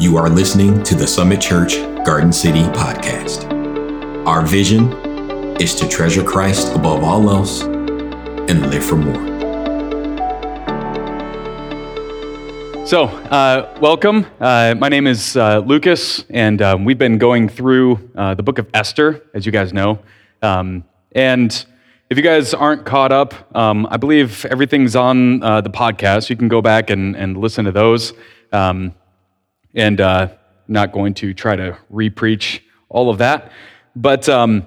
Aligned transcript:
You 0.00 0.16
are 0.16 0.28
listening 0.28 0.82
to 0.84 0.94
the 0.94 1.06
Summit 1.06 1.40
Church 1.40 1.76
Garden 2.04 2.32
City 2.32 2.62
podcast. 2.62 3.46
Our 4.26 4.44
vision 4.44 4.92
is 5.60 5.74
to 5.76 5.88
treasure 5.88 6.24
Christ 6.24 6.74
above 6.74 7.04
all 7.04 7.28
else 7.30 7.62
and 7.62 8.70
live 8.70 8.84
for 8.84 8.96
more. 8.96 9.32
So, 12.86 13.04
uh, 13.04 13.78
welcome. 13.80 14.26
Uh, 14.40 14.74
my 14.76 14.88
name 14.88 15.06
is 15.06 15.36
uh, 15.36 15.58
Lucas, 15.58 16.24
and 16.30 16.60
um, 16.62 16.84
we've 16.84 16.98
been 16.98 17.18
going 17.18 17.48
through 17.48 18.10
uh, 18.16 18.34
the 18.34 18.42
book 18.42 18.58
of 18.58 18.68
Esther, 18.74 19.22
as 19.34 19.46
you 19.46 19.52
guys 19.52 19.72
know. 19.72 20.00
Um, 20.40 20.84
and 21.12 21.64
if 22.10 22.16
you 22.16 22.24
guys 22.24 22.54
aren't 22.54 22.86
caught 22.86 23.12
up, 23.12 23.54
um, 23.54 23.86
I 23.90 23.98
believe 23.98 24.46
everything's 24.46 24.96
on 24.96 25.42
uh, 25.42 25.60
the 25.60 25.70
podcast. 25.70 26.30
You 26.30 26.36
can 26.36 26.48
go 26.48 26.62
back 26.62 26.90
and, 26.90 27.14
and 27.14 27.36
listen 27.36 27.66
to 27.66 27.72
those. 27.72 28.14
Um, 28.52 28.94
and 29.74 30.00
uh, 30.00 30.28
not 30.68 30.92
going 30.92 31.14
to 31.14 31.34
try 31.34 31.56
to 31.56 31.76
repreach 31.92 32.60
all 32.88 33.10
of 33.10 33.18
that. 33.18 33.52
But, 33.94 34.28
um, 34.28 34.66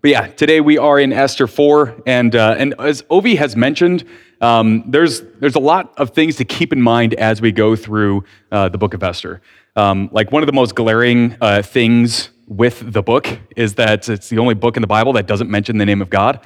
but 0.00 0.10
yeah, 0.10 0.26
today 0.28 0.60
we 0.60 0.78
are 0.78 0.98
in 0.98 1.12
Esther 1.12 1.46
4. 1.46 2.02
And, 2.06 2.34
uh, 2.34 2.56
and 2.58 2.74
as 2.78 3.02
Ovi 3.02 3.36
has 3.36 3.56
mentioned, 3.56 4.04
um, 4.40 4.84
there's, 4.88 5.22
there's 5.40 5.54
a 5.54 5.60
lot 5.60 5.94
of 5.98 6.10
things 6.10 6.36
to 6.36 6.44
keep 6.44 6.72
in 6.72 6.82
mind 6.82 7.14
as 7.14 7.40
we 7.40 7.52
go 7.52 7.76
through 7.76 8.24
uh, 8.50 8.68
the 8.68 8.78
book 8.78 8.94
of 8.94 9.02
Esther. 9.02 9.40
Um, 9.76 10.10
like 10.12 10.32
one 10.32 10.42
of 10.42 10.46
the 10.46 10.52
most 10.52 10.74
glaring 10.74 11.36
uh, 11.40 11.62
things 11.62 12.30
with 12.48 12.92
the 12.92 13.02
book 13.02 13.28
is 13.56 13.74
that 13.76 14.08
it's 14.08 14.28
the 14.28 14.38
only 14.38 14.54
book 14.54 14.76
in 14.76 14.80
the 14.80 14.86
Bible 14.88 15.12
that 15.14 15.26
doesn't 15.26 15.48
mention 15.48 15.78
the 15.78 15.86
name 15.86 16.02
of 16.02 16.10
God. 16.10 16.40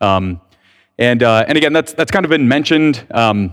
Um, 0.00 0.40
and, 0.98 1.22
uh, 1.22 1.44
and 1.48 1.58
again, 1.58 1.72
that's, 1.72 1.92
that's 1.92 2.10
kind 2.10 2.24
of 2.24 2.30
been 2.30 2.46
mentioned, 2.46 3.04
um, 3.10 3.52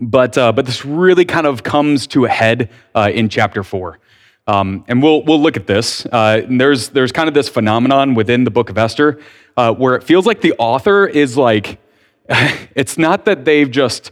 but, 0.00 0.36
uh, 0.38 0.52
but 0.52 0.66
this 0.66 0.84
really 0.84 1.24
kind 1.24 1.46
of 1.46 1.62
comes 1.62 2.06
to 2.08 2.24
a 2.24 2.28
head 2.28 2.70
uh, 2.94 3.10
in 3.12 3.28
chapter 3.28 3.62
four. 3.62 3.98
Um, 4.46 4.84
and 4.88 5.02
we'll, 5.02 5.22
we'll 5.22 5.40
look 5.40 5.56
at 5.56 5.66
this. 5.66 6.04
Uh, 6.06 6.42
there's, 6.48 6.88
there's 6.88 7.12
kind 7.12 7.28
of 7.28 7.34
this 7.34 7.48
phenomenon 7.48 8.14
within 8.14 8.44
the 8.44 8.50
book 8.50 8.70
of 8.70 8.78
Esther 8.78 9.20
uh, 9.56 9.72
where 9.72 9.94
it 9.94 10.02
feels 10.02 10.26
like 10.26 10.40
the 10.40 10.54
author 10.58 11.06
is 11.06 11.36
like, 11.36 11.78
it's 12.28 12.98
not 12.98 13.24
that 13.26 13.44
they've 13.44 13.70
just, 13.70 14.10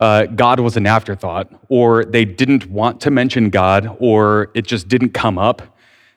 uh, 0.00 0.26
God 0.26 0.60
was 0.60 0.76
an 0.76 0.86
afterthought, 0.86 1.52
or 1.68 2.04
they 2.04 2.24
didn't 2.24 2.66
want 2.66 3.00
to 3.02 3.10
mention 3.10 3.50
God, 3.50 3.96
or 4.00 4.50
it 4.54 4.66
just 4.66 4.88
didn't 4.88 5.10
come 5.10 5.38
up. 5.38 5.62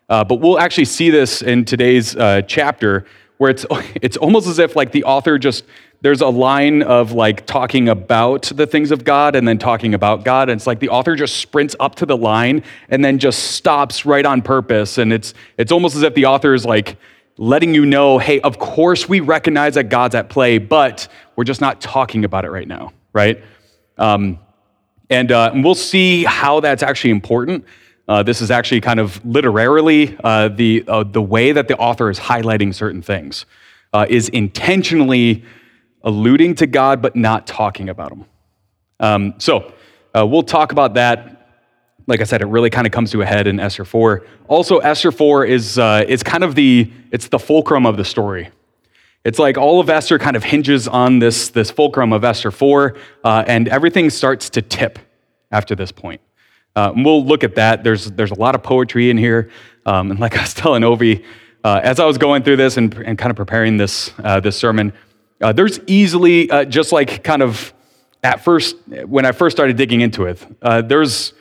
Uh, 0.09 0.23
but 0.23 0.35
we'll 0.35 0.59
actually 0.59 0.85
see 0.85 1.09
this 1.09 1.41
in 1.41 1.65
today's 1.65 2.15
chapter 2.47 3.05
where 3.37 3.49
it's, 3.49 3.65
it's 4.01 4.17
almost 4.17 4.47
as 4.47 4.59
if 4.59 4.75
like 4.75 4.91
the 4.91 5.03
author 5.03 5.37
just, 5.37 5.65
there's 6.01 6.21
a 6.21 6.27
line 6.27 6.81
of 6.81 7.11
like 7.11 7.45
talking 7.45 7.87
about 7.87 8.51
the 8.55 8.65
things 8.65 8.91
of 8.91 9.03
God 9.03 9.35
and 9.35 9.47
then 9.47 9.57
talking 9.57 9.93
about 9.93 10.25
God. 10.25 10.49
And 10.49 10.59
it's 10.59 10.67
like 10.67 10.79
the 10.79 10.89
author 10.89 11.15
just 11.15 11.37
sprints 11.37 11.75
up 11.79 11.95
to 11.95 12.05
the 12.05 12.17
line 12.17 12.63
and 12.89 13.05
then 13.05 13.19
just 13.19 13.51
stops 13.51 14.05
right 14.05 14.25
on 14.25 14.41
purpose. 14.41 14.97
And 14.97 15.13
it's, 15.13 15.33
it's 15.57 15.71
almost 15.71 15.95
as 15.95 16.03
if 16.03 16.15
the 16.15 16.25
author 16.25 16.53
is 16.53 16.65
like 16.65 16.97
letting 17.37 17.73
you 17.73 17.85
know, 17.85 18.17
hey, 18.17 18.41
of 18.41 18.57
course 18.57 19.07
we 19.07 19.19
recognize 19.19 19.75
that 19.75 19.85
God's 19.85 20.15
at 20.15 20.29
play, 20.29 20.57
but 20.57 21.07
we're 21.35 21.43
just 21.43 21.61
not 21.61 21.81
talking 21.81 22.25
about 22.25 22.45
it 22.45 22.51
right 22.51 22.67
now, 22.67 22.93
right? 23.13 23.43
Um, 23.97 24.39
and, 25.09 25.31
uh, 25.31 25.51
and 25.53 25.63
we'll 25.63 25.75
see 25.75 26.23
how 26.23 26.59
that's 26.61 26.83
actually 26.83 27.11
important 27.11 27.65
uh, 28.07 28.21
this 28.21 28.41
is 28.41 28.51
actually 28.51 28.81
kind 28.81 28.99
of 28.99 29.23
literarily 29.25 30.17
uh, 30.21 30.49
the, 30.49 30.83
uh, 30.85 31.01
the 31.03 31.21
way 31.21 31.53
that 31.53 31.69
the 31.69 31.77
author 31.77 32.09
is 32.09 32.19
highlighting 32.19 32.75
certain 32.75 33.01
things, 33.01 33.45
uh, 33.93 34.05
is 34.09 34.27
intentionally 34.29 35.45
alluding 36.03 36.55
to 36.55 36.67
God 36.67 37.01
but 37.01 37.15
not 37.15 37.47
talking 37.47 37.89
about 37.89 38.11
Him. 38.11 38.25
Um, 38.99 39.33
so 39.37 39.73
uh, 40.15 40.25
we'll 40.25 40.43
talk 40.43 40.71
about 40.71 40.95
that. 40.95 41.37
Like 42.07 42.21
I 42.21 42.23
said, 42.23 42.41
it 42.41 42.47
really 42.47 42.69
kind 42.69 42.87
of 42.87 42.93
comes 42.93 43.11
to 43.11 43.21
a 43.21 43.25
head 43.25 43.47
in 43.47 43.59
Esther 43.59 43.85
4. 43.85 44.25
Also, 44.47 44.79
Esther 44.79 45.11
4 45.11 45.45
is, 45.45 45.77
uh, 45.77 46.03
is 46.07 46.23
kind 46.23 46.43
of 46.43 46.55
the, 46.55 46.91
it's 47.11 47.27
the 47.27 47.39
fulcrum 47.39 47.85
of 47.85 47.97
the 47.97 48.05
story. 48.05 48.49
It's 49.23 49.37
like 49.37 49.57
all 49.57 49.79
of 49.79 49.89
Esther 49.89 50.17
kind 50.17 50.35
of 50.35 50.43
hinges 50.43 50.87
on 50.87 51.19
this, 51.19 51.49
this 51.49 51.69
fulcrum 51.69 52.11
of 52.11 52.23
Esther 52.23 52.49
4, 52.49 52.97
and 53.23 53.67
everything 53.67 54.09
starts 54.09 54.49
to 54.51 54.61
tip 54.63 54.97
after 55.51 55.75
this 55.75 55.91
point. 55.91 56.21
Uh, 56.75 56.91
and 56.95 57.05
we'll 57.05 57.23
look 57.23 57.43
at 57.43 57.55
that. 57.55 57.83
There's, 57.83 58.11
there's 58.11 58.31
a 58.31 58.39
lot 58.39 58.55
of 58.55 58.63
poetry 58.63 59.09
in 59.09 59.17
here. 59.17 59.51
Um, 59.85 60.11
and 60.11 60.19
like 60.19 60.37
I 60.37 60.41
was 60.41 60.53
telling 60.55 60.83
Ovi, 60.83 61.23
uh, 61.63 61.81
as 61.83 61.99
I 61.99 62.05
was 62.05 62.17
going 62.17 62.43
through 62.43 62.57
this 62.57 62.77
and, 62.77 62.93
and 62.93 63.17
kind 63.17 63.29
of 63.29 63.35
preparing 63.35 63.77
this, 63.77 64.11
uh, 64.23 64.39
this 64.39 64.57
sermon, 64.57 64.93
uh, 65.41 65.51
there's 65.51 65.79
easily, 65.87 66.49
uh, 66.49 66.65
just 66.65 66.91
like 66.91 67.23
kind 67.23 67.41
of 67.41 67.73
at 68.23 68.43
first, 68.43 68.75
when 69.05 69.25
I 69.25 69.31
first 69.31 69.55
started 69.55 69.77
digging 69.77 70.01
into 70.01 70.25
it, 70.25 70.45
uh, 70.61 70.81
there's, 70.81 71.33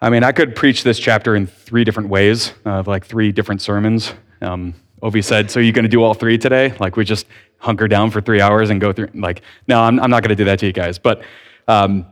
I 0.00 0.10
mean, 0.10 0.24
I 0.24 0.32
could 0.32 0.56
preach 0.56 0.82
this 0.82 0.98
chapter 0.98 1.36
in 1.36 1.46
three 1.46 1.84
different 1.84 2.08
ways, 2.08 2.52
like 2.64 3.06
three 3.06 3.32
different 3.32 3.62
sermons. 3.62 4.12
Um, 4.40 4.74
Ovi 5.02 5.22
said, 5.22 5.50
So 5.50 5.60
you're 5.60 5.72
going 5.72 5.84
to 5.84 5.88
do 5.88 6.02
all 6.02 6.14
three 6.14 6.38
today? 6.38 6.74
Like, 6.80 6.96
we 6.96 7.04
just 7.04 7.26
hunker 7.58 7.88
down 7.88 8.10
for 8.10 8.20
three 8.20 8.40
hours 8.40 8.70
and 8.70 8.80
go 8.80 8.92
through? 8.92 9.10
Like, 9.14 9.42
no, 9.68 9.80
I'm, 9.80 10.00
I'm 10.00 10.10
not 10.10 10.22
going 10.22 10.30
to 10.30 10.36
do 10.36 10.44
that 10.44 10.58
to 10.60 10.66
you 10.66 10.72
guys. 10.72 10.98
But, 10.98 11.22
um, 11.68 12.06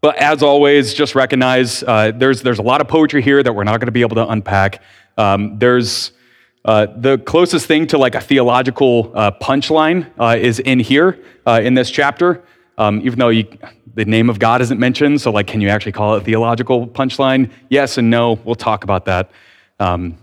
but 0.00 0.16
as 0.16 0.42
always, 0.42 0.94
just 0.94 1.14
recognize 1.14 1.82
uh, 1.82 2.12
there's, 2.14 2.42
there's 2.42 2.58
a 2.58 2.62
lot 2.62 2.80
of 2.80 2.88
poetry 2.88 3.22
here 3.22 3.42
that 3.42 3.52
we're 3.52 3.64
not 3.64 3.80
going 3.80 3.86
to 3.86 3.92
be 3.92 4.02
able 4.02 4.16
to 4.16 4.28
unpack. 4.28 4.82
Um, 5.18 5.58
there's 5.58 6.12
uh, 6.66 6.86
the 6.96 7.16
closest 7.18 7.66
thing 7.66 7.86
to 7.86 7.96
like 7.96 8.16
a 8.16 8.20
theological 8.20 9.12
uh, 9.14 9.30
punchline 9.30 10.10
uh, 10.18 10.36
is 10.36 10.58
in 10.58 10.80
here 10.80 11.22
uh, 11.46 11.60
in 11.62 11.74
this 11.74 11.88
chapter, 11.88 12.42
um, 12.76 13.00
even 13.04 13.20
though 13.20 13.28
you, 13.28 13.46
the 13.94 14.04
name 14.04 14.28
of 14.28 14.40
God 14.40 14.60
isn't 14.60 14.80
mentioned. 14.80 15.20
So, 15.20 15.30
like, 15.30 15.46
can 15.46 15.60
you 15.60 15.68
actually 15.68 15.92
call 15.92 16.16
it 16.16 16.22
a 16.22 16.24
theological 16.24 16.88
punchline? 16.88 17.52
Yes 17.70 17.98
and 17.98 18.10
no. 18.10 18.32
We'll 18.44 18.56
talk 18.56 18.82
about 18.82 19.04
that. 19.04 19.30
Um, 19.78 20.18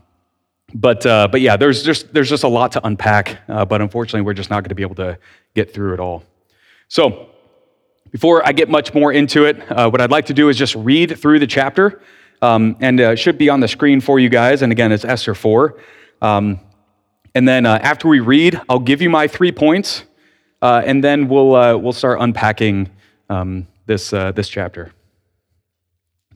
but, 0.74 1.06
uh, 1.06 1.30
but 1.32 1.40
yeah, 1.40 1.56
there's 1.56 1.82
just, 1.82 2.14
there's 2.14 2.30
just 2.30 2.44
a 2.44 2.50
lot 2.50 2.74
to 2.74 2.86
unpack. 2.86 3.48
but 3.48 3.82
unfortunately, 3.82 4.22
we're 4.22 4.34
just 4.34 4.50
not 4.50 4.64
going 4.64 4.70
to 4.70 4.76
be 4.76 4.84
able 4.84 4.96
to 4.96 5.18
get 5.56 5.74
through 5.74 5.94
it 5.94 6.02
all. 6.02 6.24
So, 6.90 7.30
before 8.12 8.46
I 8.46 8.52
get 8.52 8.70
much 8.70 8.94
more 8.94 9.14
into 9.14 9.46
it, 9.46 9.58
what 9.70 10.02
I'd 10.02 10.12
like 10.12 10.26
to 10.26 10.34
do 10.34 10.50
is 10.50 10.58
just 10.58 10.76
read 10.76 11.18
through 11.18 11.40
the 11.40 11.48
chapter, 11.48 12.02
um, 12.42 12.76
and 12.82 13.18
should 13.18 13.38
be 13.38 13.50
on 13.50 13.62
the 13.62 13.68
screen 13.68 14.02
for 14.02 14.20
you 14.20 14.28
guys. 14.28 14.62
And 14.62 14.74
again, 14.74 14.92
it's 14.92 15.06
Esther 15.06 15.34
4. 15.34 15.78
Um, 16.24 16.62
and 17.36 17.48
then 17.48 17.66
uh, 17.66 17.80
after 17.82 18.08
we 18.08 18.22
read, 18.22 18.60
I'll 18.70 18.80
give 18.80 19.02
you 19.02 19.10
my 19.10 19.28
three 19.28 19.52
points, 19.52 20.06
uh, 20.62 20.82
and 20.86 21.04
then 21.04 21.28
we'll, 21.28 21.54
uh, 21.54 21.76
we'll 21.78 21.92
start 21.92 22.20
unpacking 22.22 22.90
um, 23.30 23.68
this, 23.88 24.14
uh, 24.14 24.32
this 24.32 24.48
chapter. 24.48 24.94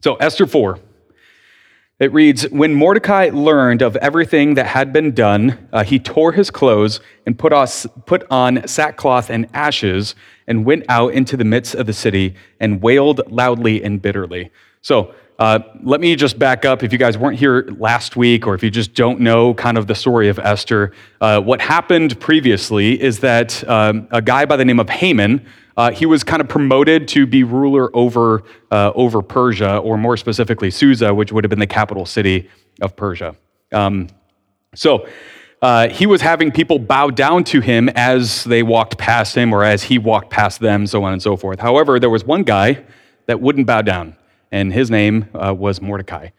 So, 0.02 0.16
Esther 0.16 0.46
4. 0.46 0.78
It 2.00 2.12
reads 2.12 2.42
When 2.50 2.74
Mordecai 2.74 3.30
learned 3.32 3.80
of 3.80 3.96
everything 3.96 4.54
that 4.54 4.66
had 4.66 4.92
been 4.92 5.12
done, 5.12 5.68
uh, 5.72 5.84
he 5.84 5.98
tore 5.98 6.32
his 6.32 6.50
clothes 6.50 7.00
and 7.24 7.38
put, 7.38 7.52
off, 7.54 7.86
put 8.04 8.24
on 8.30 8.68
sackcloth 8.68 9.30
and 9.30 9.48
ashes 9.54 10.14
and 10.46 10.66
went 10.66 10.84
out 10.88 11.14
into 11.14 11.36
the 11.36 11.44
midst 11.44 11.74
of 11.74 11.86
the 11.86 11.92
city 11.94 12.36
and 12.60 12.82
wailed 12.82 13.22
loudly 13.32 13.82
and 13.82 14.02
bitterly. 14.02 14.50
So, 14.82 15.14
uh, 15.38 15.60
let 15.82 16.00
me 16.00 16.16
just 16.16 16.38
back 16.38 16.64
up. 16.64 16.82
If 16.82 16.92
you 16.92 16.98
guys 16.98 17.16
weren't 17.16 17.38
here 17.38 17.68
last 17.78 18.16
week, 18.16 18.46
or 18.46 18.54
if 18.54 18.62
you 18.62 18.70
just 18.70 18.94
don't 18.94 19.20
know 19.20 19.54
kind 19.54 19.78
of 19.78 19.86
the 19.86 19.94
story 19.94 20.28
of 20.28 20.38
Esther, 20.38 20.92
uh, 21.20 21.40
what 21.40 21.60
happened 21.60 22.18
previously 22.18 23.00
is 23.00 23.20
that 23.20 23.66
um, 23.68 24.08
a 24.10 24.20
guy 24.20 24.46
by 24.46 24.56
the 24.56 24.64
name 24.64 24.80
of 24.80 24.88
Haman, 24.90 25.46
uh, 25.76 25.92
he 25.92 26.06
was 26.06 26.24
kind 26.24 26.40
of 26.40 26.48
promoted 26.48 27.06
to 27.08 27.24
be 27.24 27.44
ruler 27.44 27.94
over, 27.96 28.42
uh, 28.72 28.90
over 28.96 29.22
Persia, 29.22 29.78
or 29.78 29.96
more 29.96 30.16
specifically, 30.16 30.72
Susa, 30.72 31.14
which 31.14 31.30
would 31.30 31.44
have 31.44 31.50
been 31.50 31.60
the 31.60 31.68
capital 31.68 32.04
city 32.04 32.50
of 32.80 32.96
Persia. 32.96 33.36
Um, 33.72 34.08
so 34.74 35.06
uh, 35.62 35.88
he 35.88 36.06
was 36.06 36.20
having 36.20 36.50
people 36.50 36.80
bow 36.80 37.10
down 37.10 37.44
to 37.44 37.60
him 37.60 37.88
as 37.90 38.42
they 38.42 38.64
walked 38.64 38.98
past 38.98 39.36
him, 39.36 39.52
or 39.52 39.62
as 39.62 39.84
he 39.84 39.98
walked 39.98 40.30
past 40.30 40.58
them, 40.58 40.84
so 40.84 41.04
on 41.04 41.12
and 41.12 41.22
so 41.22 41.36
forth. 41.36 41.60
However, 41.60 42.00
there 42.00 42.10
was 42.10 42.24
one 42.24 42.42
guy 42.42 42.84
that 43.26 43.40
wouldn't 43.40 43.68
bow 43.68 43.82
down, 43.82 44.16
and 44.50 44.72
his 44.72 44.90
name 44.90 45.28
uh, 45.34 45.54
was 45.54 45.80
Mordecai. 45.80 46.30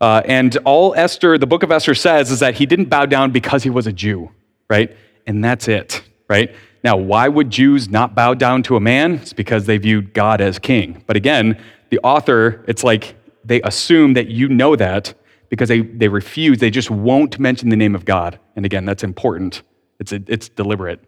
Uh, 0.00 0.22
and 0.24 0.56
all 0.64 0.94
Esther, 0.94 1.38
the 1.38 1.46
book 1.46 1.62
of 1.62 1.70
Esther 1.70 1.94
says, 1.94 2.30
is 2.30 2.40
that 2.40 2.54
he 2.54 2.66
didn't 2.66 2.90
bow 2.90 3.06
down 3.06 3.30
because 3.30 3.62
he 3.62 3.70
was 3.70 3.86
a 3.86 3.92
Jew, 3.92 4.30
right? 4.68 4.94
And 5.26 5.42
that's 5.42 5.68
it, 5.68 6.02
right? 6.28 6.54
Now, 6.82 6.96
why 6.96 7.28
would 7.28 7.48
Jews 7.48 7.88
not 7.88 8.14
bow 8.14 8.34
down 8.34 8.62
to 8.64 8.76
a 8.76 8.80
man? 8.80 9.14
It's 9.14 9.32
because 9.32 9.64
they 9.64 9.78
viewed 9.78 10.12
God 10.12 10.40
as 10.40 10.58
king. 10.58 11.02
But 11.06 11.16
again, 11.16 11.58
the 11.90 11.98
author, 12.00 12.62
it's 12.68 12.84
like 12.84 13.16
they 13.44 13.62
assume 13.62 14.12
that 14.14 14.28
you 14.28 14.48
know 14.48 14.76
that 14.76 15.14
because 15.48 15.68
they, 15.68 15.80
they 15.80 16.08
refuse, 16.08 16.58
they 16.58 16.70
just 16.70 16.90
won't 16.90 17.38
mention 17.38 17.68
the 17.68 17.76
name 17.76 17.94
of 17.94 18.04
God. 18.04 18.38
And 18.56 18.66
again, 18.66 18.84
that's 18.84 19.04
important, 19.04 19.62
it's, 20.00 20.12
it's 20.12 20.48
deliberate. 20.48 21.00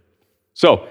So, 0.54 0.88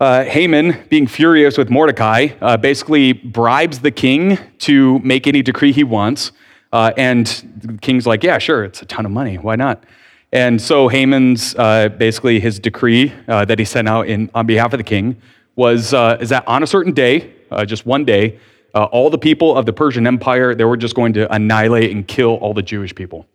uh, 0.00 0.24
Haman, 0.24 0.82
being 0.88 1.06
furious 1.06 1.58
with 1.58 1.68
Mordecai, 1.68 2.28
uh, 2.40 2.56
basically 2.56 3.12
bribes 3.12 3.80
the 3.80 3.90
king 3.90 4.38
to 4.60 4.98
make 5.00 5.26
any 5.26 5.42
decree 5.42 5.72
he 5.72 5.84
wants. 5.84 6.32
Uh, 6.72 6.92
and 6.96 7.26
the 7.62 7.76
king's 7.78 8.06
like, 8.06 8.22
yeah, 8.22 8.38
sure, 8.38 8.64
it's 8.64 8.80
a 8.80 8.86
ton 8.86 9.04
of 9.04 9.12
money. 9.12 9.36
Why 9.36 9.56
not? 9.56 9.84
And 10.32 10.62
so 10.62 10.88
Haman's 10.88 11.54
uh, 11.56 11.90
basically 11.90 12.40
his 12.40 12.58
decree 12.58 13.12
uh, 13.28 13.44
that 13.44 13.58
he 13.58 13.64
sent 13.66 13.88
out 13.88 14.08
in, 14.08 14.30
on 14.34 14.46
behalf 14.46 14.72
of 14.72 14.78
the 14.78 14.84
king 14.84 15.20
was 15.56 15.92
uh, 15.92 16.16
is 16.20 16.30
that 16.30 16.48
on 16.48 16.62
a 16.62 16.66
certain 16.66 16.94
day, 16.94 17.34
just 17.66 17.84
one 17.84 18.04
day, 18.04 18.38
all 18.72 19.10
the 19.10 19.18
people 19.18 19.58
of 19.58 19.66
the 19.66 19.72
Persian 19.72 20.06
Empire, 20.06 20.54
they 20.54 20.64
were 20.64 20.76
just 20.76 20.94
going 20.94 21.12
to 21.14 21.30
annihilate 21.34 21.90
and 21.90 22.06
kill 22.06 22.36
all 22.36 22.54
the 22.54 22.62
Jewish 22.62 22.94
people. 22.94 23.26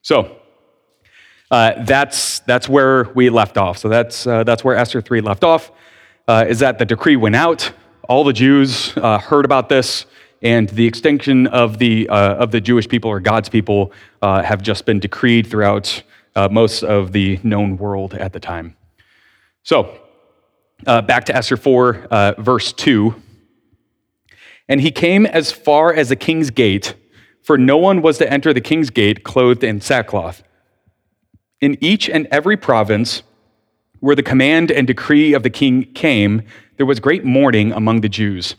So 0.00 0.38
that's, 1.50 2.40
that's 2.40 2.68
where 2.68 3.04
we 3.14 3.28
left 3.28 3.58
off. 3.58 3.76
So 3.76 3.90
that's, 3.90 4.24
that's 4.24 4.64
where 4.64 4.74
Esther 4.74 5.02
3 5.02 5.20
left 5.20 5.44
off, 5.44 5.70
uh, 6.28 6.44
is 6.46 6.58
that 6.58 6.78
the 6.78 6.84
decree 6.84 7.16
went 7.16 7.34
out. 7.34 7.72
All 8.08 8.22
the 8.22 8.34
Jews 8.34 8.94
uh, 8.98 9.18
heard 9.18 9.44
about 9.46 9.68
this, 9.70 10.04
and 10.42 10.68
the 10.68 10.86
extinction 10.86 11.46
of 11.48 11.78
the, 11.78 12.08
uh, 12.08 12.34
of 12.34 12.50
the 12.50 12.60
Jewish 12.60 12.86
people 12.86 13.10
or 13.10 13.18
God's 13.18 13.48
people 13.48 13.92
have 14.22 14.62
just 14.62 14.84
been 14.84 15.00
decreed 15.00 15.46
throughout 15.46 16.02
most 16.50 16.84
of 16.84 17.10
the 17.12 17.40
known 17.42 17.76
world 17.76 18.14
at 18.14 18.32
the 18.32 18.38
time. 18.38 18.76
So, 19.64 19.98
back 20.84 21.24
to 21.24 21.34
Esther 21.34 21.56
4, 21.56 22.34
verse 22.38 22.72
2. 22.72 23.20
And 24.68 24.80
he 24.80 24.92
came 24.92 25.26
as 25.26 25.50
far 25.50 25.92
as 25.92 26.10
the 26.10 26.16
king's 26.16 26.50
gate, 26.50 26.94
for 27.42 27.58
no 27.58 27.76
one 27.78 28.00
was 28.00 28.18
to 28.18 28.32
enter 28.32 28.52
the 28.52 28.60
king's 28.60 28.90
gate 28.90 29.24
clothed 29.24 29.64
in 29.64 29.80
sackcloth. 29.80 30.42
In 31.60 31.76
each 31.82 32.08
and 32.08 32.28
every 32.30 32.56
province 32.56 33.22
where 34.00 34.16
the 34.16 34.22
command 34.22 34.70
and 34.70 34.86
decree 34.86 35.32
of 35.34 35.42
the 35.42 35.50
king 35.50 35.84
came, 35.92 36.42
there 36.76 36.86
was 36.86 37.00
great 37.00 37.24
mourning 37.24 37.72
among 37.72 38.00
the 38.00 38.08
Jews, 38.08 38.54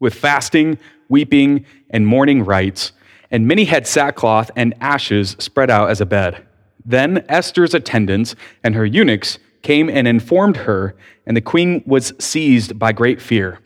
with 0.00 0.14
fasting, 0.14 0.78
weeping, 1.08 1.64
and 1.90 2.06
mourning 2.06 2.44
rites, 2.44 2.92
and 3.30 3.46
many 3.46 3.64
had 3.64 3.86
sackcloth 3.86 4.50
and 4.56 4.74
ashes 4.80 5.36
spread 5.38 5.70
out 5.70 5.90
as 5.90 6.00
a 6.00 6.06
bed. 6.06 6.44
Then 6.84 7.24
Esther's 7.28 7.74
attendants 7.74 8.34
and 8.64 8.74
her 8.74 8.86
eunuchs 8.86 9.38
came 9.62 9.88
and 9.90 10.08
informed 10.08 10.58
her, 10.58 10.96
and 11.26 11.36
the 11.36 11.40
queen 11.40 11.82
was 11.86 12.12
seized 12.18 12.78
by 12.78 12.92
great 12.92 13.20
fear. 13.20 13.60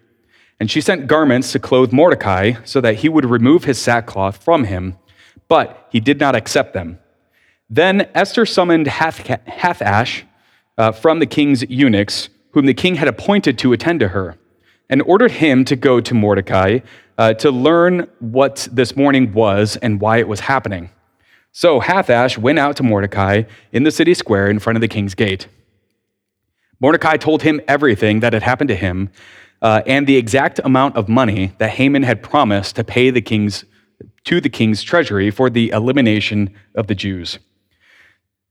And 0.59 0.71
she 0.71 0.81
sent 0.81 1.07
garments 1.07 1.53
to 1.53 1.59
clothe 1.59 1.93
Mordecai 1.93 2.55
so 2.65 2.81
that 2.81 2.97
he 2.97 3.09
would 3.09 3.25
remove 3.25 3.65
his 3.65 3.81
sackcloth 3.81 4.37
from 4.43 4.65
him, 4.65 4.97
but 5.49 5.89
he 5.91 6.01
did 6.01 6.21
not 6.21 6.35
accept 6.35 6.73
them. 6.73 6.99
Then 7.69 8.09
Esther 8.15 8.47
summoned 8.47 8.87
Hathach 8.87 10.23
uh, 10.79 10.93
from 10.93 11.19
the 11.19 11.27
king's 11.27 11.63
eunuchs, 11.69 12.29
whom 12.53 12.67
the 12.67 12.75
king 12.75 12.97
had 12.97 13.09
appointed 13.09 13.59
to 13.59 13.73
attend 13.73 14.01
to 14.01 14.09
her, 14.09 14.37
and 14.89 15.03
ordered 15.03 15.33
him 15.33 15.65
to 15.65 15.77
go 15.77 16.01
to 16.01 16.15
Mordecai 16.15 16.81
uh, 17.19 17.35
to 17.35 17.51
learn 17.51 18.09
what 18.21 18.69
this 18.73 18.97
mourning 18.97 19.33
was 19.33 19.77
and 19.77 20.01
why 20.01 20.19
it 20.19 20.29
was 20.29 20.41
happening. 20.41 20.91
So 21.53 21.81
Hathach 21.81 22.39
went 22.39 22.59
out 22.59 22.77
to 22.77 22.83
Mordecai 22.83 23.43
in 23.73 23.83
the 23.83 23.91
city 23.91 24.15
square 24.15 24.49
in 24.49 24.59
front 24.59 24.77
of 24.77 24.81
the 24.81 24.89
king's 24.89 25.15
gate. 25.15 25.49
Mordecai 26.81 27.17
told 27.17 27.43
him 27.43 27.61
everything 27.69 28.21
that 28.21 28.33
had 28.33 28.43
happened 28.43 28.69
to 28.69 28.75
him 28.75 29.11
uh, 29.61 29.83
and 29.87 30.07
the 30.07 30.17
exact 30.17 30.59
amount 30.65 30.97
of 30.97 31.09
money 31.09 31.53
that 31.59 31.71
Haman 31.71 32.03
had 32.03 32.23
promised 32.23 32.75
to 32.77 32.85
pay 32.85 33.11
the 33.11 33.21
king's, 33.21 33.65
to 34.25 34.41
the 34.41 34.49
king's 34.49 34.83
treasury 34.83 35.31
for 35.31 35.49
the 35.49 35.69
elimination 35.71 36.53
of 36.75 36.89
the 36.89 36.95
Jews. 36.95 37.39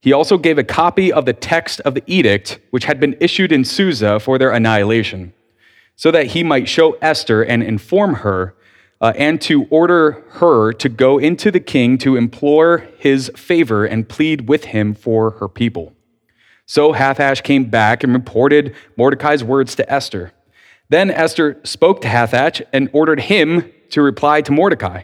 He 0.02 0.12
also 0.12 0.40
gave 0.40 0.58
a 0.58 0.64
copy 0.64 1.14
of 1.14 1.26
the 1.26 1.34
text 1.34 1.80
of 1.82 1.94
the 1.94 2.04
edict 2.08 2.60
which 2.72 2.86
had 2.86 3.00
been 3.00 3.16
issued 3.20 3.52
in 3.52 3.64
Susa 3.64 4.20
for 4.20 4.40
their 4.40 4.52
annihilation, 4.52 5.34
so 5.96 6.10
that 6.10 6.28
he 6.28 6.44
might 6.44 6.68
show 6.68 6.94
Esther 7.02 7.44
and 7.44 7.62
inform 7.62 8.16
her, 8.16 8.56
uh, 9.00 9.14
and 9.16 9.40
to 9.42 9.66
order 9.66 10.24
her 10.30 10.74
to 10.74 10.90
go 10.90 11.20
into 11.20 11.52
the 11.52 11.60
king 11.60 12.00
to 12.00 12.16
implore 12.16 12.88
his 12.98 13.32
favor 13.36 13.86
and 13.86 14.10
plead 14.10 14.50
with 14.50 14.66
him 14.66 14.96
for 14.96 15.32
her 15.32 15.48
people. 15.48 15.94
So 16.66 16.94
Hathach 16.94 17.44
came 17.44 17.66
back 17.66 18.04
and 18.04 18.14
reported 18.14 18.76
Mordecai's 18.98 19.44
words 19.44 19.76
to 19.76 19.92
Esther. 19.92 20.32
Then 20.90 21.12
Esther 21.12 21.60
spoke 21.64 22.02
to 22.02 22.08
Hathach 22.08 22.62
and 22.74 22.90
ordered 22.92 23.22
him 23.22 23.72
to 23.92 24.02
reply 24.02 24.42
to 24.42 24.52
Mordecai. 24.52 25.04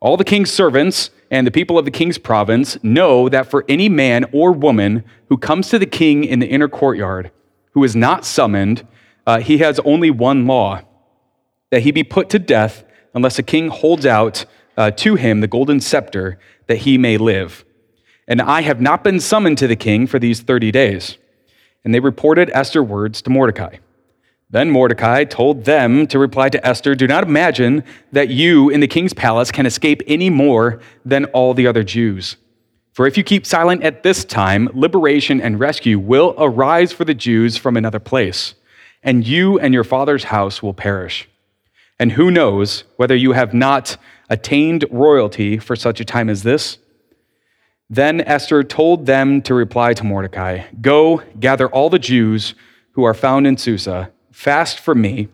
All 0.00 0.16
the 0.16 0.24
king's 0.24 0.50
servants 0.50 1.10
and 1.32 1.46
the 1.46 1.50
people 1.50 1.78
of 1.78 1.86
the 1.86 1.90
king's 1.90 2.18
province 2.18 2.76
know 2.84 3.26
that 3.30 3.50
for 3.50 3.64
any 3.66 3.88
man 3.88 4.26
or 4.32 4.52
woman 4.52 5.02
who 5.30 5.38
comes 5.38 5.70
to 5.70 5.78
the 5.78 5.86
king 5.86 6.24
in 6.24 6.40
the 6.40 6.46
inner 6.46 6.68
courtyard, 6.68 7.30
who 7.72 7.82
is 7.82 7.96
not 7.96 8.26
summoned, 8.26 8.86
uh, 9.26 9.40
he 9.40 9.58
has 9.58 9.80
only 9.80 10.10
one 10.10 10.46
law 10.46 10.82
that 11.70 11.80
he 11.80 11.90
be 11.90 12.04
put 12.04 12.28
to 12.28 12.38
death 12.38 12.84
unless 13.14 13.36
the 13.36 13.42
king 13.42 13.68
holds 13.68 14.04
out 14.04 14.44
uh, 14.76 14.90
to 14.90 15.14
him 15.14 15.40
the 15.40 15.46
golden 15.46 15.80
scepter 15.80 16.38
that 16.66 16.78
he 16.78 16.98
may 16.98 17.16
live. 17.16 17.64
And 18.28 18.42
I 18.42 18.60
have 18.60 18.82
not 18.82 19.02
been 19.02 19.18
summoned 19.18 19.56
to 19.58 19.66
the 19.66 19.74
king 19.74 20.06
for 20.06 20.18
these 20.18 20.40
30 20.40 20.70
days. 20.70 21.16
And 21.82 21.94
they 21.94 22.00
reported 22.00 22.50
Esther's 22.52 22.86
words 22.86 23.22
to 23.22 23.30
Mordecai. 23.30 23.78
Then 24.52 24.70
Mordecai 24.70 25.24
told 25.24 25.64
them 25.64 26.06
to 26.08 26.18
reply 26.18 26.50
to 26.50 26.64
Esther 26.64 26.94
Do 26.94 27.06
not 27.06 27.24
imagine 27.24 27.82
that 28.12 28.28
you 28.28 28.68
in 28.68 28.80
the 28.80 28.86
king's 28.86 29.14
palace 29.14 29.50
can 29.50 29.64
escape 29.64 30.02
any 30.06 30.28
more 30.28 30.78
than 31.06 31.24
all 31.26 31.54
the 31.54 31.66
other 31.66 31.82
Jews. 31.82 32.36
For 32.92 33.06
if 33.06 33.16
you 33.16 33.24
keep 33.24 33.46
silent 33.46 33.82
at 33.82 34.02
this 34.02 34.26
time, 34.26 34.68
liberation 34.74 35.40
and 35.40 35.58
rescue 35.58 35.98
will 35.98 36.34
arise 36.36 36.92
for 36.92 37.06
the 37.06 37.14
Jews 37.14 37.56
from 37.56 37.78
another 37.78 37.98
place, 37.98 38.54
and 39.02 39.26
you 39.26 39.58
and 39.58 39.72
your 39.72 39.84
father's 39.84 40.24
house 40.24 40.62
will 40.62 40.74
perish. 40.74 41.26
And 41.98 42.12
who 42.12 42.30
knows 42.30 42.84
whether 42.96 43.16
you 43.16 43.32
have 43.32 43.54
not 43.54 43.96
attained 44.28 44.84
royalty 44.90 45.56
for 45.56 45.76
such 45.76 45.98
a 45.98 46.04
time 46.04 46.28
as 46.28 46.42
this? 46.42 46.76
Then 47.88 48.20
Esther 48.20 48.62
told 48.62 49.06
them 49.06 49.40
to 49.42 49.54
reply 49.54 49.94
to 49.94 50.04
Mordecai 50.04 50.64
Go, 50.82 51.22
gather 51.40 51.70
all 51.70 51.88
the 51.88 51.98
Jews 51.98 52.54
who 52.92 53.04
are 53.04 53.14
found 53.14 53.46
in 53.46 53.56
Susa 53.56 54.12
fast 54.32 54.80
from 54.80 55.00
me, 55.00 55.28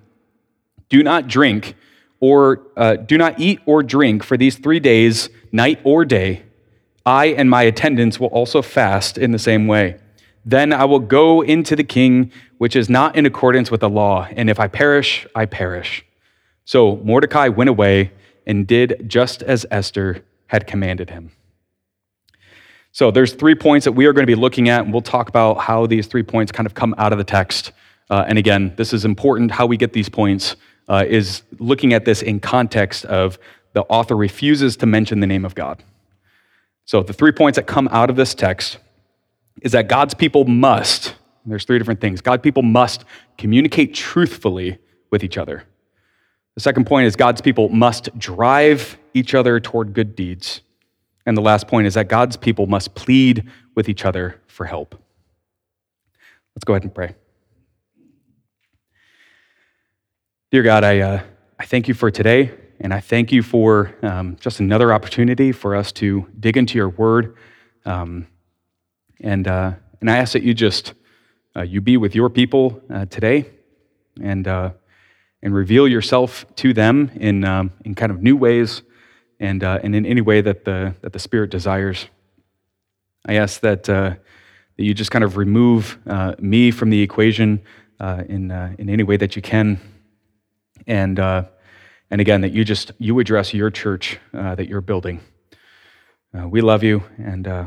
do 0.88 1.02
not 1.02 1.28
drink 1.28 1.74
or 2.20 2.62
uh, 2.76 2.96
do 2.96 3.16
not 3.16 3.38
eat 3.38 3.60
or 3.64 3.82
drink 3.82 4.22
for 4.22 4.36
these 4.36 4.56
three 4.56 4.80
days, 4.80 5.30
night 5.52 5.80
or 5.84 6.04
day. 6.04 6.42
I 7.06 7.26
and 7.26 7.48
my 7.48 7.62
attendants 7.62 8.20
will 8.20 8.28
also 8.28 8.60
fast 8.60 9.16
in 9.16 9.30
the 9.30 9.38
same 9.38 9.66
way. 9.66 9.98
Then 10.44 10.72
I 10.72 10.84
will 10.84 10.98
go 10.98 11.42
into 11.42 11.76
the 11.76 11.84
king, 11.84 12.32
which 12.58 12.74
is 12.74 12.88
not 12.88 13.16
in 13.16 13.26
accordance 13.26 13.70
with 13.70 13.80
the 13.80 13.88
law, 13.88 14.28
and 14.32 14.50
if 14.50 14.58
I 14.58 14.66
perish, 14.66 15.26
I 15.34 15.46
perish. 15.46 16.04
So 16.64 16.96
Mordecai 16.96 17.48
went 17.48 17.70
away 17.70 18.12
and 18.46 18.66
did 18.66 19.04
just 19.06 19.42
as 19.42 19.66
Esther 19.70 20.24
had 20.46 20.66
commanded 20.66 21.10
him. 21.10 21.30
So 22.92 23.10
there's 23.10 23.32
three 23.32 23.54
points 23.54 23.84
that 23.84 23.92
we 23.92 24.06
are 24.06 24.12
going 24.12 24.24
to 24.24 24.26
be 24.26 24.34
looking 24.34 24.68
at, 24.68 24.82
and 24.82 24.92
we'll 24.92 25.02
talk 25.02 25.28
about 25.28 25.58
how 25.60 25.86
these 25.86 26.06
three 26.06 26.22
points 26.22 26.50
kind 26.50 26.66
of 26.66 26.74
come 26.74 26.94
out 26.98 27.12
of 27.12 27.18
the 27.18 27.24
text. 27.24 27.72
Uh, 28.10 28.24
and 28.26 28.38
again, 28.38 28.72
this 28.76 28.92
is 28.92 29.04
important. 29.04 29.50
How 29.50 29.66
we 29.66 29.76
get 29.76 29.92
these 29.92 30.08
points 30.08 30.56
uh, 30.88 31.04
is 31.06 31.42
looking 31.58 31.92
at 31.92 32.04
this 32.04 32.22
in 32.22 32.40
context 32.40 33.04
of 33.04 33.38
the 33.74 33.82
author 33.84 34.16
refuses 34.16 34.76
to 34.78 34.86
mention 34.86 35.20
the 35.20 35.26
name 35.26 35.44
of 35.44 35.54
God. 35.54 35.84
So 36.84 37.02
the 37.02 37.12
three 37.12 37.32
points 37.32 37.56
that 37.56 37.66
come 37.66 37.88
out 37.92 38.08
of 38.08 38.16
this 38.16 38.34
text 38.34 38.78
is 39.60 39.72
that 39.72 39.88
God's 39.88 40.14
people 40.14 40.44
must, 40.44 41.14
there's 41.44 41.64
three 41.64 41.78
different 41.78 42.00
things, 42.00 42.20
God 42.22 42.42
people 42.42 42.62
must 42.62 43.04
communicate 43.36 43.94
truthfully 43.94 44.78
with 45.10 45.22
each 45.22 45.36
other. 45.36 45.64
The 46.54 46.62
second 46.62 46.86
point 46.86 47.06
is 47.06 47.14
God's 47.14 47.40
people 47.40 47.68
must 47.68 48.16
drive 48.18 48.98
each 49.14 49.34
other 49.34 49.60
toward 49.60 49.92
good 49.92 50.16
deeds. 50.16 50.62
And 51.26 51.36
the 51.36 51.42
last 51.42 51.68
point 51.68 51.86
is 51.86 51.94
that 51.94 52.08
God's 52.08 52.36
people 52.36 52.66
must 52.66 52.94
plead 52.94 53.48
with 53.74 53.88
each 53.88 54.04
other 54.04 54.40
for 54.46 54.64
help. 54.64 54.94
Let's 56.56 56.64
go 56.64 56.72
ahead 56.72 56.84
and 56.84 56.94
pray. 56.94 57.14
Dear 60.50 60.62
God, 60.62 60.82
I, 60.82 61.00
uh, 61.00 61.22
I 61.58 61.66
thank 61.66 61.88
you 61.88 61.94
for 61.94 62.10
today, 62.10 62.54
and 62.80 62.94
I 62.94 63.00
thank 63.00 63.32
you 63.32 63.42
for 63.42 63.94
um, 64.00 64.38
just 64.40 64.60
another 64.60 64.94
opportunity 64.94 65.52
for 65.52 65.76
us 65.76 65.92
to 65.92 66.26
dig 66.40 66.56
into 66.56 66.78
your 66.78 66.88
word. 66.88 67.36
Um, 67.84 68.28
and, 69.20 69.46
uh, 69.46 69.72
and 70.00 70.10
I 70.10 70.16
ask 70.16 70.32
that 70.32 70.42
you 70.42 70.54
just 70.54 70.94
uh, 71.54 71.64
you 71.64 71.82
be 71.82 71.98
with 71.98 72.14
your 72.14 72.30
people 72.30 72.80
uh, 72.88 73.04
today 73.04 73.50
and, 74.22 74.48
uh, 74.48 74.70
and 75.42 75.54
reveal 75.54 75.86
yourself 75.86 76.46
to 76.56 76.72
them 76.72 77.10
in, 77.16 77.44
um, 77.44 77.70
in 77.84 77.94
kind 77.94 78.10
of 78.10 78.22
new 78.22 78.34
ways 78.34 78.80
and, 79.38 79.62
uh, 79.62 79.80
and 79.82 79.94
in 79.94 80.06
any 80.06 80.22
way 80.22 80.40
that 80.40 80.64
the, 80.64 80.94
that 81.02 81.12
the 81.12 81.18
Spirit 81.18 81.50
desires. 81.50 82.06
I 83.26 83.34
ask 83.34 83.60
that, 83.60 83.84
that 83.84 84.18
you 84.78 84.94
just 84.94 85.10
kind 85.10 85.24
of 85.24 85.36
remove 85.36 85.98
me 86.38 86.70
from 86.70 86.88
the 86.88 87.02
equation 87.02 87.62
in, 88.00 88.50
in 88.50 88.88
any 88.88 89.02
way 89.02 89.18
that 89.18 89.36
you 89.36 89.42
can 89.42 89.78
and 90.88 91.20
uh, 91.20 91.44
and 92.10 92.20
again 92.20 92.40
that 92.40 92.50
you 92.50 92.64
just 92.64 92.90
you 92.98 93.20
address 93.20 93.54
your 93.54 93.70
church 93.70 94.18
uh, 94.34 94.56
that 94.56 94.66
you're 94.66 94.80
building. 94.80 95.20
Uh, 96.36 96.48
we 96.48 96.60
love 96.60 96.82
you, 96.82 97.04
and 97.18 97.46
uh, 97.46 97.66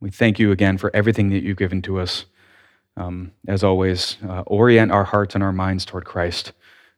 we 0.00 0.10
thank 0.10 0.38
you 0.38 0.50
again 0.50 0.76
for 0.78 0.90
everything 0.94 1.30
that 1.30 1.44
you've 1.44 1.56
given 1.56 1.80
to 1.82 2.00
us. 2.00 2.24
Um, 2.96 3.32
as 3.46 3.64
always, 3.64 4.18
uh, 4.26 4.42
orient 4.46 4.92
our 4.92 5.04
hearts 5.04 5.34
and 5.34 5.42
our 5.42 5.52
minds 5.52 5.84
toward 5.84 6.04
Christ, 6.04 6.52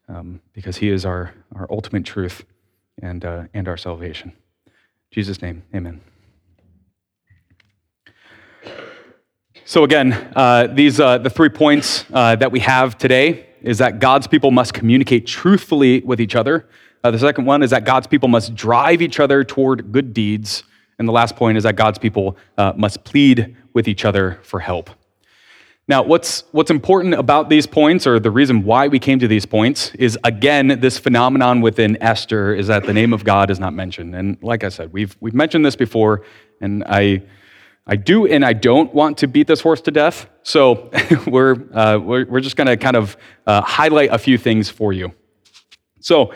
um, 0.09 0.41
because 0.53 0.79
He 0.79 0.89
is 0.89 1.05
our 1.05 1.35
our 1.55 1.67
ultimate 1.71 2.05
truth 2.05 2.45
and 3.03 3.25
uh, 3.25 3.45
and 3.53 3.69
our 3.69 3.77
salvation. 3.77 4.31
In 4.67 4.73
Jesus' 5.11 5.43
name, 5.43 5.65
Amen. 5.75 6.01
So 9.65 9.83
again, 9.83 10.11
these 10.77 10.99
the 10.99 11.33
three 11.35 11.49
points 11.49 12.05
that 12.05 12.53
we 12.53 12.61
have 12.61 12.97
today 12.97 13.46
is 13.63 13.79
that 13.79 13.99
God's 13.99 14.27
people 14.27 14.51
must 14.51 14.75
communicate 14.75 15.27
truthfully 15.27 16.01
with 16.01 16.21
each 16.21 16.35
other. 16.35 16.69
Uh, 17.03 17.11
the 17.11 17.19
second 17.19 17.45
one 17.45 17.63
is 17.63 17.71
that 17.71 17.85
God's 17.85 18.07
people 18.07 18.29
must 18.29 18.55
drive 18.55 19.03
each 19.03 19.21
other 19.21 19.45
toward 19.45 19.93
good 19.93 20.13
deeds. 20.13 20.65
And 20.99 21.07
the 21.07 21.13
last 21.13 21.37
point 21.37 21.59
is 21.59 21.65
that 21.65 21.77
God's 21.77 21.99
people 21.99 22.37
uh, 22.57 22.73
must 22.77 23.05
plead 23.05 23.57
with 23.73 23.87
each 23.87 24.05
other 24.05 24.39
for 24.43 24.61
help. 24.61 24.91
Now, 25.89 26.03
what's, 26.03 26.43
what's 26.51 26.71
important 26.71 27.15
about 27.15 27.49
these 27.49 27.65
points, 27.65 28.09
or 28.09 28.19
the 28.19 28.31
reason 28.31 28.65
why 28.65 28.89
we 28.89 28.99
came 28.99 29.21
to 29.21 29.29
these 29.29 29.47
points, 29.47 29.95
is 29.95 30.19
again, 30.25 30.81
this 30.81 30.99
phenomenon 30.99 31.61
within 31.61 31.97
Esther 32.03 32.53
is 32.55 32.67
that 32.67 32.85
the 32.85 32.93
name 32.93 33.13
of 33.13 33.23
God 33.23 33.51
is 33.51 33.61
not 33.61 33.73
mentioned. 33.73 34.17
And 34.17 34.37
like 34.43 34.65
I 34.65 34.69
said, 34.69 34.93
we've, 34.93 35.17
we've 35.21 35.35
mentioned 35.35 35.65
this 35.65 35.77
before, 35.77 36.25
and 36.61 36.83
I, 36.89 37.23
I 37.87 37.95
do 37.95 38.27
and 38.27 38.45
I 38.45 38.53
don't 38.53 38.93
want 38.93 39.19
to 39.19 39.29
beat 39.29 39.47
this 39.47 39.61
horse 39.61 39.81
to 39.83 39.93
death. 39.93 40.29
So 40.47 40.91
we're, 41.27 41.57
uh, 41.75 41.99
we're, 41.99 42.25
we're, 42.27 42.41
just 42.41 42.55
going 42.55 42.69
to 42.69 42.77
kind 42.77 42.95
of 42.95 43.17
uh, 43.49 43.63
highlight 43.63 44.11
a 44.13 44.19
few 44.19 44.39
things 44.39 44.71
for 44.71 44.93
you. 44.93 45.13
So, 45.99 46.33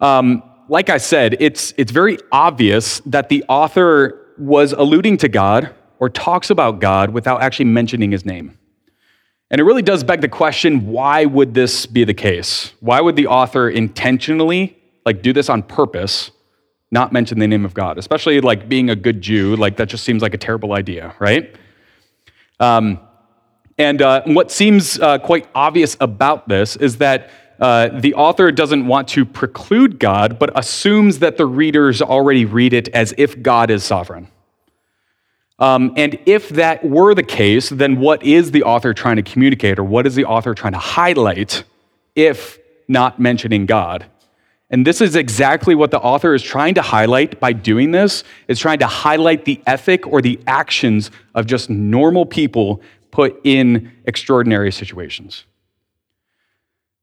um, 0.00 0.44
like 0.68 0.88
I 0.88 0.98
said, 0.98 1.36
it's, 1.40 1.74
it's 1.76 1.90
very 1.90 2.16
obvious 2.30 3.00
that 3.06 3.28
the 3.28 3.44
author 3.48 4.34
was 4.38 4.72
alluding 4.72 5.16
to 5.16 5.28
God 5.28 5.74
or 5.98 6.08
talks 6.08 6.50
about 6.50 6.80
God 6.80 7.10
without 7.10 7.42
actually 7.42 7.64
mentioning 7.64 8.12
his 8.12 8.24
name. 8.24 8.56
And 9.50 9.60
it 9.60 9.64
really 9.64 9.82
does 9.82 10.04
beg 10.04 10.20
the 10.20 10.28
question 10.28 10.86
why 10.86 11.24
would 11.24 11.52
this 11.52 11.86
be 11.86 12.04
the 12.04 12.14
case? 12.14 12.72
Why 12.78 13.00
would 13.00 13.16
the 13.16 13.26
author 13.26 13.68
intentionally 13.68 14.78
like 15.04 15.22
do 15.22 15.32
this 15.32 15.48
on 15.48 15.64
purpose, 15.64 16.30
not 16.92 17.12
mention 17.12 17.40
the 17.40 17.48
name 17.48 17.64
of 17.64 17.74
God? 17.74 17.98
Especially 17.98 18.40
like 18.40 18.68
being 18.68 18.90
a 18.90 18.96
good 18.96 19.20
Jew, 19.20 19.56
like 19.56 19.76
that 19.78 19.88
just 19.88 20.04
seems 20.04 20.22
like 20.22 20.34
a 20.34 20.38
terrible 20.38 20.72
idea, 20.72 21.16
right? 21.18 21.52
Um, 22.60 23.00
and 23.80 24.02
uh, 24.02 24.20
what 24.26 24.50
seems 24.50 25.00
uh, 25.00 25.16
quite 25.16 25.48
obvious 25.54 25.96
about 26.02 26.46
this 26.46 26.76
is 26.76 26.98
that 26.98 27.30
uh, 27.58 27.88
the 27.88 28.12
author 28.12 28.52
doesn't 28.52 28.86
want 28.86 29.08
to 29.08 29.24
preclude 29.24 29.98
God, 29.98 30.38
but 30.38 30.50
assumes 30.54 31.20
that 31.20 31.38
the 31.38 31.46
readers 31.46 32.02
already 32.02 32.44
read 32.44 32.74
it 32.74 32.88
as 32.88 33.14
if 33.16 33.42
God 33.42 33.70
is 33.70 33.82
sovereign. 33.82 34.28
Um, 35.58 35.94
and 35.96 36.18
if 36.26 36.50
that 36.50 36.84
were 36.84 37.14
the 37.14 37.22
case, 37.22 37.70
then 37.70 37.98
what 37.98 38.22
is 38.22 38.50
the 38.50 38.64
author 38.64 38.92
trying 38.92 39.16
to 39.16 39.22
communicate, 39.22 39.78
or 39.78 39.84
what 39.84 40.06
is 40.06 40.14
the 40.14 40.26
author 40.26 40.52
trying 40.52 40.74
to 40.74 40.78
highlight 40.78 41.64
if 42.14 42.58
not 42.86 43.18
mentioning 43.18 43.64
God? 43.64 44.04
And 44.68 44.86
this 44.86 45.00
is 45.00 45.16
exactly 45.16 45.74
what 45.74 45.90
the 45.90 46.00
author 46.00 46.34
is 46.34 46.42
trying 46.42 46.74
to 46.74 46.82
highlight 46.82 47.40
by 47.40 47.54
doing 47.54 47.92
this, 47.92 48.24
is 48.46 48.58
trying 48.58 48.80
to 48.80 48.86
highlight 48.86 49.46
the 49.46 49.58
ethic 49.66 50.06
or 50.06 50.20
the 50.20 50.38
actions 50.46 51.10
of 51.34 51.46
just 51.46 51.70
normal 51.70 52.26
people 52.26 52.82
put 53.10 53.40
in 53.44 53.92
extraordinary 54.04 54.72
situations. 54.72 55.44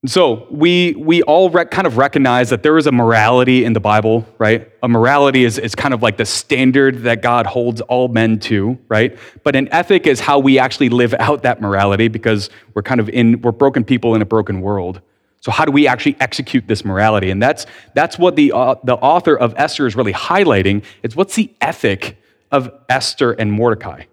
And 0.03 0.11
So 0.11 0.47
we, 0.51 0.93
we 0.93 1.23
all 1.23 1.49
kind 1.49 1.87
of 1.87 1.97
recognize 1.97 2.51
that 2.51 2.61
there 2.61 2.77
is 2.77 2.85
a 2.85 2.91
morality 2.91 3.65
in 3.65 3.73
the 3.73 3.79
Bible, 3.79 4.27
right? 4.37 4.71
A 4.83 4.87
morality 4.87 5.43
is, 5.43 5.57
is 5.57 5.73
kind 5.73 5.93
of 5.93 6.03
like 6.03 6.17
the 6.17 6.25
standard 6.25 7.01
that 7.03 7.21
God 7.23 7.47
holds 7.47 7.81
all 7.81 8.07
men 8.07 8.39
to, 8.41 8.77
right? 8.89 9.17
But 9.43 9.55
an 9.55 9.67
ethic 9.73 10.05
is 10.05 10.19
how 10.19 10.37
we 10.37 10.59
actually 10.59 10.89
live 10.89 11.15
out 11.15 11.43
that 11.43 11.61
morality 11.61 12.09
because 12.09 12.49
we're 12.75 12.83
kind 12.83 12.99
of 12.99 13.09
in, 13.09 13.41
we're 13.41 13.51
broken 13.51 13.83
people 13.83 14.13
in 14.13 14.21
a 14.21 14.25
broken 14.25 14.61
world. 14.61 15.01
So 15.41 15.51
how 15.51 15.65
do 15.65 15.71
we 15.71 15.87
actually 15.87 16.15
execute 16.19 16.67
this 16.67 16.85
morality? 16.85 17.31
And 17.31 17.41
that's, 17.41 17.65
that's 17.95 18.19
what 18.19 18.35
the, 18.35 18.51
uh, 18.51 18.75
the 18.83 18.95
author 18.95 19.35
of 19.37 19.55
Esther 19.57 19.87
is 19.87 19.95
really 19.95 20.13
highlighting. 20.13 20.83
It's 21.01 21.15
what's 21.15 21.35
the 21.35 21.51
ethic 21.59 22.17
of 22.51 22.69
Esther 22.87 23.31
and 23.33 23.51
Mordecai? 23.51 24.03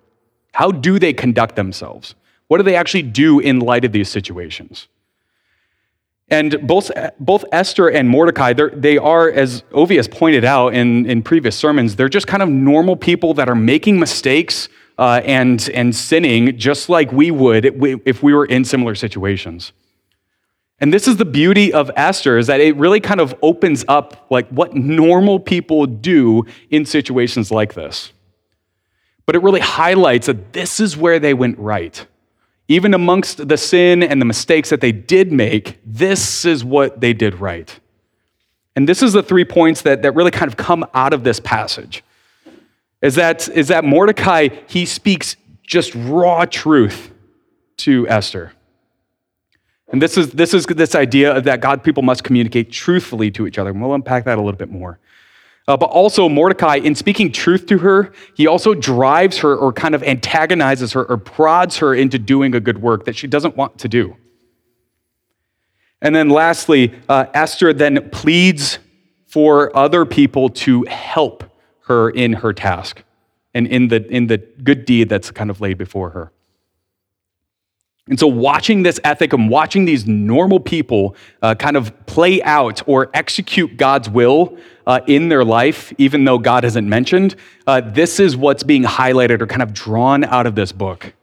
How 0.55 0.71
do 0.71 0.99
they 0.99 1.13
conduct 1.13 1.57
themselves? 1.57 2.15
What 2.49 2.59
do 2.59 2.63
they 2.63 2.77
actually 2.77 3.03
do 3.03 3.41
in 3.41 3.59
light 3.59 3.85
of 3.85 3.93
these 3.93 4.09
situations? 4.09 4.89
And 6.29 6.67
both, 6.67 6.91
both 7.19 7.45
Esther 7.53 7.89
and 7.89 8.09
Mordecai, 8.09 8.53
they 8.53 8.97
are, 8.97 9.31
as 9.31 9.63
Ovi 9.73 9.97
has 9.97 10.09
pointed 10.09 10.45
out 10.45 10.73
in, 10.73 11.07
in 11.07 11.23
previous 11.23 11.57
sermons, 11.57 11.97
they're 11.97 12.09
just 12.09 12.27
kind 12.27 12.43
of 12.43 12.49
normal 12.49 12.97
people 12.97 13.35
that 13.35 13.49
are 13.49 13.55
making 13.55 13.99
mistakes 13.99 14.69
uh, 14.97 15.21
and, 15.25 15.69
and 15.75 15.95
sinning 15.95 16.57
just 16.57 16.89
like 16.89 17.11
we 17.13 17.31
would 17.31 17.67
if 18.07 18.23
we 18.23 18.33
were 18.33 18.47
in 18.47 18.65
similar 18.65 18.95
situations. 18.95 19.73
And 20.79 20.93
this 20.93 21.09
is 21.09 21.17
the 21.17 21.25
beauty 21.25 21.73
of 21.73 21.91
Esther, 21.97 22.39
is 22.39 22.47
that 22.47 22.61
it 22.61 22.77
really 22.77 23.01
kind 23.01 23.21
of 23.21 23.35
opens 23.43 23.85
up 23.89 24.27
like 24.31 24.49
what 24.49 24.75
normal 24.75 25.41
people 25.41 25.87
do 25.87 26.45
in 26.71 26.85
situations 26.85 27.51
like 27.51 27.75
this. 27.75 28.13
But 29.27 29.37
it 29.37 29.43
really 29.43 29.61
highlights 29.61 30.27
that 30.27 30.53
this 30.53 30.81
is 30.81 30.97
where 30.97 31.19
they 31.19 31.35
went 31.35 31.59
right. 31.59 32.07
Even 32.69 32.95
amongst 32.95 33.49
the 33.49 33.57
sin 33.57 34.03
and 34.03 34.21
the 34.21 34.27
mistakes 34.27 34.71
that 34.71 34.81
they 34.81 34.93
did 34.93 35.33
make, 35.33 35.79
this 35.85 36.45
is 36.45 36.65
what 36.65 37.01
they 37.01 37.13
did 37.13 37.41
right. 37.41 37.79
And 38.77 38.89
this 38.89 39.03
is 39.03 39.13
the 39.13 39.23
three 39.23 39.45
points 39.45 39.83
that, 39.83 40.03
that 40.03 40.15
really 40.15 40.31
kind 40.31 40.51
of 40.51 40.57
come 40.57 40.85
out 40.95 41.13
of 41.13 41.25
this 41.25 41.41
passage. 41.41 42.03
Is 43.03 43.15
that, 43.17 43.49
is 43.49 43.69
that 43.69 43.85
Mordecai, 43.85 44.49
he 44.67 44.87
speaks 44.87 45.37
just 45.63 45.95
raw 45.95 46.45
truth 46.45 47.13
to 47.79 48.09
Esther. 48.09 48.53
And 49.89 50.01
this 50.01 50.17
is, 50.17 50.31
this 50.31 50.55
is 50.55 50.65
this 50.67 50.95
idea 50.95 51.37
of 51.37 51.45
that 51.45 51.61
God 51.61 51.85
people 51.85 52.03
must 52.03 52.25
communicate 52.25 52.73
truthfully 52.73 53.31
to 53.33 53.47
each 53.47 53.59
other. 53.59 53.71
And 53.71 53.81
we'll 53.81 53.95
unpack 53.95 54.25
that 54.25 54.39
a 54.39 54.41
little 54.41 54.59
bit 54.59 54.71
more. 54.71 54.99
Uh, 55.67 55.77
but 55.77 55.87
also, 55.87 56.29
Mordecai, 56.29 56.77
in 56.77 56.95
speaking 56.95 57.33
truth 57.33 57.67
to 57.67 57.79
her, 57.79 58.13
he 58.37 58.47
also 58.47 58.75
drives 58.75 59.39
her 59.39 59.57
or 59.57 59.73
kind 59.73 59.95
of 59.95 60.03
antagonizes 60.03 60.93
her 60.93 61.05
or 61.05 61.17
prods 61.17 61.79
her 61.79 61.95
into 61.95 62.19
doing 62.19 62.55
a 62.55 62.61
good 62.61 62.83
work 62.83 63.07
that 63.07 63.17
she 63.17 63.27
doesn't 63.27 63.57
want 63.57 63.79
to 63.79 63.89
do. 63.89 64.15
And 66.03 66.15
then 66.15 66.29
lastly, 66.29 66.95
uh, 67.09 67.27
Esther 67.33 67.73
then 67.73 68.11
pleads 68.11 68.79
for 69.27 69.75
other 69.75 70.05
people 70.05 70.51
to 70.51 70.85
help 70.85 71.45
her 71.87 72.11
in 72.11 72.35
her 72.35 72.53
task 72.53 73.03
and 73.55 73.67
in 73.67 73.89
the, 73.89 74.07
in 74.13 74.27
the 74.27 74.39
good 74.39 74.85
deed 74.85 75.09
that's 75.09 75.31
kind 75.31 75.49
of 75.49 75.63
laid 75.63 75.79
before 75.79 76.11
her. 76.11 76.31
And 78.09 78.21
so, 78.21 78.27
watching 78.27 78.83
this 78.83 79.01
ethic 79.03 79.33
and 79.33 79.49
watching 79.49 79.87
these 79.87 80.07
normal 80.07 80.61
people 80.61 81.17
uh, 81.41 81.55
kind 81.55 81.75
of 81.75 82.07
play 82.07 82.43
out 82.43 82.87
or 82.87 83.11
execute 83.15 83.79
God's 83.79 84.11
will 84.11 84.59
uh, 84.87 85.01
in 85.07 85.31
their 85.31 85.43
life, 85.43 85.91
even 85.97 86.25
though 86.25 86.39
God 86.39 86.65
hasn't 86.65 86.87
mentioned, 86.87 87.35
uh, 87.67 87.81
this 87.81 88.21
is 88.21 88.37
what's 88.37 88.63
being 88.63 88.83
highlighted 88.83 89.41
or 89.41 89.47
kind 89.47 89.63
of 89.63 89.73
drawn 89.73 90.23
out 90.25 90.47
of 90.47 90.55
this 90.55 90.71
book. 90.71 91.15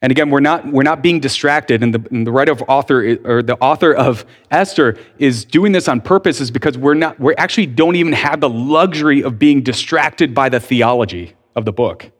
And 0.00 0.10
again, 0.10 0.30
we're 0.30 0.40
not, 0.40 0.66
we're 0.66 0.82
not 0.82 1.02
being 1.02 1.20
distracted, 1.20 1.82
and 1.82 1.94
the, 1.94 2.04
and 2.10 2.26
the 2.26 2.32
writer 2.32 2.52
of 2.52 2.62
author 2.68 3.18
or 3.24 3.42
the 3.42 3.56
author 3.60 3.92
of 3.92 4.24
Esther 4.50 4.98
is 5.18 5.44
doing 5.44 5.72
this 5.72 5.88
on 5.88 6.00
purpose, 6.00 6.40
is 6.40 6.50
because 6.50 6.78
we're 6.78 6.94
not, 6.94 7.20
we 7.20 7.36
actually 7.36 7.66
don't 7.66 7.96
even 7.96 8.14
have 8.14 8.40
the 8.40 8.48
luxury 8.48 9.22
of 9.22 9.38
being 9.38 9.62
distracted 9.62 10.34
by 10.34 10.48
the 10.48 10.58
theology 10.58 11.34
of 11.54 11.66
the 11.66 11.72
book, 11.72 12.10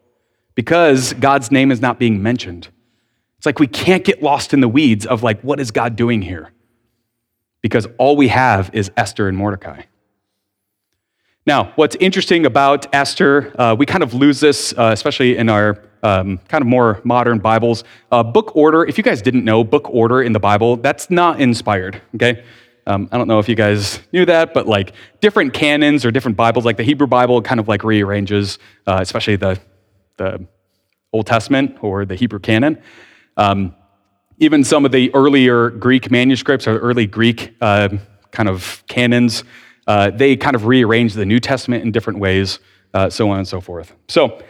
because 0.54 1.14
God's 1.14 1.50
name 1.50 1.72
is 1.72 1.80
not 1.80 1.98
being 1.98 2.22
mentioned. 2.22 2.68
It's 3.42 3.46
like 3.46 3.58
we 3.58 3.66
can't 3.66 4.04
get 4.04 4.22
lost 4.22 4.54
in 4.54 4.60
the 4.60 4.68
weeds 4.68 5.04
of 5.04 5.24
like, 5.24 5.40
what 5.40 5.58
is 5.58 5.72
God 5.72 5.96
doing 5.96 6.22
here? 6.22 6.52
Because 7.60 7.88
all 7.98 8.14
we 8.14 8.28
have 8.28 8.70
is 8.72 8.92
Esther 8.96 9.26
and 9.26 9.36
Mordecai. 9.36 9.82
Now, 11.44 11.72
what's 11.74 11.96
interesting 11.96 12.46
about 12.46 12.94
Esther, 12.94 13.52
uh, 13.60 13.74
we 13.76 13.84
kind 13.84 14.04
of 14.04 14.14
lose 14.14 14.38
this, 14.38 14.72
uh, 14.78 14.90
especially 14.92 15.36
in 15.36 15.48
our 15.48 15.82
um, 16.04 16.38
kind 16.46 16.62
of 16.62 16.68
more 16.68 17.00
modern 17.02 17.40
Bibles. 17.40 17.82
Uh, 18.12 18.22
book 18.22 18.54
order, 18.54 18.84
if 18.84 18.96
you 18.96 19.02
guys 19.02 19.20
didn't 19.20 19.44
know, 19.44 19.64
book 19.64 19.90
order 19.90 20.22
in 20.22 20.32
the 20.32 20.38
Bible, 20.38 20.76
that's 20.76 21.10
not 21.10 21.40
inspired, 21.40 22.00
okay? 22.14 22.44
Um, 22.86 23.08
I 23.10 23.18
don't 23.18 23.26
know 23.26 23.40
if 23.40 23.48
you 23.48 23.56
guys 23.56 23.98
knew 24.12 24.24
that, 24.24 24.54
but 24.54 24.68
like 24.68 24.92
different 25.20 25.52
canons 25.52 26.04
or 26.04 26.12
different 26.12 26.36
Bibles, 26.36 26.64
like 26.64 26.76
the 26.76 26.84
Hebrew 26.84 27.08
Bible 27.08 27.42
kind 27.42 27.58
of 27.58 27.66
like 27.66 27.82
rearranges, 27.82 28.60
uh, 28.86 28.98
especially 29.00 29.34
the, 29.34 29.60
the 30.16 30.46
Old 31.12 31.26
Testament 31.26 31.78
or 31.80 32.04
the 32.04 32.14
Hebrew 32.14 32.38
canon. 32.38 32.80
Um, 33.36 33.74
even 34.38 34.64
some 34.64 34.84
of 34.84 34.92
the 34.92 35.14
earlier 35.14 35.70
Greek 35.70 36.10
manuscripts 36.10 36.66
or 36.66 36.78
early 36.78 37.06
Greek 37.06 37.54
uh, 37.60 37.88
kind 38.32 38.48
of 38.48 38.82
canons, 38.88 39.44
uh, 39.86 40.10
they 40.10 40.36
kind 40.36 40.56
of 40.56 40.66
rearranged 40.66 41.14
the 41.14 41.26
New 41.26 41.38
Testament 41.38 41.84
in 41.84 41.92
different 41.92 42.18
ways, 42.18 42.58
uh, 42.94 43.08
so 43.10 43.30
on 43.30 43.38
and 43.38 43.48
so 43.48 43.60
forth. 43.60 43.94
So, 44.08 44.42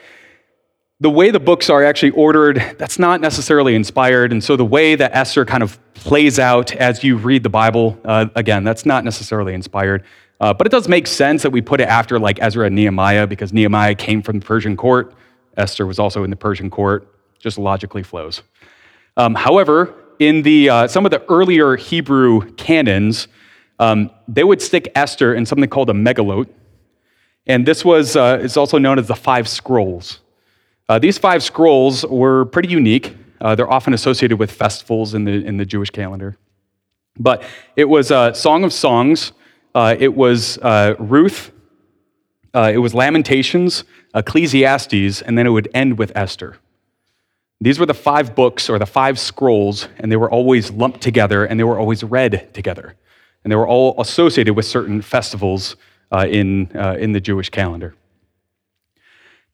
the 1.00 1.10
way 1.10 1.32
the 1.32 1.40
books 1.40 1.68
are 1.68 1.82
actually 1.82 2.10
ordered, 2.10 2.76
that's 2.78 2.96
not 2.96 3.20
necessarily 3.20 3.74
inspired. 3.74 4.30
And 4.30 4.42
so, 4.42 4.56
the 4.56 4.64
way 4.64 4.94
that 4.94 5.14
Esther 5.14 5.44
kind 5.44 5.62
of 5.62 5.78
plays 5.94 6.38
out 6.38 6.74
as 6.76 7.02
you 7.02 7.16
read 7.16 7.42
the 7.42 7.50
Bible, 7.50 7.98
uh, 8.04 8.26
again, 8.34 8.64
that's 8.64 8.86
not 8.86 9.04
necessarily 9.04 9.52
inspired. 9.52 10.04
Uh, 10.40 10.52
but 10.52 10.66
it 10.66 10.70
does 10.70 10.88
make 10.88 11.06
sense 11.06 11.42
that 11.42 11.50
we 11.50 11.60
put 11.60 11.80
it 11.80 11.88
after 11.88 12.18
like 12.18 12.40
Ezra 12.42 12.66
and 12.66 12.74
Nehemiah 12.74 13.26
because 13.26 13.52
Nehemiah 13.52 13.94
came 13.94 14.22
from 14.22 14.40
the 14.40 14.44
Persian 14.44 14.76
court. 14.76 15.14
Esther 15.56 15.86
was 15.86 15.98
also 15.98 16.24
in 16.24 16.30
the 16.30 16.36
Persian 16.36 16.70
court. 16.70 17.08
Just 17.42 17.58
logically 17.58 18.02
flows. 18.02 18.42
Um, 19.16 19.34
however, 19.34 19.94
in 20.18 20.42
the, 20.42 20.70
uh, 20.70 20.88
some 20.88 21.04
of 21.04 21.10
the 21.10 21.22
earlier 21.28 21.76
Hebrew 21.76 22.52
canons, 22.52 23.28
um, 23.78 24.10
they 24.28 24.44
would 24.44 24.62
stick 24.62 24.90
Esther 24.94 25.34
in 25.34 25.44
something 25.44 25.68
called 25.68 25.90
a 25.90 25.92
megillot. 25.92 26.48
And 27.46 27.66
this 27.66 27.84
was 27.84 28.16
uh, 28.16 28.38
is 28.40 28.56
also 28.56 28.78
known 28.78 28.98
as 28.98 29.08
the 29.08 29.16
five 29.16 29.48
scrolls. 29.48 30.20
Uh, 30.88 30.98
these 31.00 31.18
five 31.18 31.42
scrolls 31.42 32.06
were 32.06 32.44
pretty 32.46 32.68
unique. 32.68 33.16
Uh, 33.40 33.56
they're 33.56 33.70
often 33.70 33.92
associated 33.92 34.38
with 34.38 34.52
festivals 34.52 35.14
in 35.14 35.24
the, 35.24 35.44
in 35.44 35.56
the 35.56 35.66
Jewish 35.66 35.90
calendar. 35.90 36.36
But 37.18 37.42
it 37.74 37.86
was 37.86 38.10
a 38.12 38.32
Song 38.34 38.62
of 38.62 38.72
Songs, 38.72 39.32
uh, 39.74 39.96
it 39.98 40.14
was 40.14 40.58
uh, 40.58 40.94
Ruth, 40.98 41.50
uh, 42.54 42.70
it 42.72 42.78
was 42.78 42.94
Lamentations, 42.94 43.84
Ecclesiastes, 44.14 45.22
and 45.22 45.36
then 45.36 45.46
it 45.46 45.50
would 45.50 45.68
end 45.74 45.98
with 45.98 46.12
Esther. 46.14 46.58
These 47.62 47.78
were 47.78 47.86
the 47.86 47.94
five 47.94 48.34
books 48.34 48.68
or 48.68 48.76
the 48.80 48.86
five 48.86 49.20
scrolls, 49.20 49.86
and 49.98 50.10
they 50.10 50.16
were 50.16 50.28
always 50.28 50.72
lumped 50.72 51.00
together 51.00 51.44
and 51.44 51.60
they 51.60 51.64
were 51.64 51.78
always 51.78 52.02
read 52.02 52.52
together. 52.52 52.96
And 53.44 53.52
they 53.52 53.56
were 53.56 53.68
all 53.68 54.00
associated 54.00 54.54
with 54.54 54.66
certain 54.66 55.00
festivals 55.00 55.76
uh, 56.10 56.26
in, 56.28 56.76
uh, 56.76 56.96
in 56.98 57.12
the 57.12 57.20
Jewish 57.20 57.50
calendar. 57.50 57.94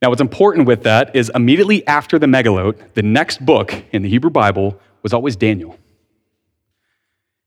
Now, 0.00 0.08
what's 0.08 0.22
important 0.22 0.66
with 0.66 0.84
that 0.84 1.14
is 1.14 1.30
immediately 1.34 1.86
after 1.86 2.18
the 2.18 2.26
Megillot, 2.26 2.94
the 2.94 3.02
next 3.02 3.44
book 3.44 3.74
in 3.92 4.00
the 4.00 4.08
Hebrew 4.08 4.30
Bible 4.30 4.80
was 5.02 5.12
always 5.12 5.36
Daniel. 5.36 5.76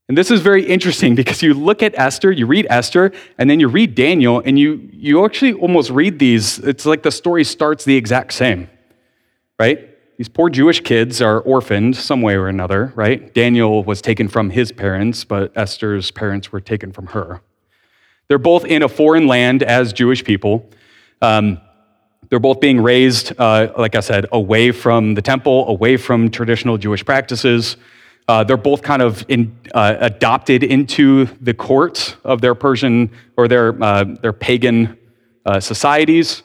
And 0.08 0.16
this 0.16 0.30
is 0.30 0.42
very 0.42 0.64
interesting 0.64 1.16
because 1.16 1.42
you 1.42 1.54
look 1.54 1.82
at 1.82 1.98
Esther, 1.98 2.30
you 2.30 2.46
read 2.46 2.68
Esther, 2.70 3.10
and 3.36 3.50
then 3.50 3.58
you 3.58 3.66
read 3.66 3.96
Daniel, 3.96 4.40
and 4.44 4.56
you, 4.58 4.88
you 4.92 5.24
actually 5.24 5.54
almost 5.54 5.90
read 5.90 6.20
these. 6.20 6.60
It's 6.60 6.86
like 6.86 7.02
the 7.02 7.10
story 7.10 7.42
starts 7.42 7.84
the 7.84 7.96
exact 7.96 8.32
same, 8.32 8.70
right? 9.58 9.88
These 10.22 10.28
poor 10.28 10.50
Jewish 10.50 10.82
kids 10.82 11.20
are 11.20 11.40
orphaned 11.40 11.96
some 11.96 12.22
way 12.22 12.36
or 12.36 12.46
another, 12.46 12.92
right? 12.94 13.34
Daniel 13.34 13.82
was 13.82 14.00
taken 14.00 14.28
from 14.28 14.50
his 14.50 14.70
parents, 14.70 15.24
but 15.24 15.50
Esther's 15.56 16.12
parents 16.12 16.52
were 16.52 16.60
taken 16.60 16.92
from 16.92 17.08
her. 17.08 17.40
They're 18.28 18.38
both 18.38 18.64
in 18.64 18.84
a 18.84 18.88
foreign 18.88 19.26
land 19.26 19.64
as 19.64 19.92
Jewish 19.92 20.22
people. 20.22 20.70
Um, 21.20 21.60
they're 22.28 22.38
both 22.38 22.60
being 22.60 22.80
raised, 22.80 23.32
uh, 23.36 23.72
like 23.76 23.96
I 23.96 24.00
said, 24.00 24.26
away 24.30 24.70
from 24.70 25.14
the 25.14 25.22
temple, 25.22 25.66
away 25.66 25.96
from 25.96 26.30
traditional 26.30 26.78
Jewish 26.78 27.04
practices. 27.04 27.76
Uh, 28.28 28.44
they're 28.44 28.56
both 28.56 28.80
kind 28.80 29.02
of 29.02 29.24
in, 29.28 29.58
uh, 29.74 29.96
adopted 29.98 30.62
into 30.62 31.24
the 31.40 31.52
courts 31.52 32.14
of 32.22 32.40
their 32.40 32.54
Persian 32.54 33.10
or 33.36 33.48
their, 33.48 33.82
uh, 33.82 34.04
their 34.04 34.32
pagan 34.32 34.96
uh, 35.44 35.58
societies. 35.58 36.44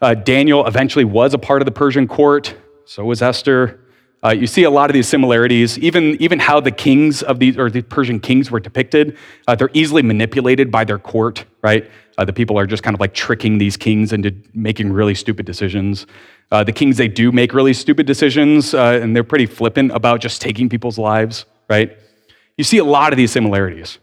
Uh, 0.00 0.14
Daniel 0.14 0.66
eventually 0.66 1.04
was 1.04 1.34
a 1.34 1.38
part 1.38 1.60
of 1.60 1.66
the 1.66 1.72
Persian 1.72 2.08
court, 2.08 2.56
so 2.84 3.04
was 3.04 3.22
Esther. 3.22 3.80
Uh, 4.24 4.30
you 4.30 4.46
see 4.46 4.62
a 4.62 4.70
lot 4.70 4.88
of 4.88 4.94
these 4.94 5.08
similarities, 5.08 5.78
even, 5.80 6.20
even 6.22 6.38
how 6.38 6.60
the 6.60 6.70
kings 6.70 7.22
of 7.24 7.40
these, 7.40 7.58
or 7.58 7.68
the 7.68 7.82
Persian 7.82 8.20
kings 8.20 8.52
were 8.52 8.60
depicted. 8.60 9.16
they're 9.58 9.70
easily 9.72 10.02
manipulated 10.02 10.70
by 10.70 10.84
their 10.84 10.98
court, 10.98 11.44
right? 11.60 11.90
the 12.24 12.32
people 12.32 12.58
are 12.58 12.66
just 12.66 12.82
kind 12.82 12.94
of 12.94 13.00
like 13.00 13.14
tricking 13.14 13.58
these 13.58 13.76
kings 13.76 14.12
into 14.12 14.34
making 14.54 14.92
really 14.92 15.14
stupid 15.14 15.46
decisions. 15.46 16.06
Uh, 16.50 16.62
the 16.62 16.72
kings, 16.72 16.96
they 16.96 17.08
do 17.08 17.32
make 17.32 17.54
really 17.54 17.72
stupid 17.72 18.06
decisions, 18.06 18.74
uh, 18.74 19.00
and 19.02 19.16
they're 19.16 19.24
pretty 19.24 19.46
flippant 19.46 19.90
about 19.92 20.20
just 20.20 20.40
taking 20.40 20.68
people's 20.68 20.98
lives, 20.98 21.46
right? 21.68 21.96
You 22.56 22.64
see 22.64 22.78
a 22.78 22.84
lot 22.84 23.12
of 23.12 23.16
these 23.16 23.32
similarities. 23.32 23.98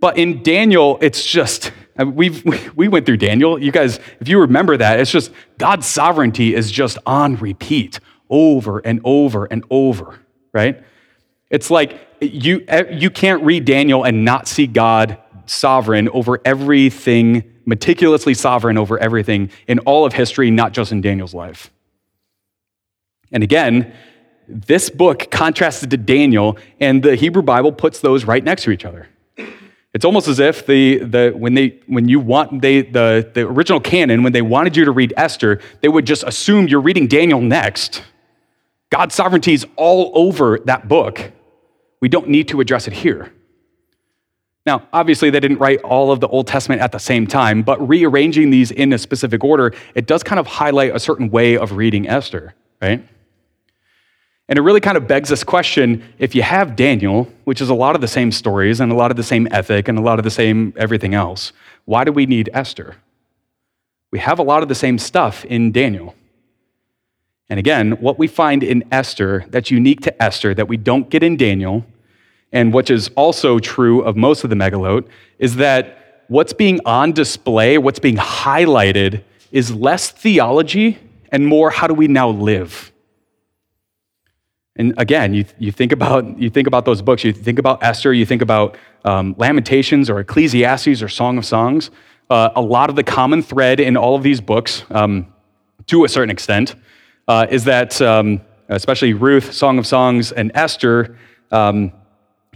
But 0.00 0.18
in 0.18 0.42
Daniel, 0.42 0.98
it's 1.00 1.24
just, 1.24 1.72
uh, 1.98 2.06
we've, 2.06 2.44
we 2.76 2.88
went 2.88 3.06
through 3.06 3.18
Daniel. 3.18 3.62
You 3.62 3.70
guys, 3.70 4.00
if 4.20 4.28
you 4.28 4.40
remember 4.40 4.76
that, 4.76 4.98
it's 5.00 5.10
just 5.10 5.30
God's 5.58 5.86
sovereignty 5.86 6.54
is 6.54 6.70
just 6.70 6.98
on 7.06 7.36
repeat 7.36 8.00
over 8.28 8.78
and 8.78 9.00
over 9.04 9.46
and 9.46 9.64
over, 9.70 10.20
right? 10.52 10.82
It's 11.50 11.70
like 11.70 11.98
you, 12.20 12.64
uh, 12.68 12.84
you 12.90 13.10
can't 13.10 13.42
read 13.42 13.64
Daniel 13.64 14.04
and 14.04 14.24
not 14.24 14.48
see 14.48 14.66
God 14.66 15.18
sovereign 15.46 16.08
over 16.10 16.40
everything 16.44 17.44
meticulously 17.66 18.34
sovereign 18.34 18.78
over 18.78 18.98
everything 18.98 19.50
in 19.68 19.78
all 19.80 20.04
of 20.04 20.12
history, 20.12 20.50
not 20.50 20.72
just 20.72 20.92
in 20.92 21.00
Daniel's 21.00 21.34
life. 21.34 21.70
And 23.32 23.42
again, 23.42 23.94
this 24.48 24.90
book 24.90 25.30
contrasted 25.30 25.90
to 25.90 25.96
Daniel, 25.96 26.58
and 26.80 27.02
the 27.02 27.14
Hebrew 27.14 27.42
Bible 27.42 27.70
puts 27.70 28.00
those 28.00 28.24
right 28.24 28.42
next 28.42 28.64
to 28.64 28.70
each 28.72 28.84
other. 28.84 29.08
It's 29.92 30.04
almost 30.04 30.28
as 30.28 30.38
if 30.38 30.66
the, 30.66 30.98
the, 30.98 31.32
when, 31.36 31.54
they, 31.54 31.80
when 31.86 32.08
you 32.08 32.20
want 32.20 32.62
they, 32.62 32.82
the, 32.82 33.28
the 33.34 33.42
original 33.42 33.80
canon, 33.80 34.22
when 34.22 34.32
they 34.32 34.42
wanted 34.42 34.76
you 34.76 34.84
to 34.84 34.92
read 34.92 35.12
Esther, 35.16 35.60
they 35.80 35.88
would 35.88 36.06
just 36.06 36.22
assume 36.22 36.68
you're 36.68 36.80
reading 36.80 37.08
Daniel 37.08 37.40
next. 37.40 38.02
God's 38.90 39.14
sovereignty 39.14 39.52
is 39.52 39.66
all 39.76 40.12
over 40.14 40.60
that 40.60 40.88
book. 40.88 41.32
We 42.00 42.08
don't 42.08 42.28
need 42.28 42.48
to 42.48 42.60
address 42.60 42.86
it 42.86 42.92
here. 42.92 43.32
Now, 44.66 44.86
obviously, 44.92 45.30
they 45.30 45.40
didn't 45.40 45.58
write 45.58 45.80
all 45.82 46.12
of 46.12 46.20
the 46.20 46.28
Old 46.28 46.46
Testament 46.46 46.80
at 46.82 46.92
the 46.92 46.98
same 46.98 47.26
time, 47.26 47.62
but 47.62 47.86
rearranging 47.88 48.50
these 48.50 48.70
in 48.70 48.92
a 48.92 48.98
specific 48.98 49.42
order, 49.42 49.72
it 49.94 50.06
does 50.06 50.22
kind 50.22 50.38
of 50.38 50.46
highlight 50.46 50.94
a 50.94 51.00
certain 51.00 51.30
way 51.30 51.56
of 51.56 51.72
reading 51.72 52.08
Esther, 52.08 52.54
right? 52.80 53.04
And 54.50 54.58
it 54.58 54.62
really 54.62 54.80
kind 54.80 54.96
of 54.96 55.06
begs 55.06 55.28
this 55.28 55.44
question 55.44 56.02
if 56.18 56.34
you 56.34 56.42
have 56.42 56.74
Daniel, 56.74 57.32
which 57.44 57.60
is 57.60 57.70
a 57.70 57.74
lot 57.74 57.94
of 57.94 58.00
the 58.00 58.08
same 58.08 58.32
stories 58.32 58.80
and 58.80 58.90
a 58.90 58.96
lot 58.96 59.12
of 59.12 59.16
the 59.16 59.22
same 59.22 59.46
ethic 59.52 59.86
and 59.86 59.96
a 59.96 60.02
lot 60.02 60.18
of 60.18 60.24
the 60.24 60.30
same 60.30 60.74
everything 60.76 61.14
else, 61.14 61.52
why 61.84 62.02
do 62.02 62.10
we 62.10 62.26
need 62.26 62.50
Esther? 62.52 62.96
We 64.10 64.18
have 64.18 64.40
a 64.40 64.42
lot 64.42 64.64
of 64.64 64.68
the 64.68 64.74
same 64.74 64.98
stuff 64.98 65.44
in 65.44 65.70
Daniel. 65.70 66.16
And 67.48 67.60
again, 67.60 67.92
what 67.92 68.18
we 68.18 68.26
find 68.26 68.64
in 68.64 68.84
Esther 68.90 69.44
that's 69.48 69.70
unique 69.70 70.00
to 70.00 70.22
Esther 70.22 70.52
that 70.54 70.66
we 70.66 70.76
don't 70.76 71.08
get 71.08 71.22
in 71.22 71.36
Daniel 71.36 71.86
and 72.52 72.74
which 72.74 72.90
is 72.90 73.08
also 73.14 73.60
true 73.60 74.02
of 74.02 74.16
most 74.16 74.42
of 74.42 74.50
the 74.50 74.56
megillot, 74.56 75.06
is 75.38 75.56
that 75.56 76.24
what's 76.26 76.52
being 76.52 76.80
on 76.84 77.12
display, 77.12 77.78
what's 77.78 78.00
being 78.00 78.16
highlighted, 78.16 79.22
is 79.52 79.72
less 79.72 80.10
theology 80.10 80.98
and 81.30 81.46
more 81.46 81.70
how 81.70 81.86
do 81.86 81.94
we 81.94 82.08
now 82.08 82.28
live. 82.28 82.90
And 84.80 84.94
again, 84.96 85.34
you, 85.34 85.44
you, 85.58 85.72
think 85.72 85.92
about, 85.92 86.38
you 86.38 86.48
think 86.48 86.66
about 86.66 86.86
those 86.86 87.02
books, 87.02 87.22
you 87.22 87.34
think 87.34 87.58
about 87.58 87.82
Esther, 87.82 88.14
you 88.14 88.24
think 88.24 88.40
about 88.40 88.78
um, 89.04 89.34
Lamentations 89.36 90.08
or 90.08 90.20
Ecclesiastes 90.20 91.02
or 91.02 91.08
Song 91.08 91.36
of 91.36 91.44
Songs. 91.44 91.90
Uh, 92.30 92.48
a 92.56 92.62
lot 92.62 92.88
of 92.88 92.96
the 92.96 93.02
common 93.02 93.42
thread 93.42 93.78
in 93.78 93.94
all 93.94 94.16
of 94.16 94.22
these 94.22 94.40
books, 94.40 94.84
um, 94.90 95.30
to 95.88 96.04
a 96.04 96.08
certain 96.08 96.30
extent, 96.30 96.76
uh, 97.28 97.46
is 97.50 97.64
that, 97.64 98.00
um, 98.00 98.40
especially 98.70 99.12
Ruth, 99.12 99.52
Song 99.52 99.78
of 99.78 99.86
Songs, 99.86 100.32
and 100.32 100.50
Esther, 100.54 101.18
um, 101.50 101.92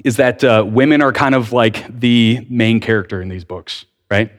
is 0.02 0.16
that 0.16 0.42
uh, 0.42 0.64
women 0.66 1.02
are 1.02 1.12
kind 1.12 1.34
of 1.34 1.52
like 1.52 2.00
the 2.00 2.46
main 2.48 2.80
character 2.80 3.20
in 3.20 3.28
these 3.28 3.44
books, 3.44 3.84
right? 4.10 4.32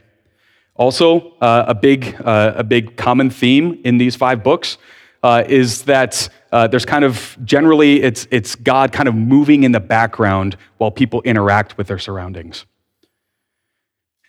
Also, 0.73 1.35
uh, 1.39 1.65
a, 1.67 1.75
big, 1.75 2.19
uh, 2.25 2.53
a 2.55 2.63
big 2.63 2.97
common 2.97 3.29
theme 3.29 3.79
in 3.83 3.99
these 3.99 4.15
five 4.15 4.43
books 4.43 4.79
uh, 5.21 5.43
is 5.47 5.83
that 5.83 6.29
uh, 6.55 6.67
there's 6.67 6.85
kind 6.85 7.03
of 7.03 7.37
generally 7.43 8.01
it's, 8.01 8.29
it's 8.31 8.55
God 8.55 8.93
kind 8.93 9.09
of 9.09 9.13
moving 9.13 9.63
in 9.63 9.73
the 9.73 9.81
background 9.81 10.55
while 10.77 10.89
people 10.89 11.21
interact 11.23 11.77
with 11.77 11.87
their 11.87 11.99
surroundings. 11.99 12.65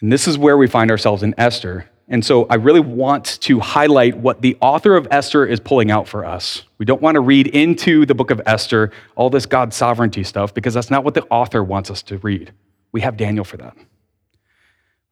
And 0.01 0.13
this 0.13 0.27
is 0.27 0.37
where 0.37 0.57
we 0.57 0.67
find 0.67 0.91
ourselves 0.91 1.23
in 1.23 1.37
Esther. 1.39 1.89
And 2.09 2.25
so 2.25 2.47
I 2.47 2.57
really 2.57 2.81
want 2.81 3.41
to 3.43 3.61
highlight 3.61 4.17
what 4.17 4.43
the 4.43 4.57
author 4.61 4.97
of 4.97 5.07
Esther 5.09 5.47
is 5.47 5.61
pulling 5.61 5.93
out 5.93 6.09
for 6.09 6.25
us. 6.25 6.65
We 6.79 6.85
don't 6.85 7.01
want 7.01 7.15
to 7.15 7.21
read 7.21 7.47
into 7.47 8.05
the 8.05 8.15
book 8.17 8.33
of 8.33 8.43
Esther 8.45 8.91
all 9.15 9.31
this 9.31 9.47
God 9.47 9.73
sovereignty 9.73 10.25
stuff 10.25 10.53
because 10.53 10.75
that's 10.75 10.91
not 10.91 11.05
what 11.05 11.15
the 11.15 11.23
author 11.31 11.63
wants 11.63 11.93
us 11.93 12.03
to 12.03 12.19
read. 12.19 12.53
We 12.91 13.03
have 13.03 13.17
Daniel 13.17 13.45
for 13.45 13.57
that. 13.59 13.77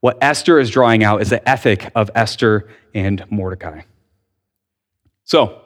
What 0.00 0.18
Esther 0.20 0.58
is 0.58 0.68
drawing 0.68 1.04
out 1.04 1.22
is 1.22 1.30
the 1.30 1.48
ethic 1.48 1.92
of 1.94 2.10
Esther 2.16 2.68
and 2.92 3.24
Mordecai. 3.30 3.82
So, 5.22 5.60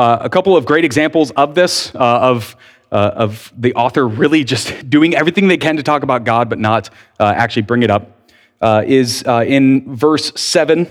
uh, 0.00 0.16
a 0.22 0.30
couple 0.30 0.56
of 0.56 0.64
great 0.64 0.82
examples 0.82 1.30
of 1.32 1.54
this, 1.54 1.94
uh, 1.94 1.98
of, 1.98 2.56
uh, 2.90 3.12
of 3.16 3.52
the 3.54 3.74
author 3.74 4.08
really 4.08 4.44
just 4.44 4.88
doing 4.96 5.14
everything 5.14 5.46
they 5.46 5.58
can 5.58 5.76
to 5.76 5.82
talk 5.82 6.02
about 6.02 6.24
God, 6.24 6.48
but 6.48 6.58
not 6.58 6.88
uh, 7.18 7.34
actually 7.36 7.62
bring 7.62 7.82
it 7.82 7.90
up 7.90 8.10
uh, 8.62 8.82
is 8.86 9.22
uh, 9.26 9.44
in 9.46 9.94
verse 9.94 10.32
7. 10.40 10.88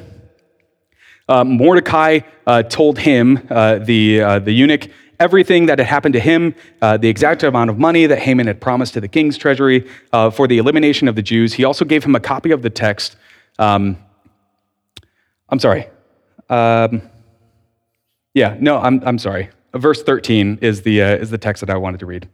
Uh, 1.27 1.43
Mordecai 1.43 2.19
uh, 2.45 2.61
told 2.61 2.99
him, 2.99 3.47
uh, 3.49 3.79
the, 3.79 4.21
uh, 4.21 4.39
the 4.39 4.51
eunuch, 4.51 4.87
everything 5.19 5.65
that 5.65 5.79
had 5.79 5.87
happened 5.87 6.13
to 6.13 6.19
him, 6.19 6.53
the 6.79 7.07
exact 7.07 7.41
amount 7.41 7.71
of 7.71 7.79
money 7.79 8.05
that 8.05 8.19
Haman 8.19 8.45
had 8.45 8.61
promised 8.61 8.93
to 8.93 9.01
the 9.01 9.07
king's 9.07 9.37
treasury 9.39 9.87
for 10.33 10.47
the 10.47 10.59
elimination 10.59 11.07
of 11.07 11.15
the 11.15 11.23
Jews. 11.23 11.53
He 11.53 11.63
also 11.63 11.83
gave 11.83 12.03
him 12.03 12.15
a 12.15 12.19
copy 12.19 12.51
of 12.51 12.61
the 12.61 12.69
text. 12.69 13.17
Um, 13.57 13.97
I'm 15.49 15.59
sorry. 15.59 15.87
Um, 16.47 17.08
yeah, 18.33 18.57
no, 18.59 18.77
I'm, 18.77 19.01
I'm 19.05 19.17
sorry. 19.17 19.49
Verse 19.73 20.01
13 20.03 20.59
is 20.61 20.81
the, 20.81 20.99
is 20.99 21.29
the 21.29 21.37
text 21.37 21.61
that 21.61 21.69
I 21.69 21.77
wanted 21.77 21.99
to 21.99 22.05
read. 22.05 22.27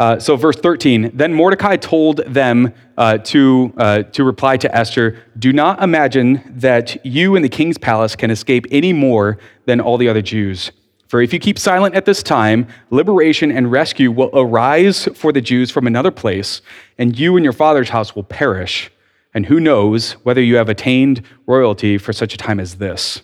Uh, 0.00 0.18
so, 0.18 0.34
verse 0.34 0.56
13 0.56 1.10
Then 1.12 1.34
Mordecai 1.34 1.76
told 1.76 2.18
them 2.26 2.72
uh, 2.96 3.18
to, 3.18 3.70
uh, 3.76 4.02
to 4.04 4.24
reply 4.24 4.56
to 4.56 4.74
Esther 4.74 5.22
Do 5.38 5.52
not 5.52 5.82
imagine 5.82 6.42
that 6.56 7.04
you 7.04 7.36
in 7.36 7.42
the 7.42 7.50
king's 7.50 7.76
palace 7.76 8.16
can 8.16 8.30
escape 8.30 8.66
any 8.70 8.94
more 8.94 9.36
than 9.66 9.78
all 9.78 9.98
the 9.98 10.08
other 10.08 10.22
Jews. 10.22 10.72
For 11.08 11.20
if 11.20 11.34
you 11.34 11.38
keep 11.38 11.58
silent 11.58 11.96
at 11.96 12.06
this 12.06 12.22
time, 12.22 12.66
liberation 12.88 13.52
and 13.52 13.70
rescue 13.70 14.10
will 14.10 14.30
arise 14.32 15.06
for 15.14 15.32
the 15.32 15.42
Jews 15.42 15.70
from 15.70 15.86
another 15.86 16.10
place, 16.10 16.62
and 16.96 17.18
you 17.18 17.36
and 17.36 17.44
your 17.44 17.52
father's 17.52 17.90
house 17.90 18.16
will 18.16 18.24
perish. 18.24 18.90
And 19.34 19.46
who 19.46 19.60
knows 19.60 20.12
whether 20.22 20.40
you 20.40 20.56
have 20.56 20.70
attained 20.70 21.26
royalty 21.46 21.98
for 21.98 22.14
such 22.14 22.32
a 22.32 22.38
time 22.38 22.58
as 22.58 22.76
this? 22.76 23.20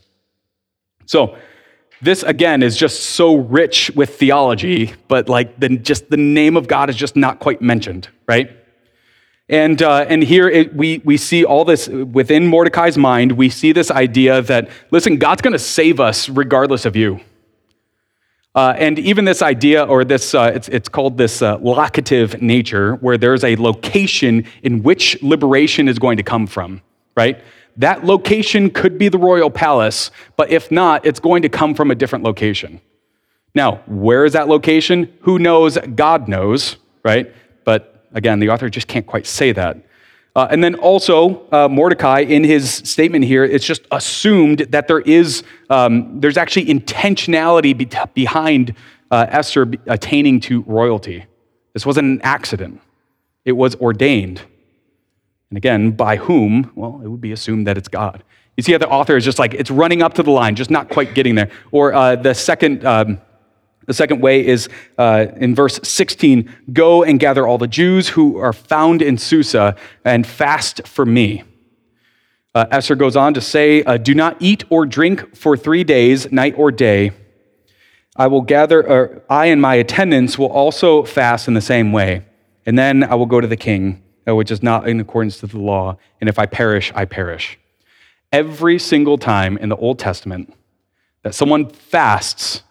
So, 1.07 1.39
this 2.03 2.23
again 2.23 2.63
is 2.63 2.77
just 2.77 3.01
so 3.01 3.37
rich 3.37 3.91
with 3.95 4.19
theology, 4.19 4.93
but 5.09 5.29
like 5.29 5.59
the, 5.59 5.71
just 5.71 6.11
the 6.11 6.17
name 6.17 6.57
of 6.57 6.69
God 6.69 6.91
is 6.91 6.97
just 6.97 7.17
not 7.17 7.41
quite 7.41 7.63
mentioned, 7.63 8.09
right? 8.27 8.51
And, 9.49 9.81
uh, 9.81 10.07
and 10.09 10.23
here 10.23 10.49
it, 10.49 10.75
we, 10.75 10.99
we 11.05 11.17
see 11.17 11.45
all 11.45 11.65
this 11.65 11.87
within 11.89 12.47
Mordecai's 12.49 12.99
mind. 12.99 13.33
We 13.33 13.49
see 13.49 13.73
this 13.73 13.91
idea 13.91 14.43
that, 14.43 14.69
listen, 14.91 15.19
God's 15.19 15.41
going 15.43 15.53
to 15.53 15.59
save 15.59 16.01
us 16.01 16.29
regardless 16.29 16.85
of 16.85 16.97
you. 16.97 17.21
Uh, 18.57 18.75
and 18.77 18.99
even 18.99 19.25
this 19.25 19.43
idea, 19.43 19.85
or 19.85 20.05
this, 20.05 20.35
uh, 20.35 20.51
it's, 20.55 20.69
it's 20.69 20.89
called 20.89 21.19
this 21.19 21.43
uh, 21.43 21.59
locative 21.59 22.41
nature, 22.41 22.95
where 22.97 23.19
there's 23.19 23.45
a 23.45 23.55
location 23.57 24.47
in 24.63 24.83
which 24.83 25.23
liberation 25.23 25.89
is 25.89 25.99
going 25.99 26.17
to 26.17 26.23
come 26.23 26.47
from, 26.47 26.81
right? 27.15 27.41
That 27.77 28.05
location 28.05 28.71
could 28.71 28.99
be 28.99 29.09
the 29.09 29.19
royal 29.19 29.51
palace, 29.51 30.11
but 30.37 30.51
if 30.51 30.71
not, 30.71 31.05
it's 31.05 31.21
going 31.21 31.43
to 31.43 31.49
come 31.49 31.75
from 31.75 31.91
a 31.91 31.95
different 31.95 32.25
location. 32.25 32.81
Now, 33.55 33.83
where 33.87 34.25
is 34.25 34.33
that 34.33 34.49
location? 34.49 35.13
Who 35.23 35.39
knows? 35.39 35.79
God 35.95 36.29
knows, 36.29 36.77
right? 37.05 37.33
But 37.65 38.07
again, 38.13 38.39
the 38.39 38.51
author 38.51 38.69
just 38.69 38.89
can't 38.89 39.07
quite 39.07 39.27
say 39.27 39.53
that. 39.53 39.79
Uh, 40.35 40.47
and 40.51 40.63
then 40.63 40.75
also, 40.75 41.49
uh, 41.51 41.67
Mordecai, 41.67 42.21
in 42.21 42.45
his 42.45 42.71
statement 42.71 43.25
here, 43.25 43.43
it's 43.43 43.65
just 43.65 43.83
assumed 43.91 44.59
that 44.71 44.87
there 44.87 45.01
is, 45.01 45.43
um, 45.71 46.21
there's 46.21 46.37
actually 46.37 46.67
intentionality 46.67 47.77
be- 47.77 47.89
behind 48.13 48.75
uh, 49.11 49.25
Esther 49.31 49.73
attaining 49.87 50.41
to 50.41 50.63
royalty. 50.67 51.25
This 51.73 51.87
wasn't 51.87 52.07
an 52.09 52.21
accident, 52.23 52.83
it 53.47 53.53
was 53.53 53.75
ordained. 53.77 54.43
And 55.51 55.57
again, 55.57 55.93
by 55.93 56.17
whom? 56.17 56.73
Well, 56.75 57.01
it 57.05 57.09
would 57.09 57.21
be 57.21 57.33
assumed 57.33 57.67
that 57.67 57.79
it's 57.79 57.89
God. 57.89 58.25
You 58.57 58.63
see 58.63 58.73
how 58.73 58.79
the 58.79 58.89
author 58.89 59.17
is 59.17 59.25
just 59.25 59.39
like, 59.39 59.55
it's 59.55 59.71
running 59.71 60.03
up 60.03 60.15
to 60.15 60.23
the 60.23 60.31
line, 60.31 60.57
just 60.57 60.71
not 60.71 60.89
quite 60.89 61.15
getting 61.15 61.35
there. 61.35 61.51
Or 61.71 61.95
uh, 61.95 62.17
the 62.17 62.35
second. 62.35 62.85
Um, 62.85 63.21
the 63.87 63.95
second 63.95 64.21
way 64.21 64.45
is 64.45 64.69
uh, 64.99 65.27
in 65.37 65.55
verse 65.55 65.79
16 65.83 66.53
Go 66.73 67.05
and 67.05 67.21
gather 67.21 67.47
all 67.47 67.57
the 67.57 67.69
Jews 67.69 68.09
who 68.09 68.37
are 68.39 68.53
found 68.53 69.01
in 69.01 69.17
Susa 69.17 69.77
and 70.05 70.27
fast 70.27 70.87
for 70.87 71.07
me. 71.07 71.45
Uh, 72.55 72.67
Esther 72.71 72.97
goes 72.97 73.17
on 73.17 73.35
to 73.35 73.41
say, 73.41 73.83
uh, 73.85 73.97
Do 73.97 74.15
not 74.15 74.37
eat 74.41 74.65
or 74.71 74.87
drink 74.87 75.37
for 75.37 75.57
three 75.57 75.85
days, 75.85 76.33
night 76.33 76.55
or 76.57 76.73
day. 76.73 77.13
I 78.17 78.27
will 78.29 78.41
gather, 78.41 78.85
or 78.85 79.23
I 79.29 79.47
and 79.47 79.61
my 79.61 79.75
attendants 79.75 80.39
will 80.39 80.51
also 80.51 81.05
fast 81.05 81.49
in 81.49 81.55
the 81.55 81.61
same 81.61 81.93
way. 81.93 82.25
And 82.65 82.79
then 82.79 83.05
I 83.05 83.15
will 83.15 83.27
go 83.27 83.41
to 83.41 83.47
the 83.47 83.57
king. 83.57 84.03
Uh, 84.29 84.35
which 84.35 84.51
is 84.51 84.61
not 84.61 84.89
in 84.89 84.99
accordance 84.99 85.39
to 85.39 85.47
the 85.47 85.59
law, 85.59 85.97
and 86.21 86.29
if 86.29 86.37
I 86.37 86.47
perish, 86.47 86.91
I 86.97 87.05
perish. 87.05 87.61
Every 88.33 88.77
single 88.77 89.19
time 89.19 89.57
in 89.57 89.69
the 89.69 89.77
Old 89.77 90.01
Testament 90.01 90.53
that 91.23 91.33
someone 91.33 91.69
fasts, 91.69 92.65